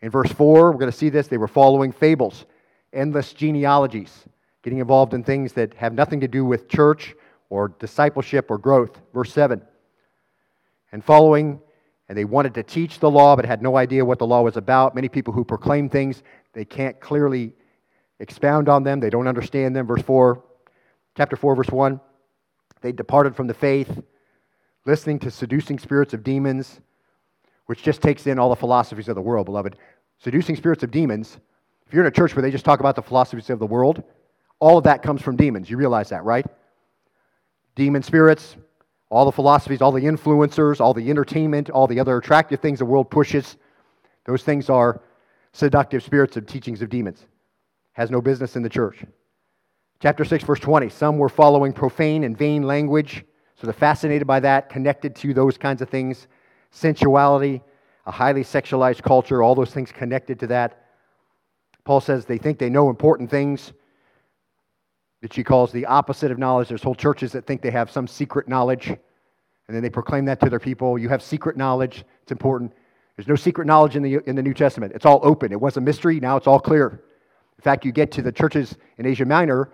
In 0.00 0.10
verse 0.10 0.30
4, 0.32 0.72
we're 0.72 0.78
going 0.78 0.90
to 0.90 0.96
see 0.96 1.08
this. 1.08 1.26
They 1.26 1.38
were 1.38 1.48
following 1.48 1.92
fables, 1.92 2.46
endless 2.92 3.32
genealogies, 3.32 4.24
getting 4.62 4.78
involved 4.78 5.14
in 5.14 5.24
things 5.24 5.52
that 5.54 5.74
have 5.74 5.92
nothing 5.92 6.20
to 6.20 6.28
do 6.28 6.44
with 6.44 6.68
church 6.68 7.14
or 7.50 7.68
discipleship 7.78 8.50
or 8.50 8.58
growth. 8.58 9.00
Verse 9.12 9.32
7. 9.32 9.60
And 10.92 11.04
following 11.04 11.60
and 12.08 12.16
they 12.16 12.24
wanted 12.24 12.54
to 12.54 12.62
teach 12.62 13.00
the 13.00 13.10
law 13.10 13.36
but 13.36 13.44
had 13.44 13.60
no 13.60 13.76
idea 13.76 14.04
what 14.04 14.18
the 14.18 14.26
law 14.26 14.42
was 14.42 14.56
about. 14.56 14.94
Many 14.94 15.08
people 15.08 15.34
who 15.34 15.44
proclaim 15.44 15.90
things, 15.90 16.22
they 16.54 16.64
can't 16.64 16.98
clearly 17.00 17.52
expound 18.18 18.68
on 18.68 18.82
them, 18.82 18.98
they 18.98 19.10
don't 19.10 19.28
understand 19.28 19.76
them. 19.76 19.86
Verse 19.86 20.02
4, 20.02 20.42
chapter 21.16 21.36
4, 21.36 21.54
verse 21.56 21.68
1 21.68 22.00
they 22.80 22.92
departed 22.92 23.34
from 23.34 23.48
the 23.48 23.54
faith, 23.54 24.02
listening 24.86 25.18
to 25.20 25.30
seducing 25.30 25.80
spirits 25.80 26.14
of 26.14 26.22
demons, 26.22 26.80
which 27.68 27.82
just 27.82 28.00
takes 28.00 28.26
in 28.26 28.38
all 28.38 28.48
the 28.48 28.56
philosophies 28.56 29.08
of 29.08 29.14
the 29.14 29.20
world, 29.20 29.44
beloved. 29.44 29.76
Seducing 30.18 30.56
spirits 30.56 30.82
of 30.82 30.90
demons, 30.90 31.36
if 31.86 31.92
you're 31.92 32.02
in 32.02 32.08
a 32.08 32.10
church 32.10 32.34
where 32.34 32.42
they 32.42 32.50
just 32.50 32.64
talk 32.64 32.80
about 32.80 32.96
the 32.96 33.02
philosophies 33.02 33.50
of 33.50 33.58
the 33.58 33.66
world, 33.66 34.02
all 34.58 34.78
of 34.78 34.84
that 34.84 35.02
comes 35.02 35.20
from 35.20 35.36
demons. 35.36 35.68
You 35.68 35.76
realize 35.76 36.08
that, 36.08 36.24
right? 36.24 36.46
Demon 37.74 38.02
spirits, 38.02 38.56
all 39.10 39.26
the 39.26 39.32
philosophies, 39.32 39.82
all 39.82 39.92
the 39.92 40.00
influencers, 40.00 40.80
all 40.80 40.94
the 40.94 41.10
entertainment, 41.10 41.68
all 41.68 41.86
the 41.86 42.00
other 42.00 42.16
attractive 42.16 42.60
things 42.60 42.78
the 42.78 42.86
world 42.86 43.10
pushes, 43.10 43.56
those 44.24 44.42
things 44.42 44.70
are 44.70 45.02
seductive 45.52 46.02
spirits 46.02 46.36
of 46.36 46.46
teachings 46.46 46.80
of 46.80 46.88
demons. 46.88 47.26
Has 47.92 48.10
no 48.10 48.22
business 48.22 48.56
in 48.56 48.62
the 48.62 48.68
church. 48.68 49.04
Chapter 50.00 50.24
6, 50.24 50.44
verse 50.44 50.60
20. 50.60 50.88
Some 50.88 51.18
were 51.18 51.28
following 51.28 51.72
profane 51.72 52.24
and 52.24 52.36
vain 52.36 52.62
language, 52.62 53.24
so 53.56 53.66
they're 53.66 53.74
fascinated 53.74 54.26
by 54.26 54.40
that, 54.40 54.70
connected 54.70 55.14
to 55.16 55.34
those 55.34 55.58
kinds 55.58 55.82
of 55.82 55.90
things. 55.90 56.28
Sensuality, 56.70 57.62
a 58.06 58.10
highly 58.10 58.42
sexualized 58.42 59.02
culture, 59.02 59.42
all 59.42 59.54
those 59.54 59.70
things 59.70 59.92
connected 59.92 60.40
to 60.40 60.46
that. 60.48 60.86
Paul 61.84 62.00
says 62.00 62.24
they 62.24 62.38
think 62.38 62.58
they 62.58 62.70
know 62.70 62.90
important 62.90 63.30
things, 63.30 63.72
that 65.20 65.32
she 65.32 65.42
calls 65.42 65.72
the 65.72 65.86
opposite 65.86 66.30
of 66.30 66.38
knowledge. 66.38 66.68
There's 66.68 66.82
whole 66.82 66.94
churches 66.94 67.32
that 67.32 67.46
think 67.46 67.60
they 67.60 67.70
have 67.70 67.90
some 67.90 68.06
secret 68.06 68.48
knowledge, 68.48 68.88
and 68.88 68.98
then 69.68 69.82
they 69.82 69.90
proclaim 69.90 70.24
that 70.26 70.40
to 70.40 70.50
their 70.50 70.60
people. 70.60 70.98
You 70.98 71.08
have 71.08 71.22
secret 71.22 71.56
knowledge, 71.56 72.04
it's 72.22 72.32
important. 72.32 72.72
There's 73.16 73.28
no 73.28 73.34
secret 73.34 73.66
knowledge 73.66 73.96
in 73.96 74.02
the, 74.02 74.20
in 74.28 74.36
the 74.36 74.42
New 74.42 74.54
Testament. 74.54 74.92
It's 74.94 75.04
all 75.04 75.20
open. 75.24 75.50
It 75.50 75.60
was 75.60 75.76
a 75.76 75.80
mystery, 75.80 76.20
now 76.20 76.36
it's 76.36 76.46
all 76.46 76.60
clear. 76.60 77.02
In 77.58 77.62
fact, 77.62 77.84
you 77.84 77.90
get 77.90 78.12
to 78.12 78.22
the 78.22 78.30
churches 78.30 78.76
in 78.98 79.06
Asia 79.06 79.24
Minor 79.24 79.70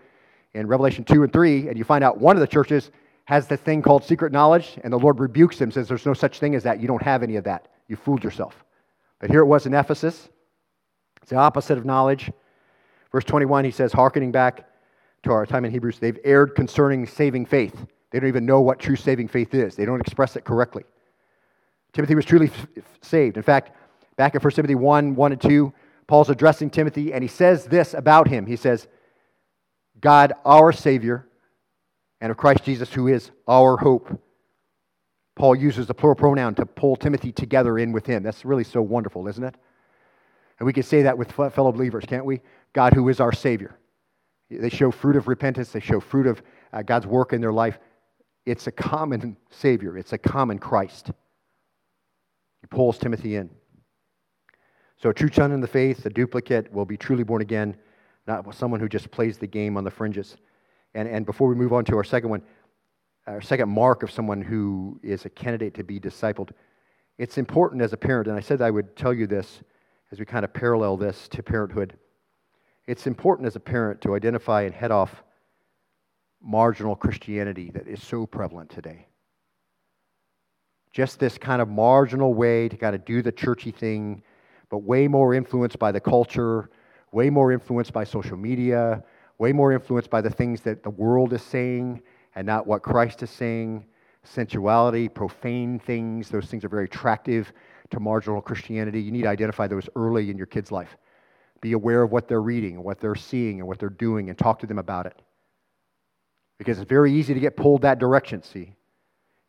in 0.54 0.66
Revelation 0.66 1.04
2 1.04 1.24
and 1.24 1.32
3, 1.32 1.68
and 1.68 1.76
you 1.76 1.84
find 1.84 2.02
out 2.02 2.18
one 2.18 2.36
of 2.36 2.40
the 2.40 2.46
churches 2.46 2.90
has 3.24 3.46
this 3.46 3.60
thing 3.60 3.82
called 3.82 4.04
secret 4.04 4.32
knowledge, 4.32 4.78
and 4.84 4.92
the 4.92 4.98
Lord 4.98 5.18
rebukes 5.18 5.58
him, 5.58 5.70
says, 5.70 5.88
There's 5.88 6.06
no 6.06 6.14
such 6.14 6.38
thing 6.38 6.54
as 6.54 6.62
that. 6.64 6.80
You 6.80 6.88
don't 6.88 7.02
have 7.02 7.22
any 7.22 7.36
of 7.36 7.44
that. 7.44 7.68
You 7.88 7.96
fooled 7.96 8.22
yourself. 8.22 8.64
But 9.18 9.30
here 9.30 9.40
it 9.40 9.46
was 9.46 9.66
in 9.66 9.74
Ephesus. 9.74 10.28
It's 11.22 11.30
the 11.30 11.36
opposite 11.36 11.78
of 11.78 11.86
knowledge. 11.86 12.30
Verse 13.14 13.24
21, 13.24 13.64
he 13.64 13.70
says, 13.70 13.92
hearkening 13.92 14.32
back 14.32 14.68
to 15.22 15.30
our 15.30 15.46
time 15.46 15.64
in 15.64 15.70
Hebrews, 15.70 16.00
they've 16.00 16.18
erred 16.24 16.54
concerning 16.54 17.06
saving 17.06 17.46
faith. 17.46 17.86
They 18.10 18.18
don't 18.18 18.28
even 18.28 18.44
know 18.44 18.60
what 18.60 18.78
true 18.78 18.96
saving 18.96 19.28
faith 19.28 19.54
is, 19.54 19.76
they 19.76 19.84
don't 19.84 20.00
express 20.00 20.36
it 20.36 20.44
correctly. 20.44 20.82
Timothy 21.92 22.16
was 22.16 22.24
truly 22.24 22.48
f- 22.48 22.66
saved. 23.02 23.36
In 23.36 23.42
fact, 23.42 23.70
back 24.16 24.34
in 24.34 24.40
1 24.40 24.52
Timothy 24.52 24.74
1 24.74 25.14
1 25.14 25.32
and 25.32 25.40
2, 25.40 25.72
Paul's 26.08 26.28
addressing 26.28 26.70
Timothy, 26.70 27.12
and 27.12 27.22
he 27.22 27.28
says 27.28 27.64
this 27.66 27.94
about 27.94 28.28
him. 28.28 28.46
He 28.46 28.56
says, 28.56 28.88
God, 30.00 30.32
our 30.44 30.72
Savior, 30.72 31.28
and 32.24 32.30
of 32.30 32.38
Christ 32.38 32.64
Jesus, 32.64 32.90
who 32.90 33.08
is 33.08 33.30
our 33.46 33.76
hope. 33.76 34.18
Paul 35.36 35.54
uses 35.54 35.86
the 35.86 35.92
plural 35.92 36.14
pronoun 36.14 36.54
to 36.54 36.64
pull 36.64 36.96
Timothy 36.96 37.32
together 37.32 37.78
in 37.78 37.92
with 37.92 38.06
him. 38.06 38.22
That's 38.22 38.46
really 38.46 38.64
so 38.64 38.80
wonderful, 38.80 39.28
isn't 39.28 39.44
it? 39.44 39.54
And 40.58 40.64
we 40.64 40.72
can 40.72 40.84
say 40.84 41.02
that 41.02 41.18
with 41.18 41.30
fellow 41.32 41.70
believers, 41.70 42.06
can't 42.08 42.24
we? 42.24 42.40
God, 42.72 42.94
who 42.94 43.10
is 43.10 43.20
our 43.20 43.34
Savior. 43.34 43.78
They 44.48 44.70
show 44.70 44.90
fruit 44.90 45.16
of 45.16 45.28
repentance, 45.28 45.70
they 45.72 45.80
show 45.80 46.00
fruit 46.00 46.26
of 46.26 46.40
uh, 46.72 46.80
God's 46.80 47.06
work 47.06 47.34
in 47.34 47.42
their 47.42 47.52
life. 47.52 47.78
It's 48.46 48.68
a 48.68 48.72
common 48.72 49.36
Savior, 49.50 49.98
it's 49.98 50.14
a 50.14 50.18
common 50.18 50.58
Christ. 50.58 51.10
He 52.62 52.66
pulls 52.68 52.96
Timothy 52.96 53.36
in. 53.36 53.50
So, 54.96 55.10
a 55.10 55.14
true 55.14 55.28
son 55.30 55.52
in 55.52 55.60
the 55.60 55.66
faith, 55.66 56.06
a 56.06 56.10
duplicate, 56.10 56.72
will 56.72 56.86
be 56.86 56.96
truly 56.96 57.22
born 57.22 57.42
again, 57.42 57.76
not 58.26 58.54
someone 58.54 58.80
who 58.80 58.88
just 58.88 59.10
plays 59.10 59.36
the 59.36 59.46
game 59.46 59.76
on 59.76 59.84
the 59.84 59.90
fringes. 59.90 60.38
And, 60.94 61.08
and 61.08 61.26
before 61.26 61.48
we 61.48 61.54
move 61.54 61.72
on 61.72 61.84
to 61.86 61.96
our 61.96 62.04
second 62.04 62.30
one, 62.30 62.42
our 63.26 63.40
second 63.40 63.68
mark 63.68 64.02
of 64.02 64.10
someone 64.10 64.42
who 64.42 65.00
is 65.02 65.24
a 65.24 65.30
candidate 65.30 65.74
to 65.74 65.84
be 65.84 65.98
discipled, 65.98 66.50
it's 67.18 67.38
important 67.38 67.82
as 67.82 67.92
a 67.92 67.96
parent, 67.96 68.28
and 68.28 68.36
I 68.36 68.40
said 68.40 68.60
I 68.60 68.70
would 68.70 68.96
tell 68.96 69.12
you 69.12 69.26
this 69.26 69.60
as 70.12 70.18
we 70.18 70.26
kind 70.26 70.44
of 70.44 70.52
parallel 70.52 70.96
this 70.96 71.28
to 71.28 71.42
parenthood. 71.42 71.96
It's 72.86 73.06
important 73.06 73.46
as 73.46 73.56
a 73.56 73.60
parent 73.60 74.00
to 74.02 74.14
identify 74.14 74.62
and 74.62 74.74
head 74.74 74.90
off 74.90 75.22
marginal 76.42 76.94
Christianity 76.94 77.70
that 77.72 77.88
is 77.88 78.02
so 78.02 78.26
prevalent 78.26 78.70
today. 78.70 79.06
Just 80.92 81.18
this 81.18 81.38
kind 81.38 81.62
of 81.62 81.68
marginal 81.68 82.34
way 82.34 82.68
to 82.68 82.76
kind 82.76 82.94
of 82.94 83.04
do 83.04 83.22
the 83.22 83.32
churchy 83.32 83.70
thing, 83.70 84.22
but 84.70 84.78
way 84.78 85.08
more 85.08 85.34
influenced 85.34 85.78
by 85.78 85.90
the 85.90 86.00
culture, 86.00 86.70
way 87.10 87.30
more 87.30 87.50
influenced 87.52 87.92
by 87.92 88.04
social 88.04 88.36
media, 88.36 89.02
way 89.38 89.52
more 89.52 89.72
influenced 89.72 90.10
by 90.10 90.20
the 90.20 90.30
things 90.30 90.60
that 90.62 90.82
the 90.82 90.90
world 90.90 91.32
is 91.32 91.42
saying 91.42 92.02
and 92.34 92.46
not 92.46 92.66
what 92.66 92.82
Christ 92.82 93.22
is 93.22 93.30
saying. 93.30 93.84
Sensuality, 94.24 95.12
profane 95.12 95.78
things, 95.78 96.30
those 96.30 96.46
things 96.46 96.64
are 96.64 96.68
very 96.68 96.84
attractive 96.84 97.52
to 97.90 98.00
marginal 98.00 98.40
Christianity. 98.40 99.00
You 99.00 99.12
need 99.12 99.22
to 99.22 99.28
identify 99.28 99.66
those 99.66 99.88
early 99.96 100.30
in 100.30 100.36
your 100.36 100.46
kid's 100.46 100.72
life. 100.72 100.96
Be 101.60 101.72
aware 101.72 102.02
of 102.02 102.12
what 102.12 102.28
they're 102.28 102.42
reading 102.42 102.82
what 102.82 103.00
they're 103.00 103.14
seeing 103.14 103.60
and 103.60 103.68
what 103.68 103.78
they're 103.78 103.88
doing 103.88 104.28
and 104.28 104.38
talk 104.38 104.58
to 104.60 104.66
them 104.66 104.78
about 104.78 105.06
it. 105.06 105.20
Because 106.58 106.78
it's 106.78 106.88
very 106.88 107.12
easy 107.12 107.34
to 107.34 107.40
get 107.40 107.56
pulled 107.56 107.82
that 107.82 107.98
direction, 107.98 108.42
see? 108.42 108.74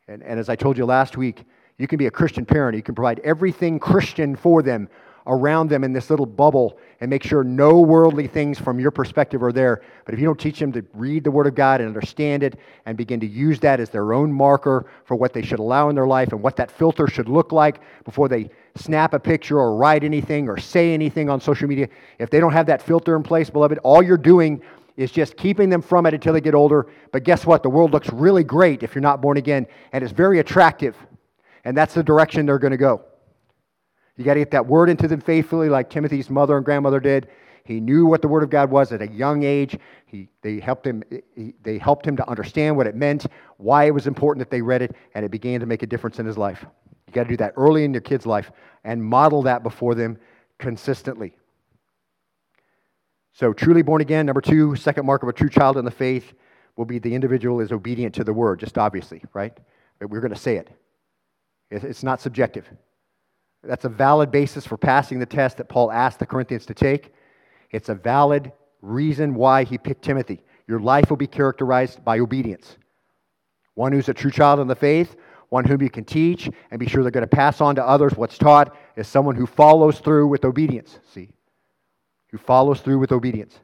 And, 0.08 0.22
and 0.22 0.38
as 0.38 0.48
I 0.48 0.56
told 0.56 0.76
you 0.78 0.84
last 0.84 1.16
week, 1.16 1.44
you 1.78 1.86
can 1.86 1.98
be 1.98 2.06
a 2.06 2.10
Christian 2.10 2.44
parent. 2.44 2.76
You 2.76 2.82
can 2.82 2.94
provide 2.94 3.20
everything 3.20 3.78
Christian 3.78 4.34
for 4.34 4.62
them 4.62 4.88
around 5.26 5.68
them 5.68 5.84
in 5.84 5.92
this 5.92 6.10
little 6.10 6.26
bubble 6.26 6.78
and 7.00 7.10
make 7.10 7.22
sure 7.22 7.44
no 7.44 7.80
worldly 7.80 8.26
things 8.26 8.58
from 8.58 8.78
your 8.78 8.90
perspective 8.90 9.42
are 9.42 9.52
there. 9.52 9.82
But 10.04 10.14
if 10.14 10.20
you 10.20 10.26
don't 10.26 10.38
teach 10.38 10.58
them 10.58 10.72
to 10.72 10.84
read 10.94 11.24
the 11.24 11.30
Word 11.30 11.46
of 11.46 11.54
God 11.54 11.80
and 11.80 11.88
understand 11.88 12.42
it 12.42 12.58
and 12.86 12.96
begin 12.96 13.20
to 13.20 13.26
use 13.26 13.60
that 13.60 13.80
as 13.80 13.90
their 13.90 14.12
own 14.12 14.32
marker 14.32 14.86
for 15.04 15.16
what 15.16 15.32
they 15.32 15.42
should 15.42 15.58
allow 15.58 15.88
in 15.88 15.94
their 15.94 16.06
life 16.06 16.32
and 16.32 16.42
what 16.42 16.56
that 16.56 16.70
filter 16.70 17.06
should 17.06 17.28
look 17.28 17.52
like 17.52 17.80
before 18.04 18.28
they 18.28 18.50
snap 18.76 19.14
a 19.14 19.20
picture 19.20 19.58
or 19.58 19.76
write 19.76 20.04
anything 20.04 20.48
or 20.48 20.58
say 20.58 20.94
anything 20.94 21.28
on 21.28 21.40
social 21.40 21.68
media, 21.68 21.88
if 22.18 22.30
they 22.30 22.40
don't 22.40 22.52
have 22.52 22.66
that 22.66 22.80
filter 22.80 23.16
in 23.16 23.22
place, 23.22 23.50
beloved, 23.50 23.78
all 23.78 24.02
you're 24.02 24.16
doing 24.16 24.62
is 24.96 25.10
just 25.10 25.36
keeping 25.36 25.68
them 25.68 25.82
from 25.82 26.06
it 26.06 26.14
until 26.14 26.32
they 26.32 26.40
get 26.40 26.54
older. 26.54 26.86
But 27.12 27.24
guess 27.24 27.44
what? 27.44 27.62
The 27.62 27.68
world 27.68 27.92
looks 27.92 28.08
really 28.10 28.44
great 28.44 28.82
if 28.82 28.94
you're 28.94 29.02
not 29.02 29.20
born 29.20 29.36
again, 29.36 29.66
and 29.92 30.02
it's 30.02 30.12
very 30.12 30.38
attractive. 30.38 30.96
And 31.64 31.76
that's 31.76 31.94
the 31.94 32.02
direction 32.02 32.46
they're 32.46 32.58
going 32.58 32.70
to 32.70 32.76
go. 32.78 33.04
You 34.16 34.24
got 34.24 34.34
to 34.34 34.40
get 34.40 34.50
that 34.52 34.66
word 34.66 34.88
into 34.88 35.08
them 35.08 35.20
faithfully, 35.20 35.68
like 35.68 35.90
Timothy's 35.90 36.30
mother 36.30 36.56
and 36.56 36.64
grandmother 36.64 37.00
did. 37.00 37.28
He 37.64 37.80
knew 37.80 38.06
what 38.06 38.22
the 38.22 38.28
Word 38.28 38.44
of 38.44 38.50
God 38.50 38.70
was 38.70 38.92
at 38.92 39.02
a 39.02 39.08
young 39.08 39.42
age. 39.42 39.78
He, 40.06 40.28
they, 40.42 40.60
helped 40.60 40.86
him, 40.86 41.02
he, 41.34 41.52
they 41.62 41.78
helped 41.78 42.06
him 42.06 42.16
to 42.16 42.28
understand 42.28 42.76
what 42.76 42.86
it 42.86 42.94
meant, 42.94 43.26
why 43.56 43.84
it 43.84 43.90
was 43.90 44.06
important 44.06 44.38
that 44.40 44.50
they 44.50 44.62
read 44.62 44.82
it, 44.82 44.94
and 45.14 45.24
it 45.24 45.30
began 45.30 45.60
to 45.60 45.66
make 45.66 45.82
a 45.82 45.86
difference 45.86 46.18
in 46.18 46.26
his 46.26 46.38
life. 46.38 46.64
You 47.06 47.12
got 47.12 47.24
to 47.24 47.28
do 47.28 47.36
that 47.38 47.54
early 47.56 47.84
in 47.84 47.92
your 47.92 48.02
kid's 48.02 48.24
life 48.24 48.52
and 48.84 49.02
model 49.02 49.42
that 49.42 49.62
before 49.62 49.94
them 49.94 50.16
consistently. 50.58 51.36
So, 53.32 53.52
truly 53.52 53.82
born 53.82 54.00
again, 54.00 54.26
number 54.26 54.40
two, 54.40 54.76
second 54.76 55.04
mark 55.04 55.22
of 55.22 55.28
a 55.28 55.32
true 55.32 55.50
child 55.50 55.76
in 55.76 55.84
the 55.84 55.90
faith 55.90 56.32
will 56.76 56.86
be 56.86 56.98
the 56.98 57.14
individual 57.14 57.60
is 57.60 57.72
obedient 57.72 58.14
to 58.14 58.24
the 58.24 58.32
word, 58.32 58.60
just 58.60 58.78
obviously, 58.78 59.22
right? 59.34 59.56
We're 60.00 60.20
going 60.20 60.32
to 60.32 60.40
say 60.40 60.56
it. 60.56 60.70
It's 61.70 62.02
not 62.02 62.20
subjective. 62.20 62.68
That's 63.66 63.84
a 63.84 63.90
valid 63.90 64.30
basis 64.30 64.66
for 64.66 64.76
passing 64.76 65.18
the 65.18 65.26
test 65.26 65.56
that 65.58 65.68
Paul 65.68 65.90
asked 65.90 66.18
the 66.18 66.26
Corinthians 66.26 66.66
to 66.66 66.74
take. 66.74 67.12
It's 67.70 67.88
a 67.88 67.94
valid 67.94 68.52
reason 68.82 69.34
why 69.34 69.64
he 69.64 69.78
picked 69.78 70.02
Timothy. 70.02 70.42
Your 70.68 70.80
life 70.80 71.10
will 71.10 71.16
be 71.16 71.26
characterized 71.26 72.04
by 72.04 72.18
obedience. 72.18 72.76
One 73.74 73.92
who's 73.92 74.08
a 74.08 74.14
true 74.14 74.30
child 74.30 74.60
in 74.60 74.68
the 74.68 74.74
faith, 74.74 75.16
one 75.48 75.64
whom 75.64 75.82
you 75.82 75.90
can 75.90 76.04
teach 76.04 76.50
and 76.70 76.80
be 76.80 76.86
sure 76.86 77.02
they're 77.02 77.10
going 77.10 77.28
to 77.28 77.36
pass 77.36 77.60
on 77.60 77.74
to 77.76 77.86
others 77.86 78.14
what's 78.16 78.38
taught, 78.38 78.76
is 78.96 79.06
someone 79.06 79.36
who 79.36 79.46
follows 79.46 80.00
through 80.00 80.28
with 80.28 80.44
obedience. 80.44 80.98
See? 81.12 81.28
Who 82.30 82.38
follows 82.38 82.80
through 82.80 82.98
with 82.98 83.12
obedience. 83.12 83.58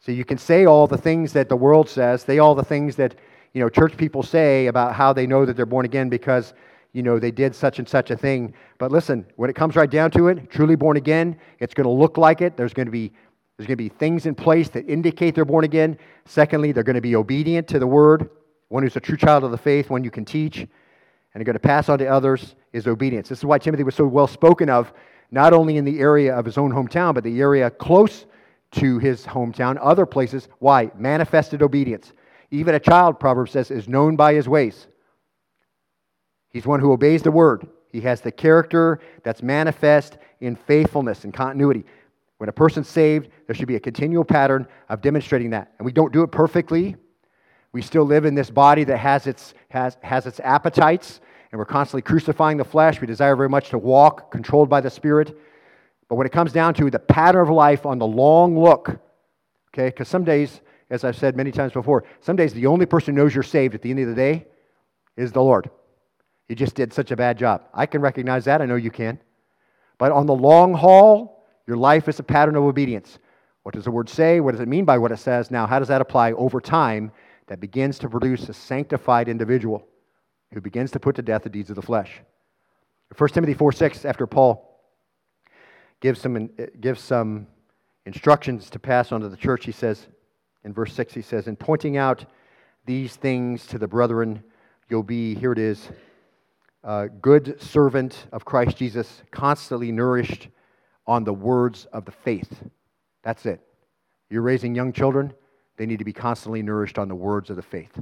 So 0.00 0.12
you 0.12 0.24
can 0.24 0.38
say 0.38 0.64
all 0.66 0.86
the 0.86 0.98
things 0.98 1.32
that 1.32 1.48
the 1.48 1.56
world 1.56 1.88
says, 1.88 2.22
say 2.22 2.38
all 2.38 2.54
the 2.54 2.64
things 2.64 2.96
that 2.96 3.14
you 3.52 3.60
know 3.60 3.68
church 3.68 3.96
people 3.96 4.22
say 4.22 4.66
about 4.66 4.94
how 4.94 5.12
they 5.12 5.26
know 5.26 5.44
that 5.44 5.56
they're 5.56 5.66
born 5.66 5.84
again 5.84 6.08
because 6.08 6.54
you 6.92 7.02
know, 7.02 7.18
they 7.18 7.30
did 7.30 7.54
such 7.54 7.78
and 7.78 7.88
such 7.88 8.10
a 8.10 8.16
thing. 8.16 8.52
But 8.78 8.92
listen, 8.92 9.26
when 9.36 9.48
it 9.48 9.56
comes 9.56 9.76
right 9.76 9.90
down 9.90 10.10
to 10.12 10.28
it, 10.28 10.50
truly 10.50 10.76
born 10.76 10.96
again, 10.96 11.36
it's 11.58 11.74
going 11.74 11.86
to 11.86 11.90
look 11.90 12.18
like 12.18 12.40
it. 12.40 12.56
There's 12.56 12.74
going 12.74 12.86
to 12.86 12.92
be 12.92 13.12
there's 13.56 13.66
going 13.66 13.76
to 13.76 13.84
be 13.84 13.90
things 13.90 14.26
in 14.26 14.34
place 14.34 14.70
that 14.70 14.88
indicate 14.88 15.34
they're 15.34 15.44
born 15.44 15.64
again. 15.64 15.98
Secondly, 16.24 16.72
they're 16.72 16.82
going 16.82 16.96
to 16.96 17.02
be 17.02 17.14
obedient 17.14 17.68
to 17.68 17.78
the 17.78 17.86
word. 17.86 18.30
One 18.68 18.82
who's 18.82 18.96
a 18.96 19.00
true 19.00 19.16
child 19.16 19.44
of 19.44 19.50
the 19.50 19.58
faith, 19.58 19.90
one 19.90 20.02
you 20.02 20.10
can 20.10 20.24
teach, 20.24 20.58
and 20.58 20.68
they're 21.34 21.44
going 21.44 21.54
to 21.54 21.60
pass 21.60 21.88
on 21.88 21.98
to 21.98 22.06
others 22.06 22.56
is 22.72 22.86
obedience. 22.86 23.28
This 23.28 23.38
is 23.38 23.44
why 23.44 23.58
Timothy 23.58 23.84
was 23.84 23.94
so 23.94 24.06
well 24.06 24.26
spoken 24.26 24.70
of, 24.70 24.92
not 25.30 25.52
only 25.52 25.76
in 25.76 25.84
the 25.84 26.00
area 26.00 26.34
of 26.34 26.44
his 26.44 26.56
own 26.56 26.72
hometown, 26.72 27.14
but 27.14 27.24
the 27.24 27.40
area 27.40 27.70
close 27.70 28.24
to 28.72 28.98
his 28.98 29.24
hometown, 29.26 29.78
other 29.80 30.06
places. 30.06 30.48
Why? 30.58 30.90
Manifested 30.96 31.62
obedience. 31.62 32.14
Even 32.50 32.74
a 32.74 32.80
child, 32.80 33.20
Proverbs 33.20 33.52
says, 33.52 33.70
is 33.70 33.86
known 33.86 34.16
by 34.16 34.34
his 34.34 34.48
ways. 34.48 34.88
He's 36.52 36.66
one 36.66 36.80
who 36.80 36.92
obeys 36.92 37.22
the 37.22 37.30
word. 37.30 37.66
He 37.90 38.00
has 38.02 38.20
the 38.20 38.32
character 38.32 39.00
that's 39.22 39.42
manifest 39.42 40.18
in 40.40 40.56
faithfulness 40.56 41.24
and 41.24 41.32
continuity. 41.32 41.84
When 42.38 42.48
a 42.48 42.52
person's 42.52 42.88
saved, 42.88 43.28
there 43.46 43.54
should 43.54 43.68
be 43.68 43.76
a 43.76 43.80
continual 43.80 44.24
pattern 44.24 44.66
of 44.88 45.00
demonstrating 45.00 45.50
that. 45.50 45.72
And 45.78 45.86
we 45.86 45.92
don't 45.92 46.12
do 46.12 46.22
it 46.22 46.32
perfectly. 46.32 46.96
We 47.72 47.82
still 47.82 48.04
live 48.04 48.24
in 48.24 48.34
this 48.34 48.50
body 48.50 48.84
that 48.84 48.98
has 48.98 49.26
its, 49.26 49.54
has, 49.68 49.96
has 50.02 50.26
its 50.26 50.40
appetites, 50.40 51.20
and 51.50 51.58
we're 51.58 51.64
constantly 51.64 52.02
crucifying 52.02 52.56
the 52.56 52.64
flesh. 52.64 53.00
We 53.00 53.06
desire 53.06 53.36
very 53.36 53.48
much 53.48 53.70
to 53.70 53.78
walk 53.78 54.30
controlled 54.30 54.68
by 54.68 54.80
the 54.80 54.90
Spirit. 54.90 55.38
But 56.08 56.16
when 56.16 56.26
it 56.26 56.32
comes 56.32 56.52
down 56.52 56.74
to 56.74 56.90
the 56.90 56.98
pattern 56.98 57.42
of 57.42 57.50
life 57.50 57.86
on 57.86 57.98
the 57.98 58.06
long 58.06 58.58
look, 58.58 58.88
okay, 59.68 59.86
because 59.86 60.08
some 60.08 60.24
days, 60.24 60.60
as 60.90 61.04
I've 61.04 61.16
said 61.16 61.36
many 61.36 61.52
times 61.52 61.72
before, 61.72 62.04
some 62.20 62.36
days 62.36 62.52
the 62.52 62.66
only 62.66 62.86
person 62.86 63.14
who 63.14 63.22
knows 63.22 63.34
you're 63.34 63.42
saved 63.42 63.74
at 63.74 63.82
the 63.82 63.90
end 63.90 64.00
of 64.00 64.08
the 64.08 64.14
day 64.14 64.46
is 65.16 65.32
the 65.32 65.42
Lord. 65.42 65.70
You 66.52 66.56
just 66.56 66.74
did 66.74 66.92
such 66.92 67.10
a 67.10 67.16
bad 67.16 67.38
job. 67.38 67.64
I 67.72 67.86
can 67.86 68.02
recognize 68.02 68.44
that. 68.44 68.60
I 68.60 68.66
know 68.66 68.74
you 68.74 68.90
can. 68.90 69.18
But 69.96 70.12
on 70.12 70.26
the 70.26 70.34
long 70.34 70.74
haul, 70.74 71.46
your 71.66 71.78
life 71.78 72.08
is 72.08 72.18
a 72.18 72.22
pattern 72.22 72.56
of 72.56 72.64
obedience. 72.64 73.18
What 73.62 73.74
does 73.74 73.84
the 73.84 73.90
word 73.90 74.10
say? 74.10 74.38
What 74.38 74.50
does 74.50 74.60
it 74.60 74.68
mean 74.68 74.84
by 74.84 74.98
what 74.98 75.12
it 75.12 75.18
says? 75.18 75.50
Now, 75.50 75.66
how 75.66 75.78
does 75.78 75.88
that 75.88 76.02
apply 76.02 76.32
over 76.32 76.60
time 76.60 77.10
that 77.46 77.58
begins 77.58 77.98
to 78.00 78.08
produce 78.10 78.50
a 78.50 78.52
sanctified 78.52 79.30
individual 79.30 79.88
who 80.52 80.60
begins 80.60 80.90
to 80.90 81.00
put 81.00 81.16
to 81.16 81.22
death 81.22 81.44
the 81.44 81.48
deeds 81.48 81.70
of 81.70 81.76
the 81.76 81.80
flesh? 81.80 82.20
1 83.16 83.30
Timothy 83.30 83.54
4 83.54 83.72
6, 83.72 84.04
after 84.04 84.26
Paul 84.26 84.78
gives 86.00 86.20
some, 86.20 86.36
uh, 86.36 86.66
gives 86.82 87.00
some 87.00 87.46
instructions 88.04 88.68
to 88.68 88.78
pass 88.78 89.10
on 89.10 89.22
to 89.22 89.30
the 89.30 89.38
church, 89.38 89.64
he 89.64 89.72
says, 89.72 90.06
in 90.64 90.74
verse 90.74 90.92
6, 90.92 91.14
he 91.14 91.22
says, 91.22 91.46
In 91.46 91.56
pointing 91.56 91.96
out 91.96 92.26
these 92.84 93.16
things 93.16 93.66
to 93.68 93.78
the 93.78 93.88
brethren, 93.88 94.44
you'll 94.90 95.02
be, 95.02 95.34
here 95.34 95.52
it 95.52 95.58
is, 95.58 95.88
uh, 96.84 97.06
good 97.20 97.60
servant 97.60 98.26
of 98.32 98.44
Christ 98.44 98.76
Jesus, 98.76 99.22
constantly 99.30 99.92
nourished 99.92 100.48
on 101.06 101.24
the 101.24 101.32
words 101.32 101.86
of 101.92 102.04
the 102.04 102.12
faith. 102.12 102.62
That's 103.22 103.46
it. 103.46 103.60
You're 104.30 104.42
raising 104.42 104.74
young 104.74 104.92
children, 104.92 105.32
they 105.76 105.86
need 105.86 105.98
to 105.98 106.04
be 106.04 106.12
constantly 106.12 106.62
nourished 106.62 106.98
on 106.98 107.08
the 107.08 107.14
words 107.14 107.50
of 107.50 107.56
the 107.56 107.62
faith. 107.62 107.98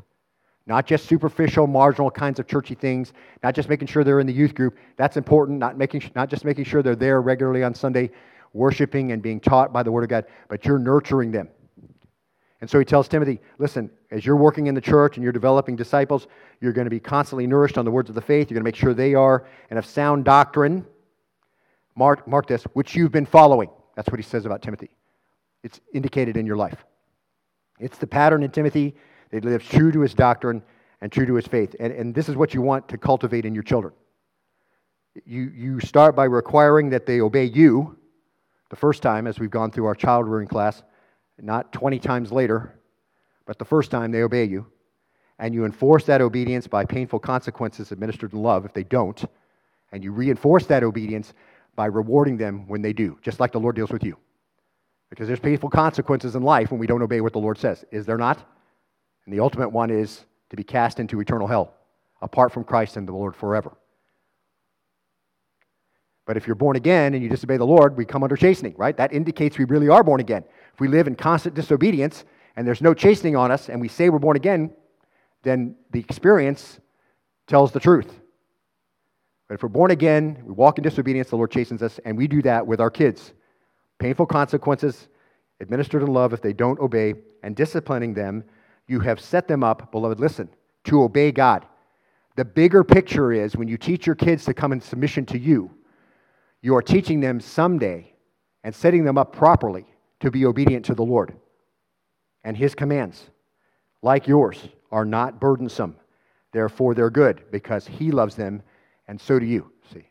Not 0.67 0.87
just 0.87 1.07
superficial, 1.07 1.67
marginal 1.67 2.11
kinds 2.11 2.39
of 2.39 2.47
churchy 2.47 2.75
things, 2.75 3.13
not 3.43 3.55
just 3.55 3.69
making 3.69 3.89
sure 3.89 4.05
they're 4.05 4.21
in 4.21 4.27
the 4.27 4.33
youth 4.33 4.55
group. 4.55 4.77
That's 4.97 5.17
important, 5.17 5.59
not, 5.59 5.77
making, 5.77 6.11
not 6.15 6.29
just 6.29 6.45
making 6.45 6.65
sure 6.65 6.83
they're 6.83 6.95
there 6.95 7.23
regularly 7.23 7.65
on 7.65 7.75
Sunday, 7.75 8.11
worshiping 8.53 9.13
and 9.13 9.23
being 9.23 9.41
taught 9.41 9.73
by 9.73 9.83
the 9.83 9.91
Word 9.91 10.05
of 10.05 10.11
God, 10.11 10.27
but 10.49 10.65
you're 10.65 10.79
nurturing 10.79 11.33
them. 11.33 11.49
And 12.61 12.69
so 12.69 12.79
he 12.79 12.85
tells 12.85 13.09
Timothy, 13.09 13.41
listen, 13.59 13.91
as 14.11 14.27
you're 14.27 14.37
working 14.37 14.67
in 14.67 14.75
the 14.75 14.81
church 14.81 15.17
and 15.17 15.25
you're 15.25 15.33
developing 15.33 15.77
disciples, 15.77 16.27
you're 16.61 16.73
going 16.73 16.85
to 16.85 16.91
be 16.91 17.01
constantly 17.01 17.47
nourished 17.47 17.79
on 17.79 17.85
the 17.85 17.91
words 17.91 18.09
of 18.11 18.15
the 18.15 18.21
faith. 18.21 18.51
You're 18.51 18.57
going 18.57 18.65
to 18.65 18.69
make 18.69 18.77
sure 18.77 18.93
they 18.93 19.15
are 19.15 19.47
and 19.71 19.77
have 19.77 19.87
sound 19.87 20.25
doctrine. 20.25 20.85
mark, 21.97 22.27
mark 22.27 22.47
this, 22.47 22.65
which 22.73 22.95
you've 22.95 23.13
been 23.13 23.27
following. 23.27 23.71
That's 23.97 24.09
what 24.09 24.19
he 24.19 24.23
says 24.23 24.47
about 24.47 24.63
Timothy. 24.63 24.91
It's 25.63 25.81
indicated 25.93 26.37
in 26.37 26.47
your 26.47 26.57
life. 26.57 26.85
It's 27.79 27.99
the 27.99 28.07
pattern 28.07 28.43
in 28.43 28.51
Timothy 28.51 28.95
that 29.31 29.45
lives 29.45 29.69
true 29.69 29.93
to 29.93 30.01
his 30.01 30.15
doctrine 30.15 30.63
and 31.01 31.11
true 31.11 31.27
to 31.27 31.35
his 31.35 31.47
faith. 31.47 31.75
And, 31.81 31.93
and 31.93 32.15
this 32.15 32.29
is 32.29 32.37
what 32.37 32.55
you 32.55 32.63
want 32.63 32.89
to 32.89 32.99
cultivate 32.99 33.45
in 33.45 33.55
your 33.55 33.63
children. 33.63 33.93
You, 35.25 35.51
you 35.55 35.81
start 35.81 36.15
by 36.15 36.25
requiring 36.25 36.91
that 36.91 37.07
they 37.07 37.21
obey 37.21 37.45
you 37.45 37.99
the 38.71 38.77
first 38.77 39.03
time, 39.03 39.27
as 39.27 39.39
we've 39.41 39.51
gone 39.51 39.71
through 39.71 39.87
our 39.87 39.95
child 39.95 40.29
rearing 40.29 40.47
class, 40.47 40.83
not 41.43 41.73
20 41.73 41.99
times 41.99 42.33
later, 42.33 42.79
but 43.47 43.59
the 43.59 43.65
first 43.65 43.91
time 43.91 44.11
they 44.11 44.23
obey 44.23 44.45
you. 44.45 44.67
And 45.39 45.55
you 45.55 45.65
enforce 45.65 46.05
that 46.05 46.21
obedience 46.21 46.67
by 46.67 46.85
painful 46.85 47.19
consequences 47.19 47.93
administered 47.93 48.33
in 48.33 48.43
love 48.43 48.65
if 48.65 48.75
they 48.75 48.85
don't. 48.85 49.25
And 49.93 50.05
you 50.05 50.13
reinforce 50.13 50.67
that 50.67 50.83
obedience 50.83 51.33
by 51.75 51.87
rewarding 51.87 52.37
them 52.37 52.69
when 52.69 52.83
they 52.83 52.93
do, 52.93 53.19
just 53.23 53.41
like 53.41 53.53
the 53.53 53.61
Lord 53.61 53.75
deals 53.75 53.91
with 53.91 54.05
you. 54.05 54.17
Because 55.09 55.27
there's 55.27 55.41
painful 55.41 55.71
consequences 55.71 56.37
in 56.37 56.43
life 56.43 56.71
when 56.71 56.79
we 56.79 56.87
don't 56.87 57.03
obey 57.03 57.21
what 57.21 57.33
the 57.33 57.39
Lord 57.39 57.59
says. 57.59 57.85
Is 57.91 58.07
there 58.07 58.19
not? 58.19 58.45
And 59.25 59.35
the 59.35 59.41
ultimate 59.41 59.71
one 59.71 59.91
is 59.91 60.25
to 60.51 60.57
be 60.57 60.63
cast 60.63 61.01
into 61.01 61.21
eternal 61.21 61.47
hell, 61.47 61.75
apart 62.21 62.53
from 62.53 62.65
Christ 62.65 62.97
and 62.97 63.09
the 63.09 63.13
Lord 63.13 63.35
forever. 63.35 63.73
But 66.27 66.37
if 66.37 66.47
you're 66.47 66.55
born 66.55 66.77
again 66.77 67.15
and 67.15 67.23
you 67.23 67.29
disobey 67.29 67.57
the 67.57 67.67
Lord, 67.67 67.97
we 67.97 68.05
come 68.05 68.23
under 68.23 68.37
chastening, 68.37 68.75
right? 68.77 68.97
That 68.97 69.13
indicates 69.13 69.59
we 69.59 69.65
really 69.65 69.89
are 69.89 70.05
born 70.05 70.21
again. 70.21 70.45
We 70.81 70.89
live 70.89 71.07
in 71.07 71.15
constant 71.15 71.55
disobedience 71.55 72.25
and 72.57 72.67
there's 72.67 72.83
no 72.83 72.95
chastening 72.95 73.37
on 73.37 73.51
us 73.51 73.69
and 73.69 73.81
we 73.81 73.89
say 73.89 74.09
we're 74.09 74.19
born 74.19 74.37
again, 74.37 74.73
then 75.43 75.77
the 75.93 76.01
experience 76.01 76.81
tells 77.47 77.71
the 77.73 77.81
truth. 77.81 78.21
But 79.49 79.55
if 79.55 79.63
we're 79.63 79.69
born 79.69 79.91
again, 79.91 80.43
we 80.45 80.53
walk 80.53 80.79
in 80.79 80.85
disobedience, 80.85 81.31
the 81.31 81.37
Lord 81.37 81.51
chastens 81.51 81.83
us, 81.83 81.99
and 82.05 82.17
we 82.17 82.29
do 82.29 82.41
that 82.43 82.67
with 82.67 82.81
our 82.81 82.91
kids. 82.91 83.33
Painful 83.99 84.27
consequences 84.27 85.09
administered 85.61 86.03
in 86.03 86.09
love 86.09 86.33
if 86.33 86.41
they 86.41 86.53
don't 86.53 86.79
obey, 86.81 87.15
and 87.43 87.57
disciplining 87.57 88.15
them, 88.15 88.45
you 88.87 89.01
have 89.01 89.21
set 89.21 89.49
them 89.49 89.63
up, 89.65 89.91
beloved, 89.93 90.21
listen, 90.21 90.49
to 90.85 91.03
obey 91.03 91.33
God. 91.33 91.67
The 92.37 92.45
bigger 92.45 92.85
picture 92.85 93.33
is 93.33 93.57
when 93.57 93.69
you 93.69 93.77
teach 93.77 94.07
your 94.07 94.15
kids 94.15 94.45
to 94.45 94.55
come 94.55 94.73
in 94.73 94.81
submission 94.81 95.27
to 95.27 95.39
you, 95.39 95.71
you 96.63 96.77
are 96.77 96.83
teaching 96.83 97.21
them 97.21 97.41
someday 97.41 98.13
and 98.65 98.75
setting 98.75 99.05
them 99.05 99.19
up 99.19 99.33
properly 99.33 99.87
to 100.21 100.31
be 100.31 100.47
obedient 100.47 100.85
to 100.87 100.95
the 100.95 101.05
Lord. 101.05 101.35
And 102.45 102.57
His 102.57 102.75
commands, 102.75 103.27
like 104.03 104.27
yours, 104.27 104.69
are 104.91 105.05
not 105.05 105.41
burdensome. 105.41 105.97
Therefore, 106.53 106.95
they're 106.95 107.11
good 107.11 107.45
because 107.51 107.87
He 107.87 108.11
loves 108.11 108.35
them, 108.35 108.63
and 109.09 109.21
so 109.21 109.39
do 109.39 109.47
you. 109.47 109.71
See. 109.93 110.09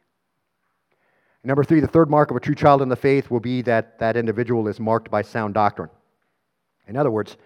Number 1.43 1.63
three, 1.63 1.79
the 1.79 1.87
third 1.87 2.09
mark 2.09 2.31
of 2.31 2.37
a 2.37 2.39
true 2.39 2.55
child 2.55 2.81
in 2.81 2.89
the 2.89 2.95
faith 2.95 3.31
will 3.31 3.39
be 3.39 3.61
that 3.63 3.97
that 3.99 4.17
individual 4.17 4.67
is 4.67 4.79
marked 4.79 5.09
by 5.09 5.21
sound 5.21 5.53
doctrine. 5.53 5.89
In 6.87 6.97
other 6.97 7.11
words, 7.11 7.37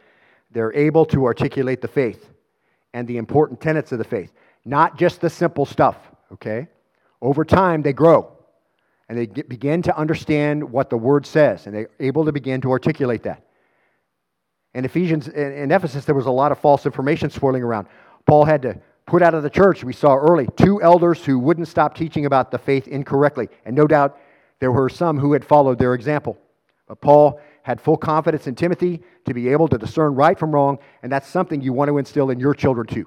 they're 0.52 0.74
able 0.74 1.06
to 1.08 1.26
articulate 1.26 1.82
the 1.82 1.88
faith 1.88 2.30
and 2.94 3.08
the 3.08 3.18
important 3.18 3.60
tenets 3.60 3.92
of 3.92 3.98
the 3.98 4.04
faith, 4.04 4.32
not 4.66 4.98
just 4.98 5.20
the 5.20 5.30
simple 5.30 5.66
stuff, 5.66 5.98
okay? 6.32 6.68
Over 7.22 7.44
time, 7.44 7.82
they 7.82 7.94
grow 7.94 8.33
and 9.14 9.22
they 9.22 9.28
get, 9.28 9.48
begin 9.48 9.84
to 9.84 9.96
understand 9.96 10.64
what 10.64 10.90
the 10.90 10.98
word 10.98 11.24
says, 11.24 11.68
and 11.68 11.76
they're 11.76 11.90
able 12.00 12.26
to 12.26 12.32
begin 12.32 12.62
to 12.62 12.72
articulate 12.72 13.22
that. 13.22 13.46
In 14.74 14.86
Ephesians, 14.86 15.28
in 15.28 15.72
Ephesus, 15.72 16.04
there 16.04 16.16
was 16.16 16.26
a 16.26 16.32
lot 16.32 16.52
of 16.52 16.58
false 16.58 16.88
information 16.88 17.30
swirling 17.30 17.62
around. 17.62 17.86
Paul 18.26 18.44
had 18.44 18.64
to 18.64 18.76
put 19.06 19.22
out 19.22 19.36
of 19.36 19.44
the 19.44 19.52
church, 19.52 19.84
we 19.84 19.94
saw 19.94 20.16
early, 20.16 20.48
two 20.56 20.82
elders 20.82 21.24
who 21.24 21.38
wouldn't 21.38 21.68
stop 21.68 21.96
teaching 21.96 22.26
about 22.26 22.50
the 22.50 22.58
faith 22.58 22.88
incorrectly. 22.88 23.50
And 23.66 23.76
no 23.76 23.86
doubt 23.86 24.18
there 24.60 24.72
were 24.72 24.90
some 24.90 25.20
who 25.20 25.34
had 25.34 25.46
followed 25.46 25.78
their 25.78 25.94
example. 25.94 26.36
But 26.88 27.00
Paul 27.00 27.40
had 27.62 27.80
full 27.80 27.98
confidence 27.98 28.48
in 28.48 28.56
Timothy 28.56 29.04
to 29.26 29.34
be 29.36 29.48
able 29.50 29.68
to 29.68 29.78
discern 29.78 30.16
right 30.16 30.40
from 30.40 30.52
wrong, 30.52 30.80
and 31.04 31.12
that's 31.12 31.28
something 31.28 31.62
you 31.62 31.72
want 31.72 31.90
to 31.90 32.00
instill 32.00 32.32
in 32.32 32.40
your 32.40 32.56
children 32.56 32.88
too. 32.88 33.06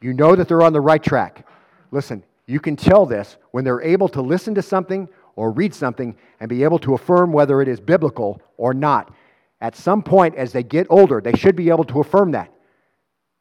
You 0.00 0.12
know 0.12 0.34
that 0.34 0.48
they're 0.48 0.62
on 0.62 0.72
the 0.72 0.80
right 0.80 1.00
track. 1.00 1.46
Listen, 1.92 2.24
you 2.50 2.60
can 2.60 2.76
tell 2.76 3.06
this 3.06 3.36
when 3.52 3.64
they're 3.64 3.82
able 3.82 4.08
to 4.08 4.20
listen 4.20 4.54
to 4.56 4.62
something 4.62 5.08
or 5.36 5.52
read 5.52 5.72
something 5.72 6.16
and 6.40 6.48
be 6.48 6.64
able 6.64 6.78
to 6.80 6.94
affirm 6.94 7.32
whether 7.32 7.62
it 7.62 7.68
is 7.68 7.80
biblical 7.80 8.42
or 8.56 8.74
not. 8.74 9.14
At 9.60 9.76
some 9.76 10.02
point, 10.02 10.34
as 10.34 10.52
they 10.52 10.62
get 10.62 10.86
older, 10.90 11.20
they 11.20 11.34
should 11.34 11.54
be 11.54 11.70
able 11.70 11.84
to 11.84 12.00
affirm 12.00 12.32
that. 12.32 12.52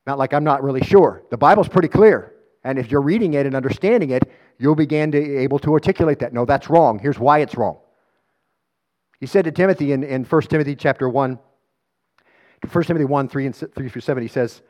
Not 0.06 0.18
like 0.18 0.34
I'm 0.34 0.44
not 0.44 0.64
really 0.64 0.82
sure. 0.82 1.24
The 1.32 1.38
Bible's 1.38 1.68
pretty 1.68 1.88
clear. 1.88 2.34
And 2.64 2.78
if 2.78 2.92
you're 2.92 3.02
reading 3.02 3.34
it 3.34 3.46
and 3.46 3.56
understanding 3.56 4.12
it, 4.12 4.30
you'll 4.58 4.76
begin 4.76 5.12
to 5.12 5.22
be 5.22 5.38
able 5.38 5.60
to 5.60 5.74
articulate 5.74 6.20
that. 6.20 6.34
No, 6.34 6.46
that's 6.46 6.70
wrong. 6.70 7.00
Here's 7.00 7.18
why 7.18 7.40
it's 7.40 7.56
wrong. 7.56 7.78
He 9.20 9.26
said 9.26 9.46
to 9.46 9.52
Timothy 9.52 9.92
in, 9.92 10.04
in 10.04 10.24
1 10.24 10.42
Timothy 10.44 10.76
chapter 10.76 11.10
1, 11.10 11.40
1 12.72 12.84
Timothy 12.84 13.06
1, 13.06 13.30
3 13.30 13.46
and 13.46 13.56
3 13.56 13.90
through 13.90 14.02
7, 14.02 14.22
he 14.22 14.30
says, 14.30 14.62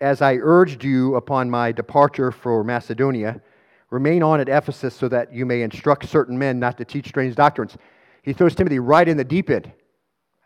as 0.00 0.22
I 0.22 0.34
urged 0.34 0.84
you 0.84 1.14
upon 1.16 1.50
my 1.50 1.72
departure 1.72 2.30
for 2.30 2.64
Macedonia, 2.64 3.40
remain 3.90 4.22
on 4.22 4.40
at 4.40 4.48
Ephesus 4.48 4.94
so 4.94 5.08
that 5.08 5.32
you 5.32 5.46
may 5.46 5.62
instruct 5.62 6.08
certain 6.08 6.38
men 6.38 6.58
not 6.58 6.76
to 6.78 6.84
teach 6.84 7.08
strange 7.08 7.34
doctrines. 7.34 7.76
He 8.22 8.32
throws 8.32 8.54
Timothy 8.54 8.78
right 8.78 9.06
in 9.06 9.16
the 9.16 9.24
deep 9.24 9.50
end. 9.50 9.70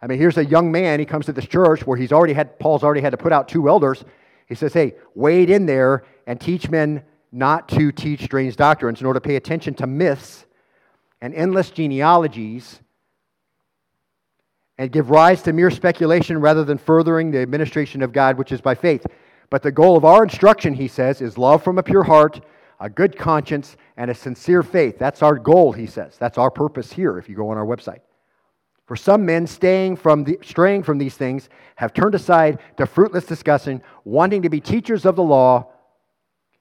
I 0.03 0.07
mean, 0.07 0.19
here's 0.19 0.39
a 0.39 0.45
young 0.45 0.71
man. 0.71 1.01
He 1.01 1.07
comes 1.07 1.27
to 1.27 1.33
this 1.33 1.47
church 1.47 1.87
where 1.87 1.97
he's 1.97 2.13
already 2.13 2.33
had, 2.33 2.59
Paul's 2.59 2.83
already 2.83 3.01
had 3.01 3.11
to 3.11 3.17
put 3.17 3.33
out 3.33 3.49
two 3.49 3.69
elders. 3.69 4.05
He 4.47 4.55
says, 4.55 4.73
hey, 4.73 4.95
wade 5.15 5.51
in 5.51 5.67
there 5.67 6.05
and 6.27 6.41
teach 6.41 6.71
men 6.71 7.03
not 7.33 7.69
to 7.71 7.93
teach 7.93 8.25
strange 8.25 8.57
doctrines, 8.57 9.01
nor 9.01 9.13
to 9.13 9.21
pay 9.21 9.37
attention 9.37 9.75
to 9.75 9.87
myths 9.87 10.47
and 11.21 11.35
endless 11.35 11.71
genealogies 11.71 12.81
and 14.79 14.91
give 14.91 15.11
rise 15.11 15.43
to 15.43 15.53
mere 15.53 15.71
speculation 15.71 16.41
rather 16.41 16.65
than 16.65 16.79
furthering 16.79 17.31
the 17.31 17.39
administration 17.39 18.03
of 18.03 18.13
God, 18.13 18.39
which 18.39 18.51
is 18.51 18.61
by 18.61 18.75
faith. 18.75 19.07
But 19.51 19.63
the 19.63 19.73
goal 19.73 19.97
of 19.97 20.05
our 20.05 20.23
instruction, 20.23 20.75
he 20.75 20.89
says, 20.89 21.21
is 21.21 21.37
love 21.37 21.63
from 21.63 21.77
a 21.77 21.83
pure 21.83 22.05
heart, 22.05 22.41
a 22.79 22.89
good 22.89 23.19
conscience, 23.19 23.77
and 23.97 24.11
a 24.11 24.15
sincere 24.15 24.63
faith. 24.63 24.99
That's 24.99 25.23
our 25.23 25.37
goal, 25.37 25.73
he 25.73 25.87
says. 25.87 26.17
That's 26.19 26.39
our 26.39 26.51
purpose 26.51 26.93
here 26.93 27.19
if 27.19 27.29
you 27.29 27.35
go 27.35 27.51
on 27.51 27.59
our 27.59 27.67
website. 27.67 28.01
For 28.87 28.97
some 28.97 29.25
men 29.27 29.47
staying 29.47 29.97
from 29.97 30.25
the, 30.25 30.39
straying 30.43 30.85
from 30.85 30.99
these 30.99 31.17
things 31.17 31.49
have 31.77 31.93
turned 31.93 32.15
aside 32.15 32.59
to 32.77 32.87
fruitless 32.87 33.25
discussion, 33.25 33.83
wanting 34.05 34.43
to 34.43 34.49
be 34.49 34.61
teachers 34.61 35.05
of 35.05 35.15
the 35.15 35.23
law, 35.23 35.69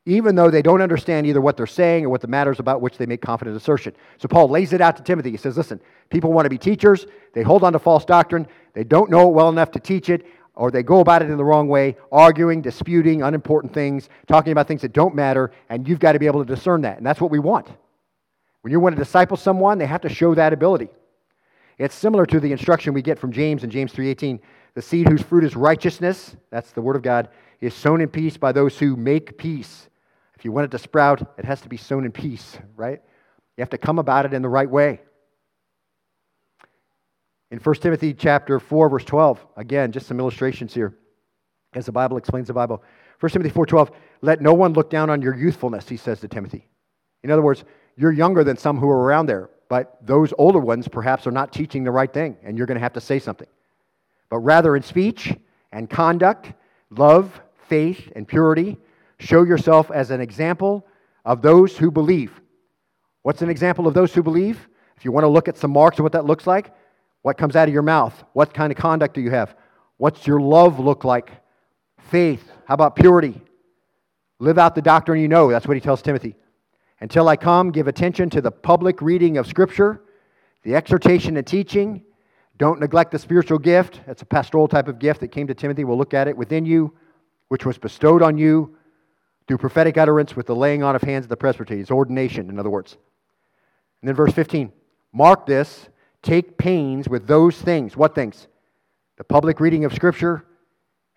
even 0.05 0.35
though 0.35 0.49
they 0.49 0.61
don't 0.61 0.81
understand 0.81 1.25
either 1.25 1.41
what 1.41 1.57
they're 1.57 1.67
saying 1.67 2.05
or 2.05 2.09
what 2.09 2.21
the 2.21 2.27
matters 2.27 2.59
about 2.59 2.81
which 2.81 2.97
they 2.97 3.05
make 3.05 3.21
confident 3.21 3.55
assertion. 3.55 3.95
So 4.17 4.27
Paul 4.27 4.47
lays 4.47 4.73
it 4.73 4.81
out 4.81 4.95
to 4.97 5.03
Timothy. 5.03 5.31
He 5.31 5.37
says, 5.37 5.57
Listen, 5.57 5.79
people 6.09 6.31
want 6.31 6.45
to 6.45 6.49
be 6.49 6.57
teachers, 6.57 7.07
they 7.33 7.41
hold 7.43 7.63
on 7.63 7.73
to 7.73 7.79
false 7.79 8.05
doctrine, 8.05 8.47
they 8.73 8.83
don't 8.83 9.09
know 9.09 9.27
it 9.29 9.33
well 9.33 9.49
enough 9.49 9.71
to 9.71 9.79
teach 9.79 10.09
it, 10.09 10.25
or 10.59 10.71
they 10.71 10.83
go 10.83 10.99
about 10.99 11.21
it 11.21 11.29
in 11.29 11.37
the 11.37 11.43
wrong 11.43 11.69
way, 11.69 11.95
arguing, 12.11 12.61
disputing 12.61 13.23
unimportant 13.23 13.73
things, 13.73 14.09
talking 14.27 14.51
about 14.51 14.67
things 14.67 14.81
that 14.81 14.91
don't 14.91 15.15
matter, 15.15 15.51
and 15.69 15.87
you've 15.87 15.99
got 15.99 16.11
to 16.11 16.19
be 16.19 16.25
able 16.25 16.43
to 16.43 16.53
discern 16.53 16.81
that. 16.81 16.97
And 16.97 17.05
that's 17.05 17.21
what 17.21 17.31
we 17.31 17.39
want. 17.39 17.69
When 18.61 18.71
you 18.71 18.79
want 18.81 18.93
to 18.93 19.01
disciple 19.01 19.37
someone, 19.37 19.77
they 19.77 19.85
have 19.85 20.01
to 20.01 20.09
show 20.09 20.35
that 20.35 20.51
ability. 20.51 20.89
It's 21.77 21.95
similar 21.95 22.25
to 22.25 22.41
the 22.41 22.51
instruction 22.51 22.93
we 22.93 23.01
get 23.01 23.17
from 23.17 23.31
James 23.31 23.63
in 23.63 23.69
James 23.69 23.93
3:18, 23.93 24.41
the 24.73 24.81
seed 24.81 25.07
whose 25.07 25.21
fruit 25.21 25.45
is 25.45 25.55
righteousness, 25.55 26.35
that's 26.51 26.73
the 26.73 26.81
word 26.81 26.97
of 26.97 27.03
God, 27.03 27.29
is 27.61 27.73
sown 27.73 28.01
in 28.01 28.09
peace 28.09 28.35
by 28.35 28.51
those 28.51 28.77
who 28.77 28.97
make 28.97 29.37
peace. 29.37 29.87
If 30.35 30.43
you 30.43 30.51
want 30.51 30.65
it 30.65 30.71
to 30.71 30.77
sprout, 30.77 31.21
it 31.37 31.45
has 31.45 31.61
to 31.61 31.69
be 31.69 31.77
sown 31.77 32.03
in 32.03 32.11
peace, 32.11 32.59
right? 32.75 33.01
You 33.55 33.61
have 33.61 33.69
to 33.69 33.77
come 33.77 33.97
about 33.97 34.25
it 34.25 34.33
in 34.33 34.41
the 34.41 34.49
right 34.49 34.69
way. 34.69 34.99
In 37.51 37.59
1 37.59 37.75
Timothy 37.75 38.13
chapter 38.13 38.59
4, 38.59 38.89
verse 38.89 39.05
12, 39.05 39.45
again, 39.57 39.91
just 39.91 40.07
some 40.07 40.19
illustrations 40.19 40.73
here 40.73 40.95
as 41.73 41.85
the 41.85 41.91
Bible 41.91 42.17
explains 42.17 42.47
the 42.47 42.53
Bible. 42.53 42.83
1 43.19 43.31
Timothy 43.31 43.51
4:12, 43.51 43.91
let 44.21 44.41
no 44.41 44.53
one 44.53 44.73
look 44.73 44.89
down 44.89 45.09
on 45.09 45.21
your 45.21 45.35
youthfulness, 45.35 45.89
he 45.89 45.97
says 45.97 46.19
to 46.21 46.27
Timothy. 46.27 46.67
In 47.23 47.31
other 47.31 47.41
words, 47.41 47.63
you're 47.95 48.11
younger 48.11 48.43
than 48.43 48.57
some 48.57 48.77
who 48.77 48.89
are 48.89 49.03
around 49.03 49.25
there, 49.25 49.49
but 49.67 49.97
those 50.05 50.33
older 50.37 50.59
ones 50.59 50.87
perhaps 50.87 51.27
are 51.27 51.31
not 51.31 51.51
teaching 51.51 51.83
the 51.83 51.91
right 51.91 52.11
thing, 52.11 52.37
and 52.43 52.57
you're 52.57 52.67
going 52.67 52.77
to 52.77 52.83
have 52.83 52.93
to 52.93 53.01
say 53.01 53.19
something. 53.19 53.47
But 54.29 54.39
rather 54.39 54.75
in 54.75 54.83
speech 54.83 55.35
and 55.71 55.89
conduct, 55.89 56.53
love, 56.91 57.41
faith, 57.67 58.11
and 58.15 58.27
purity, 58.27 58.77
show 59.19 59.43
yourself 59.43 59.91
as 59.91 60.11
an 60.11 60.21
example 60.21 60.87
of 61.25 61.41
those 61.41 61.77
who 61.77 61.91
believe. 61.91 62.39
What's 63.23 63.41
an 63.41 63.49
example 63.49 63.85
of 63.85 63.93
those 63.93 64.13
who 64.13 64.23
believe? 64.23 64.69
If 64.95 65.03
you 65.03 65.11
want 65.11 65.25
to 65.25 65.29
look 65.29 65.47
at 65.47 65.57
some 65.57 65.71
marks 65.71 65.99
of 65.99 66.03
what 66.03 66.13
that 66.13 66.25
looks 66.25 66.47
like, 66.47 66.73
what 67.21 67.37
comes 67.37 67.55
out 67.55 67.67
of 67.67 67.73
your 67.73 67.83
mouth? 67.83 68.23
What 68.33 68.53
kind 68.53 68.71
of 68.71 68.77
conduct 68.77 69.15
do 69.15 69.21
you 69.21 69.31
have? 69.31 69.55
What's 69.97 70.25
your 70.25 70.39
love 70.39 70.79
look 70.79 71.03
like? 71.03 71.31
Faith. 72.09 72.49
How 72.65 72.73
about 72.73 72.95
purity? 72.95 73.41
Live 74.39 74.57
out 74.57 74.75
the 74.75 74.81
doctrine 74.81 75.21
you 75.21 75.27
know. 75.27 75.49
That's 75.49 75.67
what 75.67 75.75
he 75.75 75.81
tells 75.81 76.01
Timothy. 76.01 76.35
Until 77.01 77.27
I 77.27 77.35
come, 77.35 77.71
give 77.71 77.87
attention 77.87 78.29
to 78.31 78.41
the 78.41 78.51
public 78.51 79.01
reading 79.01 79.37
of 79.37 79.47
Scripture, 79.47 80.01
the 80.63 80.75
exhortation 80.75 81.37
and 81.37 81.45
teaching. 81.45 82.03
Don't 82.57 82.79
neglect 82.79 83.11
the 83.11 83.19
spiritual 83.19 83.57
gift. 83.57 84.01
That's 84.05 84.21
a 84.21 84.25
pastoral 84.25 84.67
type 84.67 84.87
of 84.87 84.99
gift 84.99 85.21
that 85.21 85.29
came 85.29 85.47
to 85.47 85.53
Timothy. 85.53 85.83
We'll 85.83 85.97
look 85.97 86.13
at 86.13 86.27
it 86.27 86.35
within 86.35 86.65
you, 86.65 86.93
which 87.47 87.65
was 87.65 87.77
bestowed 87.77 88.21
on 88.21 88.37
you 88.37 88.75
through 89.47 89.57
prophetic 89.57 89.97
utterance 89.97 90.35
with 90.35 90.45
the 90.45 90.55
laying 90.55 90.83
on 90.83 90.95
of 90.95 91.01
hands 91.01 91.25
of 91.25 91.29
the 91.29 91.37
presbytery. 91.37 91.79
It's 91.79 91.91
ordination, 91.91 92.49
in 92.49 92.59
other 92.59 92.69
words. 92.69 92.97
And 94.01 94.07
then 94.07 94.15
verse 94.15 94.33
15 94.33 94.71
Mark 95.11 95.45
this, 95.45 95.89
take 96.21 96.57
pains 96.57 97.07
with 97.07 97.27
those 97.27 97.59
things. 97.59 97.95
What 97.95 98.15
things? 98.15 98.47
The 99.17 99.23
public 99.23 99.59
reading 99.59 99.85
of 99.85 99.93
Scripture, 99.93 100.45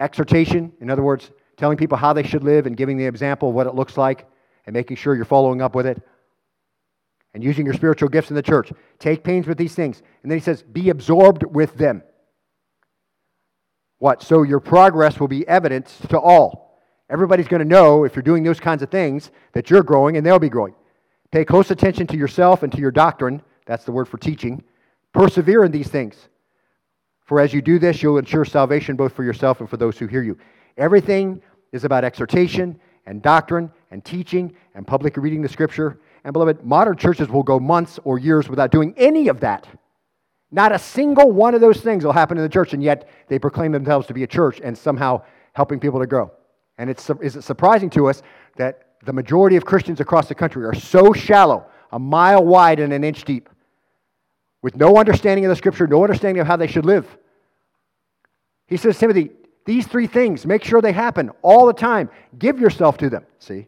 exhortation, 0.00 0.72
in 0.80 0.90
other 0.90 1.02
words, 1.02 1.30
telling 1.56 1.76
people 1.76 1.98
how 1.98 2.12
they 2.12 2.22
should 2.22 2.44
live 2.44 2.66
and 2.66 2.76
giving 2.76 2.96
the 2.96 3.06
example 3.06 3.50
of 3.50 3.54
what 3.54 3.66
it 3.66 3.74
looks 3.74 3.96
like 3.96 4.26
and 4.66 4.74
making 4.74 4.96
sure 4.96 5.14
you're 5.14 5.24
following 5.24 5.60
up 5.60 5.74
with 5.74 5.86
it, 5.86 6.00
and 7.34 7.42
using 7.42 7.64
your 7.64 7.74
spiritual 7.74 8.08
gifts 8.08 8.30
in 8.30 8.36
the 8.36 8.42
church. 8.42 8.72
Take 8.98 9.24
pains 9.24 9.46
with 9.46 9.58
these 9.58 9.74
things. 9.74 10.02
And 10.22 10.30
then 10.30 10.38
he 10.38 10.44
says, 10.44 10.62
be 10.62 10.90
absorbed 10.90 11.44
with 11.44 11.74
them. 11.76 12.02
What? 13.98 14.22
So 14.22 14.42
your 14.42 14.60
progress 14.60 15.18
will 15.18 15.28
be 15.28 15.46
evident 15.48 15.86
to 16.10 16.18
all. 16.18 16.78
Everybody's 17.08 17.48
going 17.48 17.62
to 17.62 17.68
know 17.68 18.04
if 18.04 18.14
you're 18.14 18.22
doing 18.22 18.42
those 18.42 18.60
kinds 18.60 18.82
of 18.82 18.90
things 18.90 19.30
that 19.52 19.70
you're 19.70 19.82
growing 19.82 20.16
and 20.16 20.26
they'll 20.26 20.38
be 20.38 20.48
growing. 20.48 20.74
Pay 21.30 21.44
close 21.44 21.70
attention 21.70 22.06
to 22.08 22.16
yourself 22.16 22.62
and 22.62 22.72
to 22.72 22.78
your 22.78 22.90
doctrine. 22.90 23.42
That's 23.64 23.84
the 23.84 23.92
word 23.92 24.08
for 24.08 24.18
teaching. 24.18 24.62
Persevere 25.12 25.64
in 25.64 25.72
these 25.72 25.88
things. 25.88 26.16
For 27.24 27.40
as 27.40 27.52
you 27.52 27.62
do 27.62 27.78
this, 27.78 28.02
you'll 28.02 28.18
ensure 28.18 28.44
salvation 28.44 28.96
both 28.96 29.12
for 29.12 29.24
yourself 29.24 29.60
and 29.60 29.68
for 29.68 29.76
those 29.76 29.98
who 29.98 30.06
hear 30.06 30.22
you. 30.22 30.38
Everything 30.76 31.40
is 31.72 31.84
about 31.84 32.04
exhortation 32.04 32.78
and 33.06 33.22
doctrine 33.22 33.70
and 33.90 34.04
teaching 34.04 34.54
and 34.74 34.86
public 34.86 35.16
reading 35.16 35.42
the 35.42 35.48
scripture. 35.48 36.00
And 36.24 36.32
beloved, 36.32 36.64
modern 36.64 36.96
churches 36.96 37.28
will 37.28 37.42
go 37.42 37.58
months 37.58 37.98
or 38.04 38.18
years 38.18 38.48
without 38.48 38.70
doing 38.70 38.94
any 38.96 39.28
of 39.28 39.40
that. 39.40 39.66
Not 40.50 40.72
a 40.72 40.78
single 40.78 41.32
one 41.32 41.54
of 41.54 41.60
those 41.60 41.80
things 41.80 42.04
will 42.04 42.12
happen 42.12 42.36
in 42.36 42.42
the 42.42 42.48
church, 42.48 42.74
and 42.74 42.82
yet 42.82 43.08
they 43.28 43.38
proclaim 43.38 43.72
themselves 43.72 44.06
to 44.08 44.14
be 44.14 44.22
a 44.22 44.26
church 44.26 44.60
and 44.62 44.76
somehow 44.76 45.22
helping 45.54 45.80
people 45.80 45.98
to 46.00 46.06
grow. 46.06 46.30
And 46.78 46.90
it's, 46.90 47.08
is 47.20 47.36
it 47.36 47.42
surprising 47.42 47.88
to 47.90 48.08
us 48.08 48.22
that 48.56 48.88
the 49.04 49.12
majority 49.12 49.56
of 49.56 49.64
Christians 49.64 50.00
across 50.00 50.28
the 50.28 50.34
country 50.34 50.64
are 50.64 50.74
so 50.74 51.12
shallow, 51.12 51.66
a 51.90 51.98
mile 51.98 52.44
wide 52.44 52.80
and 52.80 52.92
an 52.92 53.02
inch 53.02 53.24
deep, 53.24 53.48
with 54.62 54.76
no 54.76 54.96
understanding 54.96 55.44
of 55.44 55.50
the 55.50 55.56
scripture, 55.56 55.86
no 55.86 56.02
understanding 56.02 56.40
of 56.40 56.46
how 56.46 56.56
they 56.56 56.68
should 56.68 56.86
live. 56.86 57.06
He 58.66 58.76
says, 58.76 58.96
Timothy, 58.96 59.30
these 59.66 59.86
three 59.86 60.06
things, 60.06 60.46
make 60.46 60.64
sure 60.64 60.80
they 60.80 60.92
happen 60.92 61.30
all 61.42 61.66
the 61.66 61.72
time. 61.72 62.08
Give 62.38 62.58
yourself 62.58 62.96
to 62.98 63.10
them, 63.10 63.26
see? 63.38 63.66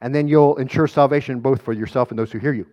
And 0.00 0.14
then 0.14 0.28
you'll 0.28 0.56
ensure 0.56 0.86
salvation 0.86 1.40
both 1.40 1.62
for 1.62 1.72
yourself 1.72 2.10
and 2.10 2.18
those 2.18 2.32
who 2.32 2.38
hear 2.38 2.52
you. 2.52 2.66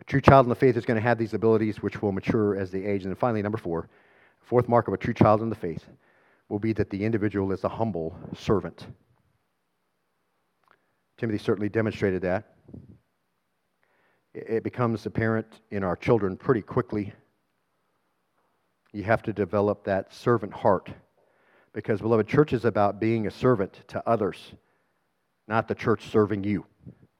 A 0.00 0.04
true 0.04 0.20
child 0.20 0.46
in 0.46 0.50
the 0.50 0.54
faith 0.54 0.76
is 0.76 0.84
going 0.84 0.96
to 0.96 1.02
have 1.02 1.18
these 1.18 1.34
abilities 1.34 1.82
which 1.82 2.00
will 2.02 2.12
mature 2.12 2.56
as 2.56 2.70
they 2.70 2.84
age. 2.84 3.02
And 3.02 3.10
then 3.10 3.16
finally, 3.16 3.42
number 3.42 3.58
four, 3.58 3.88
fourth 4.42 4.68
mark 4.68 4.88
of 4.88 4.94
a 4.94 4.98
true 4.98 5.14
child 5.14 5.42
in 5.42 5.48
the 5.48 5.56
faith 5.56 5.84
will 6.48 6.58
be 6.58 6.72
that 6.72 6.90
the 6.90 7.04
individual 7.04 7.52
is 7.52 7.64
a 7.64 7.68
humble 7.68 8.16
servant. 8.36 8.86
Timothy 11.18 11.38
certainly 11.38 11.68
demonstrated 11.68 12.22
that. 12.22 12.54
It 14.46 14.62
becomes 14.62 15.06
apparent 15.06 15.60
in 15.70 15.82
our 15.82 15.96
children 15.96 16.36
pretty 16.36 16.62
quickly. 16.62 17.12
You 18.92 19.02
have 19.04 19.22
to 19.22 19.32
develop 19.32 19.84
that 19.84 20.12
servant 20.12 20.52
heart 20.52 20.90
because, 21.72 22.00
beloved, 22.00 22.26
church 22.26 22.52
is 22.52 22.64
about 22.64 23.00
being 23.00 23.26
a 23.26 23.30
servant 23.30 23.82
to 23.88 24.02
others, 24.08 24.52
not 25.46 25.68
the 25.68 25.74
church 25.74 26.08
serving 26.10 26.44
you. 26.44 26.64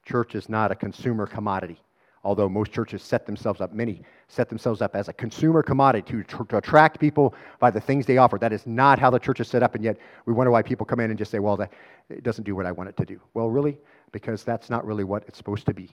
Church 0.05 0.35
is 0.35 0.49
not 0.49 0.71
a 0.71 0.75
consumer 0.75 1.27
commodity 1.27 1.81
although 2.23 2.49
most 2.49 2.71
churches 2.71 3.01
set 3.01 3.25
themselves 3.25 3.61
up, 3.61 3.73
many 3.73 4.01
set 4.27 4.49
themselves 4.49 4.81
up 4.81 4.95
as 4.95 5.07
a 5.07 5.13
consumer 5.13 5.63
commodity 5.63 6.23
to, 6.23 6.45
to, 6.45 6.57
attract 6.57 6.99
people 6.99 7.33
by 7.59 7.71
the 7.71 7.79
things 7.79 8.05
they 8.05 8.17
offer. 8.17 8.37
That 8.37 8.53
is 8.53 8.67
not 8.67 8.99
how 8.99 9.09
the 9.09 9.19
church 9.19 9.39
is 9.39 9.47
set 9.47 9.63
up, 9.63 9.75
and 9.75 9.83
yet 9.83 9.97
we 10.25 10.33
wonder 10.33 10.51
why 10.51 10.61
people 10.61 10.85
come 10.85 10.99
in 10.99 11.09
and 11.09 11.17
just 11.17 11.31
say, 11.31 11.39
well, 11.39 11.57
that, 11.57 11.71
it 12.09 12.23
doesn't 12.23 12.43
do 12.43 12.55
what 12.55 12.65
I 12.65 12.71
want 12.71 12.89
it 12.89 12.97
to 12.97 13.05
do. 13.05 13.19
Well, 13.33 13.49
really? 13.49 13.77
Because 14.11 14.43
that's 14.43 14.69
not 14.69 14.85
really 14.85 15.03
what 15.03 15.23
it's 15.27 15.37
supposed 15.37 15.65
to 15.67 15.73
be. 15.73 15.89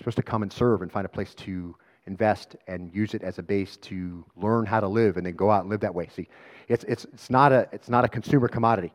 Supposed 0.00 0.16
to 0.16 0.22
come 0.22 0.42
and 0.42 0.50
serve 0.50 0.80
and 0.80 0.90
find 0.90 1.04
a 1.04 1.10
place 1.10 1.34
to 1.34 1.76
invest 2.06 2.56
and 2.66 2.90
use 2.94 3.12
it 3.12 3.22
as 3.22 3.38
a 3.38 3.42
base 3.42 3.76
to 3.76 4.24
learn 4.34 4.64
how 4.64 4.80
to 4.80 4.88
live 4.88 5.18
and 5.18 5.26
then 5.26 5.34
go 5.36 5.50
out 5.50 5.60
and 5.60 5.68
live 5.68 5.80
that 5.80 5.94
way. 5.94 6.08
See, 6.16 6.26
it's, 6.68 6.84
it's, 6.84 7.04
it's, 7.12 7.28
not, 7.28 7.52
a, 7.52 7.68
it's 7.70 7.90
not 7.90 8.06
a 8.06 8.08
consumer 8.08 8.48
commodity. 8.48 8.94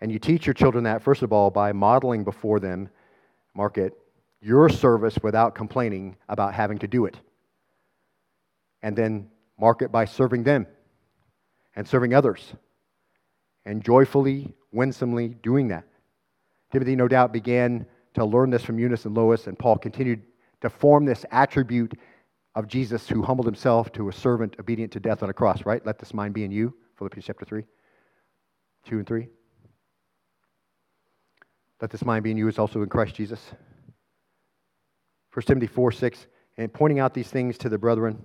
And 0.00 0.10
you 0.10 0.18
teach 0.18 0.46
your 0.46 0.54
children 0.54 0.82
that, 0.82 1.00
first 1.00 1.22
of 1.22 1.32
all, 1.32 1.52
by 1.52 1.70
modeling 1.70 2.24
before 2.24 2.58
them 2.58 2.88
mark 3.54 3.78
it, 3.78 3.92
your 4.40 4.68
service 4.68 5.16
without 5.22 5.54
complaining 5.54 6.16
about 6.28 6.54
having 6.54 6.78
to 6.78 6.88
do 6.88 7.04
it. 7.04 7.16
And 8.82 8.96
then 8.96 9.28
mark 9.60 9.80
it 9.80 9.92
by 9.92 10.06
serving 10.06 10.42
them 10.42 10.66
and 11.76 11.86
serving 11.86 12.14
others 12.14 12.52
and 13.64 13.80
joyfully, 13.84 14.52
winsomely 14.72 15.28
doing 15.28 15.68
that. 15.68 15.84
Timothy, 16.72 16.96
no 16.96 17.06
doubt, 17.06 17.32
began 17.32 17.86
to 18.14 18.24
learn 18.24 18.50
this 18.50 18.62
from 18.62 18.78
Eunice 18.78 19.04
and 19.04 19.14
Lois, 19.14 19.46
and 19.46 19.58
Paul 19.58 19.78
continued 19.78 20.22
to 20.60 20.70
form 20.70 21.04
this 21.04 21.24
attribute 21.30 21.94
of 22.54 22.68
Jesus 22.68 23.08
who 23.08 23.22
humbled 23.22 23.46
himself 23.46 23.90
to 23.92 24.08
a 24.08 24.12
servant 24.12 24.56
obedient 24.58 24.92
to 24.92 25.00
death 25.00 25.22
on 25.22 25.30
a 25.30 25.32
cross, 25.32 25.64
right? 25.64 25.84
Let 25.84 25.98
this 25.98 26.12
mind 26.12 26.34
be 26.34 26.44
in 26.44 26.50
you, 26.50 26.74
Philippians 26.98 27.24
chapter 27.24 27.44
3, 27.44 27.64
2 28.86 28.98
and 28.98 29.06
3. 29.06 29.28
Let 31.80 31.90
this 31.90 32.04
mind 32.04 32.22
be 32.22 32.30
in 32.30 32.36
you 32.36 32.46
is 32.48 32.58
also 32.58 32.82
in 32.82 32.88
Christ 32.88 33.14
Jesus. 33.14 33.40
1 35.32 35.46
Timothy 35.46 35.66
4 35.66 35.92
6, 35.92 36.26
and 36.58 36.72
pointing 36.72 37.00
out 37.00 37.14
these 37.14 37.28
things 37.28 37.56
to 37.58 37.68
the 37.68 37.78
brethren, 37.78 38.22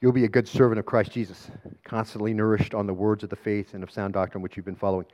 you'll 0.00 0.12
be 0.12 0.24
a 0.24 0.28
good 0.28 0.48
servant 0.48 0.80
of 0.80 0.84
Christ 0.84 1.12
Jesus, 1.12 1.50
constantly 1.84 2.34
nourished 2.34 2.74
on 2.74 2.86
the 2.86 2.92
words 2.92 3.22
of 3.22 3.30
the 3.30 3.36
faith 3.36 3.74
and 3.74 3.84
of 3.84 3.90
sound 3.90 4.12
doctrine 4.12 4.42
which 4.42 4.56
you've 4.56 4.66
been 4.66 4.74
following. 4.74 5.06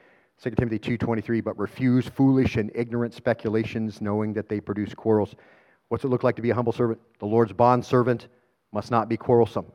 2 0.42 0.50
Timothy 0.50 0.78
2:23 0.78 1.42
but 1.42 1.58
refuse 1.58 2.08
foolish 2.08 2.56
and 2.56 2.70
ignorant 2.74 3.14
speculations 3.14 4.00
knowing 4.00 4.32
that 4.32 4.48
they 4.48 4.60
produce 4.60 4.94
quarrels. 4.94 5.34
What's 5.88 6.04
it 6.04 6.08
look 6.08 6.22
like 6.22 6.36
to 6.36 6.42
be 6.42 6.50
a 6.50 6.54
humble 6.54 6.72
servant? 6.72 7.00
The 7.18 7.26
Lord's 7.26 7.52
bond 7.52 7.84
servant 7.84 8.28
must 8.72 8.90
not 8.90 9.08
be 9.08 9.16
quarrelsome. 9.16 9.66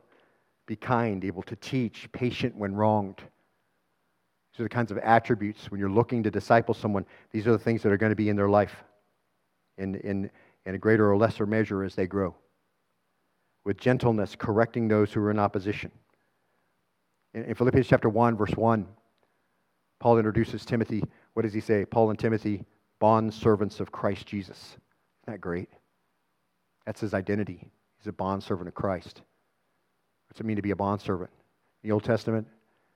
Be 0.66 0.76
kind, 0.76 1.24
able 1.24 1.42
to 1.42 1.56
teach, 1.56 2.10
patient 2.12 2.56
when 2.56 2.74
wronged 2.74 3.22
these 4.56 4.62
are 4.62 4.68
the 4.70 4.74
kinds 4.74 4.90
of 4.90 4.96
attributes 4.98 5.70
when 5.70 5.78
you're 5.78 5.90
looking 5.90 6.22
to 6.22 6.30
disciple 6.30 6.72
someone, 6.72 7.04
these 7.30 7.46
are 7.46 7.52
the 7.52 7.58
things 7.58 7.82
that 7.82 7.92
are 7.92 7.98
going 7.98 8.08
to 8.08 8.16
be 8.16 8.30
in 8.30 8.36
their 8.36 8.48
life 8.48 8.84
in, 9.76 9.96
in, 9.96 10.30
in 10.64 10.74
a 10.74 10.78
greater 10.78 11.10
or 11.12 11.16
lesser 11.18 11.44
measure 11.44 11.84
as 11.84 11.94
they 11.94 12.06
grow. 12.06 12.34
With 13.66 13.76
gentleness, 13.76 14.34
correcting 14.34 14.88
those 14.88 15.12
who 15.12 15.20
are 15.20 15.30
in 15.30 15.38
opposition. 15.38 15.90
In, 17.34 17.44
in 17.44 17.54
Philippians 17.54 17.86
chapter 17.86 18.08
1, 18.08 18.34
verse 18.38 18.52
1, 18.52 18.86
Paul 19.98 20.18
introduces 20.18 20.64
Timothy. 20.64 21.02
What 21.34 21.42
does 21.42 21.54
he 21.54 21.60
say? 21.60 21.84
Paul 21.84 22.10
and 22.10 22.18
Timothy, 22.18 22.64
bond 22.98 23.32
servants 23.32 23.80
of 23.80 23.92
Christ 23.92 24.26
Jesus. 24.26 24.58
Isn't 24.58 25.34
that 25.34 25.40
great? 25.40 25.68
That's 26.84 27.00
his 27.00 27.14
identity. 27.14 27.70
He's 27.98 28.06
a 28.06 28.12
bond 28.12 28.42
servant 28.42 28.68
of 28.68 28.74
Christ. 28.74 29.22
What's 30.28 30.40
it 30.40 30.46
mean 30.46 30.56
to 30.56 30.62
be 30.62 30.70
a 30.70 30.76
bond 30.76 31.00
servant? 31.00 31.30
In 31.82 31.88
the 31.88 31.92
Old 31.92 32.04
Testament, 32.04 32.46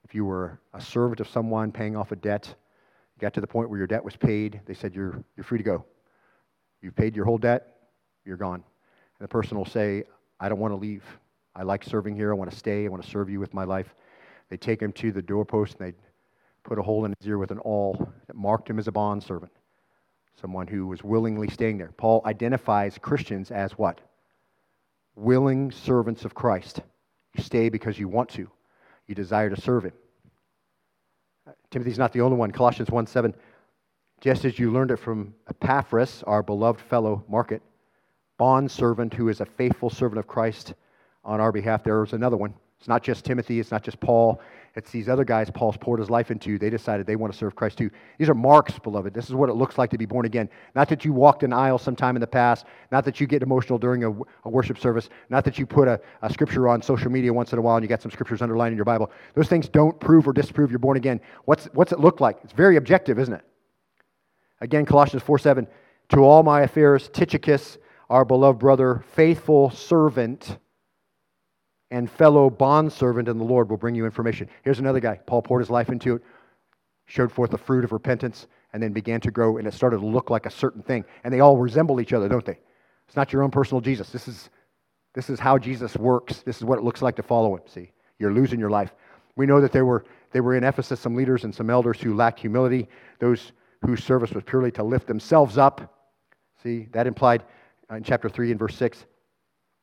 if 0.05 0.15
you 0.15 0.25
were 0.25 0.61
a 0.75 0.81
servant 0.81 1.21
of 1.21 1.29
someone 1.29 1.73
paying 1.73 1.97
off 1.97 2.13
a 2.13 2.17
debt, 2.17 2.47
you 2.49 3.21
got 3.21 3.35
to 3.35 3.41
the 3.41 3.47
point 3.47 3.71
where 3.71 3.79
your 3.79 3.87
debt 3.87 4.05
was 4.05 4.17
paid, 4.17 4.61
they 4.67 4.75
said, 4.75 4.95
You're, 4.95 5.23
you're 5.37 5.45
free 5.45 5.59
to 5.59 5.65
go. 5.65 5.85
You've 6.83 6.97
paid 6.97 7.15
your 7.15 7.25
whole 7.25 7.39
debt, 7.39 7.77
you're 8.25 8.37
gone. 8.37 8.63
And 9.19 9.25
the 9.25 9.29
person 9.29 9.57
will 9.57 9.67
say, 9.67 10.05
I 10.39 10.49
don't 10.49 10.59
want 10.59 10.73
to 10.73 10.77
leave. 10.77 11.05
I 11.55 11.63
like 11.63 11.85
serving 11.85 12.17
here. 12.17 12.31
I 12.31 12.35
want 12.35 12.51
to 12.51 12.57
stay. 12.57 12.87
I 12.87 12.89
want 12.89 13.03
to 13.03 13.11
serve 13.11 13.29
you 13.29 13.41
with 13.41 13.53
my 13.53 13.65
life. 13.65 13.95
They 14.49 14.57
take 14.57 14.81
him 14.81 14.93
to 14.93 15.13
the 15.13 15.21
doorpost 15.21 15.77
and 15.79 15.93
they 15.93 15.99
put 16.65 16.79
a 16.79 16.83
hole 16.83 17.05
in 17.05 17.15
his 17.19 17.27
ear 17.27 17.39
with 17.39 17.51
an 17.51 17.59
awl 17.61 18.13
that 18.27 18.37
marked 18.37 18.69
him 18.69 18.79
as 18.79 18.89
a 18.89 18.93
bond 18.93 19.23
servant, 19.23 19.53
someone 20.41 20.67
who 20.67 20.87
was 20.87 21.03
willingly 21.03 21.49
staying 21.49 21.79
there. 21.79 21.93
Paul 21.97 22.23
identifies 22.25 22.99
Christians 22.99 23.51
as 23.51 23.73
what? 23.73 24.01
Willing 25.17 25.71
servants 25.71 26.25
of 26.25 26.35
Christ. 26.35 26.81
You 27.35 27.43
stay 27.43 27.69
because 27.69 27.99
you 27.99 28.09
want 28.09 28.29
to 28.31 28.51
you 29.11 29.15
desire 29.17 29.51
to 29.51 29.61
serve 29.61 29.85
him. 29.85 29.93
Timothy's 31.71 31.99
not 31.99 32.13
the 32.13 32.21
only 32.21 32.37
one. 32.37 32.53
Colossians 32.53 32.91
1 32.91 33.07
7. 33.09 33.35
Just 34.21 34.45
as 34.45 34.59
you 34.59 34.71
learned 34.71 34.93
it 34.93 34.99
from 34.99 35.35
Epaphras, 35.49 36.23
our 36.27 36.43
beloved 36.43 36.81
fellow 36.81 37.25
market, 37.29 37.61
bond 38.39 38.71
servant 38.71 39.13
who 39.13 39.29
is 39.29 39.41
a 39.41 39.47
faithful 39.47 39.91
servant 39.91 40.19
of 40.19 40.29
Christ 40.29 40.75
on 41.25 41.41
our 41.41 41.51
behalf, 41.51 41.83
there 41.83 42.03
is 42.05 42.13
another 42.13 42.37
one. 42.37 42.55
It's 42.79 42.87
not 42.87 43.03
just 43.03 43.25
Timothy, 43.25 43.59
it's 43.59 43.73
not 43.73 43.83
just 43.83 43.99
Paul, 43.99 44.41
it's 44.77 44.91
these 44.91 45.09
other 45.09 45.25
guys 45.25 45.51
Paul's 45.51 45.77
poured 45.77 45.99
his 45.99 46.11
life 46.11 46.31
into. 46.31 46.59
They 46.59 46.71
decided 46.71 47.07
they 47.07 47.17
want 47.17 47.33
to 47.33 47.39
serve 47.39 47.57
Christ 47.57 47.79
too. 47.79 47.91
These 48.19 48.29
are 48.29 48.35
marks, 48.35 48.79
beloved. 48.79 49.13
This 49.13 49.29
is 49.29 49.35
what 49.35 49.49
it 49.49 49.55
looks 49.55 49.79
like 49.79 49.91
to 49.91 49.99
be 49.99 50.07
born 50.07 50.27
again. 50.27 50.49
Not 50.75 50.89
that 50.91 51.05
you 51.05 51.13
walked 51.13 51.43
an 51.43 51.53
aisle 51.53 51.79
sometime 51.79 52.17
in 52.17 52.21
the 52.21 52.27
past, 52.27 52.67
not 52.93 53.05
that 53.05 53.21
you 53.21 53.27
get 53.27 53.43
emotional 53.43 53.79
during 53.79 54.05
a, 54.05 54.11
a 54.11 54.49
worship 54.49 54.79
service, 54.79 55.09
not 55.29 55.45
that 55.45 55.59
you 55.59 55.67
put 55.67 55.89
a, 55.89 56.01
a, 56.23 56.33
scripture 56.33 56.69
on 56.69 56.83
social 56.83 57.11
media 57.11 57.33
once 57.33 57.53
in 57.53 57.59
a 57.59 57.63
while 57.63 57.77
and 57.77 57.85
you 57.85 57.89
got 57.89 58.01
some 58.01 58.13
scriptures 58.13 58.43
underlined 58.43 58.73
in 58.73 58.77
your 58.77 58.85
Bible. 58.85 59.11
Those 59.35 59.49
things 59.49 59.69
don't 59.69 59.99
prove 59.99 60.29
or 60.29 60.33
disprove 60.33 60.71
you're 60.71 60.79
born 60.79 60.97
again. 60.97 61.21
What's, 61.47 61.67
what's 61.73 61.93
it 61.93 61.99
look 61.99 62.21
like? 62.21 62.39
It's 62.45 62.53
very 62.53 62.77
objective, 62.77 63.19
isn't 63.19 63.35
it? 63.35 63.43
Again, 64.61 64.87
Colossians 64.87 65.23
4 65.23 65.39
7. 65.39 65.67
To 66.11 66.19
all 66.19 66.43
my 66.43 66.63
affairs, 66.63 67.09
Tychicus, 67.09 67.79
our 68.09 68.25
beloved 68.25 68.59
brother, 68.59 69.05
faithful 69.13 69.71
servant, 69.71 70.59
and 71.91 72.11
fellow 72.11 72.49
bondservant 72.51 73.29
in 73.29 73.39
the 73.39 73.45
Lord 73.45 73.69
will 73.69 73.77
bring 73.77 73.95
you 73.95 74.05
information. 74.05 74.49
Here's 74.63 74.79
another 74.79 75.01
guy. 75.01 75.19
Paul 75.27 75.43
poured 75.43 75.63
his 75.63 75.71
life 75.71 75.89
into 75.89 76.17
it, 76.17 76.23
showed 77.07 77.33
forth 77.33 77.51
the 77.51 77.59
fruit 77.59 77.85
of 77.85 77.93
repentance, 77.93 78.47
and 78.73 78.83
then 78.83 78.93
began 78.93 79.21
to 79.23 79.31
grow, 79.31 79.59
and 79.59 79.67
it 79.67 79.75
started 79.75 79.99
to 79.99 80.07
look 80.07 80.31
like 80.31 80.47
a 80.47 80.51
certain 80.51 80.83
thing. 80.83 81.05
And 81.25 81.35
they 81.35 81.41
all 81.41 81.57
resemble 81.57 82.01
each 82.01 82.13
other, 82.13 82.29
don't 82.29 82.45
they? 82.45 82.59
It's 83.09 83.17
not 83.17 83.33
your 83.33 83.43
own 83.43 83.51
personal 83.51 83.81
Jesus. 83.81 84.11
This 84.11 84.29
is, 84.29 84.51
this 85.15 85.29
is 85.29 85.41
how 85.41 85.59
Jesus 85.59 85.97
works. 85.97 86.43
This 86.43 86.59
is 86.59 86.65
what 86.65 86.79
it 86.79 86.85
looks 86.85 87.03
like 87.03 87.17
to 87.17 87.23
follow 87.25 87.57
him. 87.57 87.63
See, 87.67 87.91
you're 88.19 88.33
losing 88.33 88.61
your 88.61 88.71
life. 88.71 88.95
We 89.35 89.47
know 89.47 89.61
that 89.61 89.73
there 89.73 89.85
were, 89.85 90.05
there 90.31 90.45
were 90.45 90.55
in 90.55 90.63
Ephesus 90.63 91.01
some 91.01 91.17
leaders 91.17 91.43
and 91.43 91.53
some 91.53 91.71
elders 91.71 92.01
who 92.01 92.15
lacked 92.15 92.39
humility, 92.39 92.89
those 93.19 93.53
whose 93.83 94.05
service 94.05 94.31
was 94.31 94.45
purely 94.45 94.71
to 94.73 94.85
lift 94.85 95.09
themselves 95.09 95.59
up. 95.59 96.09
See, 96.63 96.87
that 96.93 97.07
implied 97.09 97.43
uh, 97.91 97.97
in 97.97 98.05
chapter 98.05 98.29
3 98.29 98.53
and 98.53 98.61
verse 98.61 98.77
6. 98.77 99.07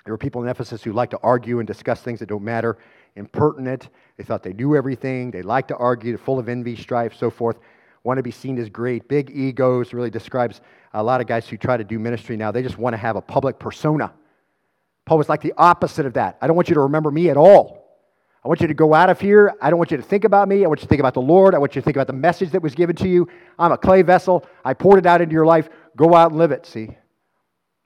There 0.08 0.14
were 0.14 0.18
people 0.18 0.42
in 0.42 0.48
Ephesus 0.48 0.82
who 0.82 0.94
liked 0.94 1.12
to 1.12 1.20
argue 1.22 1.60
and 1.60 1.68
discuss 1.68 2.00
things 2.00 2.20
that 2.20 2.30
don't 2.30 2.42
matter, 2.42 2.78
impertinent. 3.18 3.90
They 4.16 4.24
thought 4.24 4.42
they 4.42 4.54
knew 4.54 4.74
everything. 4.74 5.32
They 5.32 5.42
liked 5.42 5.68
to 5.68 5.76
argue, 5.76 6.14
They're 6.14 6.18
full 6.18 6.40
of 6.40 6.48
envy, 6.48 6.78
strife, 6.78 7.14
so 7.14 7.30
forth. 7.30 7.58
Want 8.06 8.18
to 8.18 8.24
be 8.24 8.32
seen 8.32 8.58
as 8.58 8.70
great. 8.70 9.10
Big 9.10 9.30
egos 9.32 9.92
really 9.92 10.10
describes 10.10 10.62
a 10.94 11.04
lot 11.04 11.20
of 11.20 11.28
guys 11.28 11.50
who 11.50 11.58
try 11.58 11.76
to 11.76 11.84
do 11.84 12.00
ministry 12.00 12.38
now. 12.38 12.54
They 12.54 12.64
just 12.64 12.78
want 12.78 12.94
to 12.94 12.98
have 12.98 13.18
a 13.18 13.22
public 13.22 13.60
persona. 13.60 14.14
Paul 15.06 15.18
was 15.18 15.28
like 15.28 15.42
the 15.42 15.54
opposite 15.58 16.06
of 16.06 16.14
that. 16.14 16.38
I 16.42 16.48
don't 16.48 16.56
want 16.56 16.70
you 16.70 16.76
to 16.76 16.82
remember 16.82 17.12
me 17.12 17.30
at 17.30 17.36
all. 17.36 18.00
I 18.46 18.48
want 18.48 18.62
you 18.62 18.68
to 18.68 18.74
go 18.74 18.94
out 18.94 19.10
of 19.10 19.20
here. 19.20 19.56
I 19.62 19.70
don't 19.70 19.78
want 19.78 19.92
you 19.92 19.98
to 19.98 20.04
think 20.04 20.24
about 20.24 20.48
me. 20.48 20.64
I 20.64 20.70
want 20.70 20.80
you 20.80 20.84
to 20.84 20.88
think 20.88 21.02
about 21.02 21.16
the 21.16 21.22
Lord. 21.22 21.54
I 21.54 21.58
want 21.58 21.76
you 21.76 21.82
to 21.82 21.84
think 21.84 21.98
about 21.98 22.08
the 22.08 22.14
message 22.14 22.52
that 22.52 22.62
was 22.62 22.76
given 22.76 22.96
to 22.96 23.10
you. 23.10 23.28
I'm 23.60 23.74
a 23.74 23.78
clay 23.78 24.04
vessel. 24.04 24.46
I 24.64 24.74
poured 24.74 25.00
it 25.00 25.06
out 25.06 25.20
into 25.20 25.34
your 25.34 25.46
life. 25.46 25.68
Go 25.98 26.16
out 26.16 26.32
and 26.32 26.40
live 26.40 26.52
it. 26.52 26.66
See? 26.66 26.96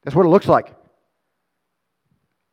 That's 0.04 0.16
what 0.16 0.28
it 0.28 0.30
looks 0.30 0.48
like. 0.48 0.76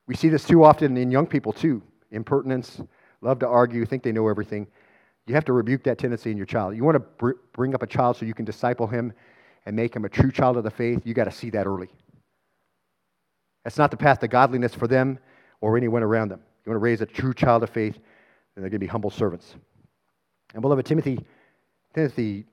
We 0.09 0.17
see 0.17 0.31
this 0.31 0.45
too 0.45 0.65
often 0.65 0.97
in 0.97 1.11
young 1.13 1.27
people, 1.27 1.53
too. 1.53 1.83
Impertinence, 2.11 2.81
love 3.21 3.39
to 3.41 3.47
argue, 3.47 3.85
think 3.85 4.03
they 4.03 4.11
know 4.11 4.27
everything. 4.27 4.67
You 5.27 5.35
have 5.35 5.45
to 5.45 5.53
rebuke 5.53 5.85
that 5.85 5.99
tendency 5.99 6.31
in 6.31 6.39
your 6.39 6.47
child. 6.47 6.75
You 6.75 6.83
want 6.83 6.95
to 6.95 7.01
br- 7.01 7.33
bring 7.53 7.75
up 7.75 7.83
a 7.83 7.87
child 7.87 8.17
so 8.17 8.25
you 8.25 8.33
can 8.33 8.47
disciple 8.47 8.87
him 8.87 9.13
and 9.67 9.77
make 9.77 9.95
him 9.95 10.07
a 10.07 10.09
true 10.09 10.33
child 10.33 10.57
of 10.57 10.65
the 10.65 10.71
faith. 10.71 11.03
You 11.05 11.13
got 11.13 11.25
to 11.25 11.31
see 11.31 11.51
that 11.51 11.67
early. 11.67 11.91
That's 13.65 13.77
not 13.77 13.91
the 13.91 13.99
path 13.99 14.21
to 14.21 14.29
godliness 14.29 14.75
for 14.75 14.89
them 14.89 15.19
or 15.61 15.77
anyone 15.77 16.03
around 16.03 16.31
them. 16.31 16.41
You 16.65 16.71
want 16.71 16.81
to 16.81 16.85
raise 16.85 17.03
a 17.03 17.07
true 17.07 17.35
child 17.35 17.63
of 17.63 17.69
faith, 17.69 17.97
and 17.97 18.65
they're 18.65 18.71
going 18.71 18.73
to 18.73 18.79
be 18.79 18.87
humble 18.87 19.11
servants. 19.11 19.57
And 20.55 20.63
beloved 20.63 20.87
Timothy, 20.87 21.19
Timothy 21.93 22.47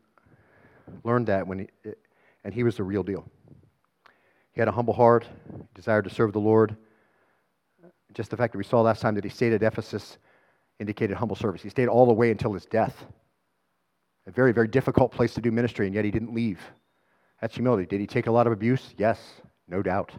learned 1.06 1.28
that 1.28 1.48
when 1.48 1.60
he, 1.60 1.68
and 2.44 2.54
he 2.54 2.64
was 2.64 2.76
the 2.76 2.84
real 2.84 3.04
deal. 3.04 3.26
He 4.52 4.60
had 4.60 4.68
a 4.68 4.74
humble 4.74 4.94
heart, 4.94 5.26
desired 5.74 6.04
to 6.04 6.10
serve 6.10 6.34
the 6.34 6.40
Lord, 6.40 6.76
just 8.16 8.32
the 8.32 8.38
fact 8.38 8.54
that 8.54 8.58
we 8.58 8.64
saw 8.64 8.82
last 8.82 9.02
time 9.02 9.14
that 9.16 9.24
he 9.24 9.30
stayed 9.30 9.54
at 9.54 9.62
Ephesus 9.62 10.18
indicated 10.80 11.18
humble 11.18 11.36
service. 11.36 11.62
He 11.62 11.70
stayed 11.70 11.88
all 11.88 12.06
the 12.06 12.14
way 12.14 12.32
until 12.32 12.54
his 12.54 12.66
death. 12.66 13.06
A 14.26 14.32
very, 14.32 14.54
very 14.54 14.68
difficult 14.68 15.12
place 15.12 15.34
to 15.36 15.42
do 15.42 15.52
ministry, 15.52 15.86
and 15.86 15.94
yet 15.94 16.06
he 16.06 16.12
didn't 16.12 16.34
leave. 16.34 16.60
That's 17.42 17.54
humility. 17.54 17.86
Did 17.86 18.00
he 18.00 18.08
take 18.08 18.28
a 18.28 18.32
lot 18.32 18.48
of 18.48 18.54
abuse? 18.54 18.96
Yes, 18.98 19.20
no 19.68 19.84
doubt. 19.84 20.12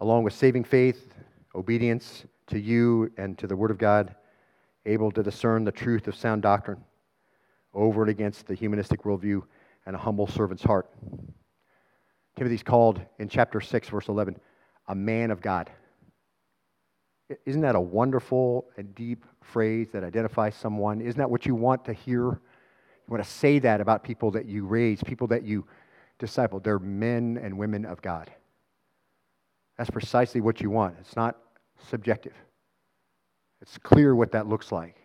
Along 0.00 0.22
with 0.22 0.34
saving 0.34 0.64
faith, 0.64 1.14
obedience 1.54 2.24
to 2.48 2.60
you 2.60 3.10
and 3.16 3.38
to 3.38 3.46
the 3.46 3.56
Word 3.56 3.70
of 3.70 3.78
God, 3.78 4.14
able 4.84 5.10
to 5.12 5.22
discern 5.22 5.64
the 5.64 5.72
truth 5.72 6.06
of 6.08 6.14
sound 6.14 6.42
doctrine 6.42 6.84
over 7.72 8.02
and 8.02 8.10
against 8.10 8.46
the 8.46 8.54
humanistic 8.54 9.02
worldview 9.02 9.42
and 9.86 9.96
a 9.96 9.98
humble 9.98 10.26
servant's 10.26 10.62
heart. 10.62 10.90
Timothy's 12.36 12.62
called 12.62 13.00
in 13.18 13.28
chapter 13.28 13.60
6, 13.60 13.88
verse 13.88 14.08
11, 14.08 14.38
a 14.88 14.94
man 14.94 15.30
of 15.30 15.40
God. 15.40 15.70
Isn't 17.46 17.62
that 17.62 17.74
a 17.74 17.80
wonderful 17.80 18.66
and 18.76 18.94
deep 18.94 19.24
phrase 19.42 19.88
that 19.92 20.04
identifies 20.04 20.54
someone? 20.54 21.00
Isn't 21.00 21.18
that 21.18 21.30
what 21.30 21.46
you 21.46 21.54
want 21.54 21.84
to 21.86 21.92
hear? 21.92 22.22
You 22.22 22.40
want 23.08 23.22
to 23.22 23.28
say 23.28 23.58
that 23.60 23.80
about 23.80 24.02
people 24.02 24.30
that 24.32 24.46
you 24.46 24.66
raise, 24.66 25.02
people 25.02 25.26
that 25.28 25.42
you 25.42 25.66
disciple. 26.18 26.60
They're 26.60 26.78
men 26.78 27.38
and 27.42 27.58
women 27.58 27.84
of 27.84 28.00
God. 28.02 28.30
That's 29.76 29.90
precisely 29.90 30.40
what 30.40 30.60
you 30.60 30.70
want. 30.70 30.96
It's 31.00 31.16
not 31.16 31.36
subjective, 31.88 32.34
it's 33.60 33.78
clear 33.78 34.14
what 34.14 34.32
that 34.32 34.46
looks 34.46 34.72
like. 34.72 34.96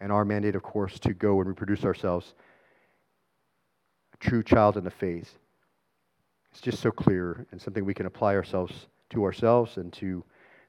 And 0.00 0.12
our 0.12 0.24
mandate, 0.24 0.54
of 0.54 0.62
course, 0.62 0.98
to 1.00 1.14
go 1.14 1.38
and 1.38 1.48
reproduce 1.48 1.84
ourselves 1.84 2.34
a 4.12 4.16
true 4.18 4.42
child 4.42 4.76
in 4.76 4.84
the 4.84 4.90
faith 4.90 5.38
it's 6.54 6.60
just 6.60 6.80
so 6.80 6.92
clear 6.92 7.48
and 7.50 7.60
something 7.60 7.84
we 7.84 7.94
can 7.94 8.06
apply 8.06 8.36
ourselves 8.36 8.86
to 9.10 9.24
ourselves 9.24 9.76
and 9.76 9.92
to 9.92 10.22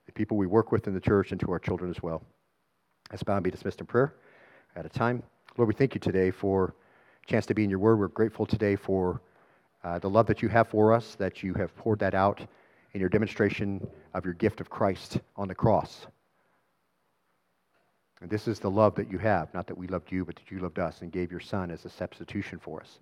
the 0.07 0.11
people 0.11 0.35
we 0.35 0.47
work 0.47 0.71
with 0.71 0.87
in 0.87 0.95
the 0.95 0.99
church 0.99 1.29
and 1.29 1.39
to 1.39 1.51
our 1.51 1.59
children 1.59 1.91
as 1.91 2.01
well. 2.01 2.23
Let's 3.11 3.21
bow 3.21 3.35
and 3.35 3.43
be 3.43 3.51
dismissed 3.51 3.81
in 3.81 3.85
prayer 3.85 4.15
at 4.75 4.87
a 4.87 4.89
time. 4.89 5.21
Lord, 5.57 5.67
we 5.67 5.75
thank 5.75 5.93
you 5.93 5.99
today 5.99 6.31
for 6.31 6.73
a 7.23 7.27
chance 7.27 7.45
to 7.45 7.53
be 7.53 7.63
in 7.63 7.69
your 7.69 7.77
word. 7.77 7.99
We're 7.99 8.07
grateful 8.07 8.47
today 8.47 8.75
for 8.75 9.21
uh, 9.83 9.99
the 9.99 10.09
love 10.09 10.25
that 10.25 10.41
you 10.41 10.49
have 10.49 10.69
for 10.69 10.91
us, 10.91 11.13
that 11.19 11.43
you 11.43 11.53
have 11.53 11.75
poured 11.77 11.99
that 11.99 12.15
out 12.15 12.41
in 12.93 12.99
your 12.99 13.09
demonstration 13.09 13.87
of 14.15 14.25
your 14.25 14.33
gift 14.33 14.61
of 14.61 14.71
Christ 14.71 15.19
on 15.35 15.47
the 15.47 15.53
cross. 15.53 16.07
And 18.21 18.29
this 18.31 18.47
is 18.47 18.59
the 18.59 18.71
love 18.71 18.95
that 18.95 19.11
you 19.11 19.19
have, 19.19 19.53
not 19.53 19.67
that 19.67 19.77
we 19.77 19.85
loved 19.85 20.11
you, 20.11 20.25
but 20.25 20.35
that 20.37 20.49
you 20.49 20.57
loved 20.57 20.79
us 20.79 21.03
and 21.03 21.11
gave 21.11 21.29
your 21.29 21.41
Son 21.41 21.69
as 21.69 21.85
a 21.85 21.91
substitution 21.91 22.57
for 22.57 22.81
us. 22.81 22.97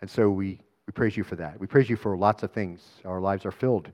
And 0.00 0.10
so 0.10 0.28
we 0.28 0.58
we 0.86 0.92
praise 0.92 1.16
you 1.16 1.24
for 1.24 1.36
that. 1.36 1.58
We 1.58 1.66
praise 1.66 1.88
you 1.88 1.96
for 1.96 2.16
lots 2.16 2.42
of 2.42 2.52
things. 2.52 2.82
Our 3.04 3.20
lives 3.20 3.46
are 3.46 3.52
filled 3.52 3.90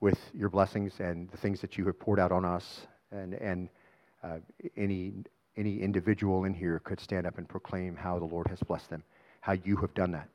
with 0.00 0.18
your 0.34 0.48
blessings 0.48 1.00
and 1.00 1.30
the 1.30 1.36
things 1.36 1.60
that 1.60 1.78
you 1.78 1.86
have 1.86 1.98
poured 1.98 2.18
out 2.18 2.32
on 2.32 2.44
us. 2.44 2.86
And, 3.10 3.34
and 3.34 3.68
uh, 4.22 4.38
any, 4.76 5.12
any 5.56 5.80
individual 5.80 6.44
in 6.44 6.54
here 6.54 6.80
could 6.84 7.00
stand 7.00 7.26
up 7.26 7.38
and 7.38 7.48
proclaim 7.48 7.96
how 7.96 8.18
the 8.18 8.24
Lord 8.24 8.46
has 8.48 8.60
blessed 8.60 8.90
them, 8.90 9.02
how 9.40 9.52
you 9.52 9.76
have 9.76 9.94
done 9.94 10.12
that. 10.12 10.28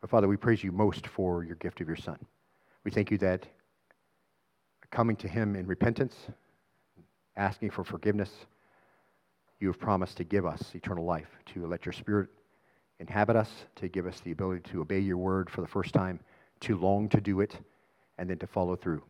But 0.00 0.10
Father, 0.10 0.28
we 0.28 0.36
praise 0.36 0.62
you 0.62 0.72
most 0.72 1.06
for 1.06 1.44
your 1.44 1.56
gift 1.56 1.80
of 1.80 1.88
your 1.88 1.96
Son. 1.96 2.18
We 2.84 2.90
thank 2.90 3.10
you 3.10 3.18
that 3.18 3.46
coming 4.90 5.16
to 5.16 5.28
him 5.28 5.56
in 5.56 5.66
repentance, 5.66 6.14
asking 7.36 7.70
for 7.70 7.82
forgiveness, 7.82 8.30
you 9.58 9.68
have 9.68 9.80
promised 9.80 10.16
to 10.18 10.24
give 10.24 10.46
us 10.46 10.62
eternal 10.74 11.04
life, 11.04 11.28
to 11.54 11.66
let 11.66 11.86
your 11.86 11.92
Spirit 11.92 12.28
inhabit 12.98 13.36
us, 13.36 13.50
to 13.76 13.88
give 13.88 14.06
us 14.06 14.20
the 14.20 14.32
ability 14.32 14.70
to 14.70 14.80
obey 14.80 14.98
your 14.98 15.18
word 15.18 15.50
for 15.50 15.60
the 15.60 15.66
first 15.66 15.92
time, 15.92 16.20
to 16.60 16.76
long 16.76 17.08
to 17.10 17.20
do 17.20 17.40
it, 17.40 17.56
and 18.18 18.28
then 18.30 18.38
to 18.38 18.46
follow 18.46 18.76
through. 18.76 19.02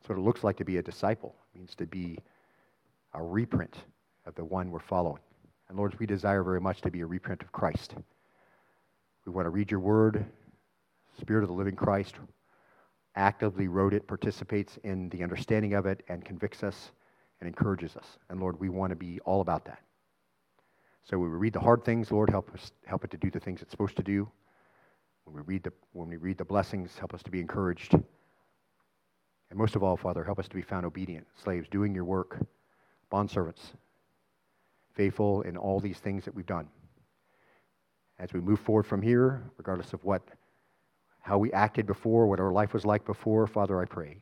That's 0.00 0.08
what 0.08 0.18
it 0.18 0.22
looks 0.22 0.44
like 0.44 0.56
to 0.56 0.64
be 0.64 0.78
a 0.78 0.82
disciple. 0.82 1.34
It 1.54 1.58
means 1.58 1.74
to 1.76 1.86
be 1.86 2.18
a 3.14 3.22
reprint 3.22 3.76
of 4.26 4.34
the 4.34 4.44
one 4.44 4.70
we're 4.70 4.80
following. 4.80 5.22
And 5.68 5.76
Lord, 5.76 5.98
we 5.98 6.06
desire 6.06 6.42
very 6.42 6.60
much 6.60 6.80
to 6.82 6.90
be 6.90 7.00
a 7.00 7.06
reprint 7.06 7.42
of 7.42 7.52
Christ. 7.52 7.94
We 9.24 9.32
want 9.32 9.46
to 9.46 9.50
read 9.50 9.70
your 9.70 9.80
word, 9.80 10.24
Spirit 11.20 11.42
of 11.42 11.48
the 11.48 11.54
living 11.54 11.76
Christ 11.76 12.14
actively 13.18 13.68
wrote 13.68 13.92
it, 13.92 14.06
participates 14.06 14.78
in 14.84 15.08
the 15.10 15.22
understanding 15.22 15.74
of 15.74 15.86
it, 15.86 16.02
and 16.08 16.24
convicts 16.24 16.62
us 16.62 16.92
and 17.40 17.48
encourages 17.48 17.96
us. 17.96 18.06
And 18.30 18.40
Lord, 18.40 18.58
we 18.58 18.68
want 18.68 18.90
to 18.90 18.96
be 18.96 19.20
all 19.20 19.40
about 19.40 19.64
that. 19.66 19.80
So 21.08 21.18
when 21.18 21.30
we 21.30 21.36
read 21.38 21.54
the 21.54 21.60
hard 21.60 21.84
things, 21.84 22.12
Lord, 22.12 22.28
help 22.28 22.52
us 22.52 22.70
help 22.84 23.02
it 23.02 23.10
to 23.12 23.16
do 23.16 23.30
the 23.30 23.40
things 23.40 23.62
it's 23.62 23.70
supposed 23.70 23.96
to 23.96 24.02
do. 24.02 24.28
When 25.24 25.36
we 25.36 25.42
read 25.42 25.62
the 25.62 25.72
when 25.92 26.08
we 26.08 26.18
read 26.18 26.36
the 26.36 26.44
blessings, 26.44 26.98
help 26.98 27.14
us 27.14 27.22
to 27.22 27.30
be 27.30 27.40
encouraged. 27.40 27.94
And 27.94 29.58
most 29.58 29.74
of 29.74 29.82
all, 29.82 29.96
Father, 29.96 30.22
help 30.22 30.38
us 30.38 30.48
to 30.48 30.54
be 30.54 30.60
found 30.60 30.84
obedient, 30.84 31.26
slaves, 31.42 31.66
doing 31.70 31.94
your 31.94 32.04
work, 32.04 32.38
bondservants, 33.10 33.72
faithful 34.94 35.40
in 35.42 35.56
all 35.56 35.80
these 35.80 35.98
things 35.98 36.26
that 36.26 36.34
we've 36.34 36.44
done. 36.44 36.68
As 38.18 38.34
we 38.34 38.40
move 38.40 38.60
forward 38.60 38.84
from 38.84 39.00
here, 39.00 39.50
regardless 39.56 39.94
of 39.94 40.04
what 40.04 40.20
how 41.20 41.38
we 41.38 41.50
acted 41.52 41.86
before, 41.86 42.26
what 42.26 42.40
our 42.40 42.52
life 42.52 42.74
was 42.74 42.84
like 42.84 43.06
before, 43.06 43.46
Father, 43.46 43.80
I 43.80 43.86
pray 43.86 44.18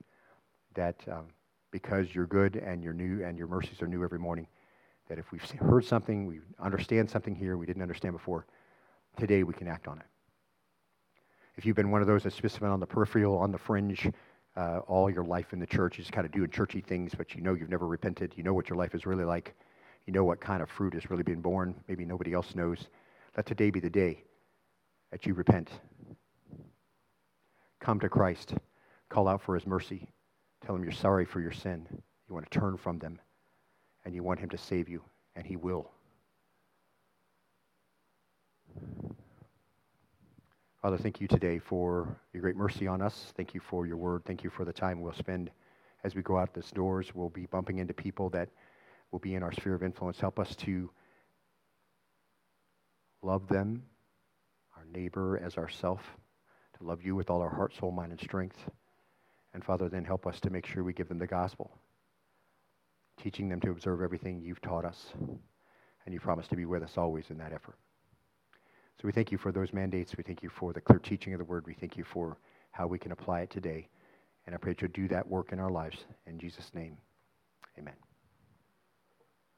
that 0.74 0.96
um, 1.10 1.26
because 1.72 2.14
you're 2.14 2.26
good 2.26 2.54
and 2.54 2.84
you're 2.84 2.92
new 2.92 3.24
and 3.24 3.36
your 3.36 3.48
mercies 3.48 3.82
are 3.82 3.88
new 3.88 4.04
every 4.04 4.20
morning, 4.20 4.46
that 5.08 5.18
if 5.18 5.32
we've 5.32 5.42
heard 5.60 5.84
something, 5.84 6.26
we 6.26 6.40
understand 6.58 7.08
something 7.08 7.34
here 7.34 7.56
we 7.56 7.66
didn't 7.66 7.82
understand 7.82 8.12
before, 8.14 8.46
today 9.16 9.42
we 9.42 9.54
can 9.54 9.68
act 9.68 9.88
on 9.88 9.98
it. 9.98 10.06
If 11.56 11.64
you've 11.64 11.76
been 11.76 11.90
one 11.90 12.00
of 12.00 12.06
those 12.06 12.24
that's 12.24 12.36
just 12.36 12.60
been 12.60 12.68
on 12.68 12.80
the 12.80 12.86
peripheral, 12.86 13.38
on 13.38 13.50
the 13.50 13.58
fringe, 13.58 14.10
uh, 14.56 14.80
all 14.86 15.08
your 15.08 15.24
life 15.24 15.52
in 15.52 15.58
the 15.58 15.66
church, 15.66 15.96
you 15.96 16.02
just 16.02 16.12
kind 16.12 16.26
of 16.26 16.32
doing 16.32 16.50
churchy 16.50 16.80
things, 16.80 17.12
but 17.16 17.34
you 17.34 17.40
know 17.40 17.54
you've 17.54 17.70
never 17.70 17.86
repented. 17.86 18.32
You 18.36 18.42
know 18.42 18.54
what 18.54 18.68
your 18.68 18.76
life 18.76 18.94
is 18.94 19.06
really 19.06 19.24
like. 19.24 19.54
You 20.06 20.12
know 20.12 20.24
what 20.24 20.40
kind 20.40 20.62
of 20.62 20.68
fruit 20.68 20.94
has 20.94 21.10
really 21.10 21.22
been 21.22 21.40
born. 21.40 21.74
Maybe 21.88 22.04
nobody 22.04 22.32
else 22.32 22.54
knows. 22.54 22.88
Let 23.36 23.46
today 23.46 23.70
be 23.70 23.80
the 23.80 23.90
day 23.90 24.22
that 25.10 25.26
you 25.26 25.34
repent. 25.34 25.70
Come 27.80 28.00
to 28.00 28.08
Christ. 28.08 28.54
Call 29.08 29.28
out 29.28 29.40
for 29.40 29.54
his 29.54 29.66
mercy. 29.66 30.08
Tell 30.64 30.74
him 30.74 30.82
you're 30.82 30.92
sorry 30.92 31.24
for 31.24 31.40
your 31.40 31.52
sin. 31.52 31.86
You 31.90 32.34
want 32.34 32.50
to 32.50 32.58
turn 32.58 32.76
from 32.76 32.98
them 32.98 33.20
and 34.06 34.14
you 34.14 34.22
want 34.22 34.40
Him 34.40 34.48
to 34.50 34.56
save 34.56 34.88
you, 34.88 35.02
and 35.34 35.44
He 35.44 35.56
will. 35.56 35.90
Father, 40.80 40.96
thank 40.96 41.20
you 41.20 41.26
today 41.26 41.58
for 41.58 42.16
your 42.32 42.40
great 42.40 42.54
mercy 42.54 42.86
on 42.86 43.02
us. 43.02 43.32
Thank 43.36 43.52
you 43.52 43.60
for 43.60 43.84
your 43.84 43.96
word. 43.96 44.22
Thank 44.24 44.44
you 44.44 44.50
for 44.50 44.64
the 44.64 44.72
time 44.72 45.00
we'll 45.00 45.12
spend 45.12 45.50
as 46.04 46.14
we 46.14 46.22
go 46.22 46.38
out 46.38 46.54
these 46.54 46.70
doors. 46.70 47.12
We'll 47.12 47.30
be 47.30 47.46
bumping 47.46 47.78
into 47.78 47.92
people 47.92 48.30
that 48.30 48.48
will 49.10 49.18
be 49.18 49.34
in 49.34 49.42
our 49.42 49.52
sphere 49.52 49.74
of 49.74 49.82
influence. 49.82 50.20
Help 50.20 50.38
us 50.38 50.54
to 50.56 50.88
love 53.22 53.48
them, 53.48 53.82
our 54.76 54.84
neighbor 54.92 55.40
as 55.44 55.56
ourself, 55.56 56.00
to 56.78 56.84
love 56.84 57.02
you 57.02 57.16
with 57.16 57.28
all 57.28 57.40
our 57.42 57.50
heart, 57.50 57.74
soul, 57.74 57.90
mind, 57.90 58.12
and 58.12 58.20
strength. 58.20 58.70
And 59.52 59.64
Father, 59.64 59.88
then 59.88 60.04
help 60.04 60.28
us 60.28 60.38
to 60.40 60.50
make 60.50 60.66
sure 60.66 60.84
we 60.84 60.92
give 60.92 61.08
them 61.08 61.18
the 61.18 61.26
gospel, 61.26 61.76
teaching 63.20 63.48
them 63.48 63.60
to 63.60 63.70
observe 63.70 64.02
everything 64.02 64.40
you've 64.40 64.60
taught 64.60 64.84
us. 64.84 65.12
And 66.04 66.14
you 66.14 66.20
promise 66.20 66.46
to 66.48 66.56
be 66.56 66.66
with 66.66 66.82
us 66.82 66.96
always 66.96 67.30
in 67.30 67.38
that 67.38 67.52
effort. 67.52 67.76
So 69.00 69.02
we 69.04 69.12
thank 69.12 69.32
you 69.32 69.38
for 69.38 69.52
those 69.52 69.72
mandates. 69.72 70.16
We 70.16 70.22
thank 70.22 70.42
you 70.42 70.48
for 70.48 70.72
the 70.72 70.80
clear 70.80 70.98
teaching 70.98 71.34
of 71.34 71.38
the 71.38 71.44
word. 71.44 71.64
We 71.66 71.74
thank 71.74 71.96
you 71.96 72.04
for 72.04 72.38
how 72.70 72.86
we 72.86 72.98
can 72.98 73.12
apply 73.12 73.40
it 73.40 73.50
today. 73.50 73.88
And 74.46 74.54
I 74.54 74.58
pray 74.58 74.72
that 74.72 74.80
you'll 74.80 74.90
do 74.92 75.08
that 75.08 75.26
work 75.26 75.52
in 75.52 75.58
our 75.58 75.70
lives. 75.70 75.98
In 76.26 76.38
Jesus' 76.38 76.70
name, 76.74 76.96
amen. 77.78 78.05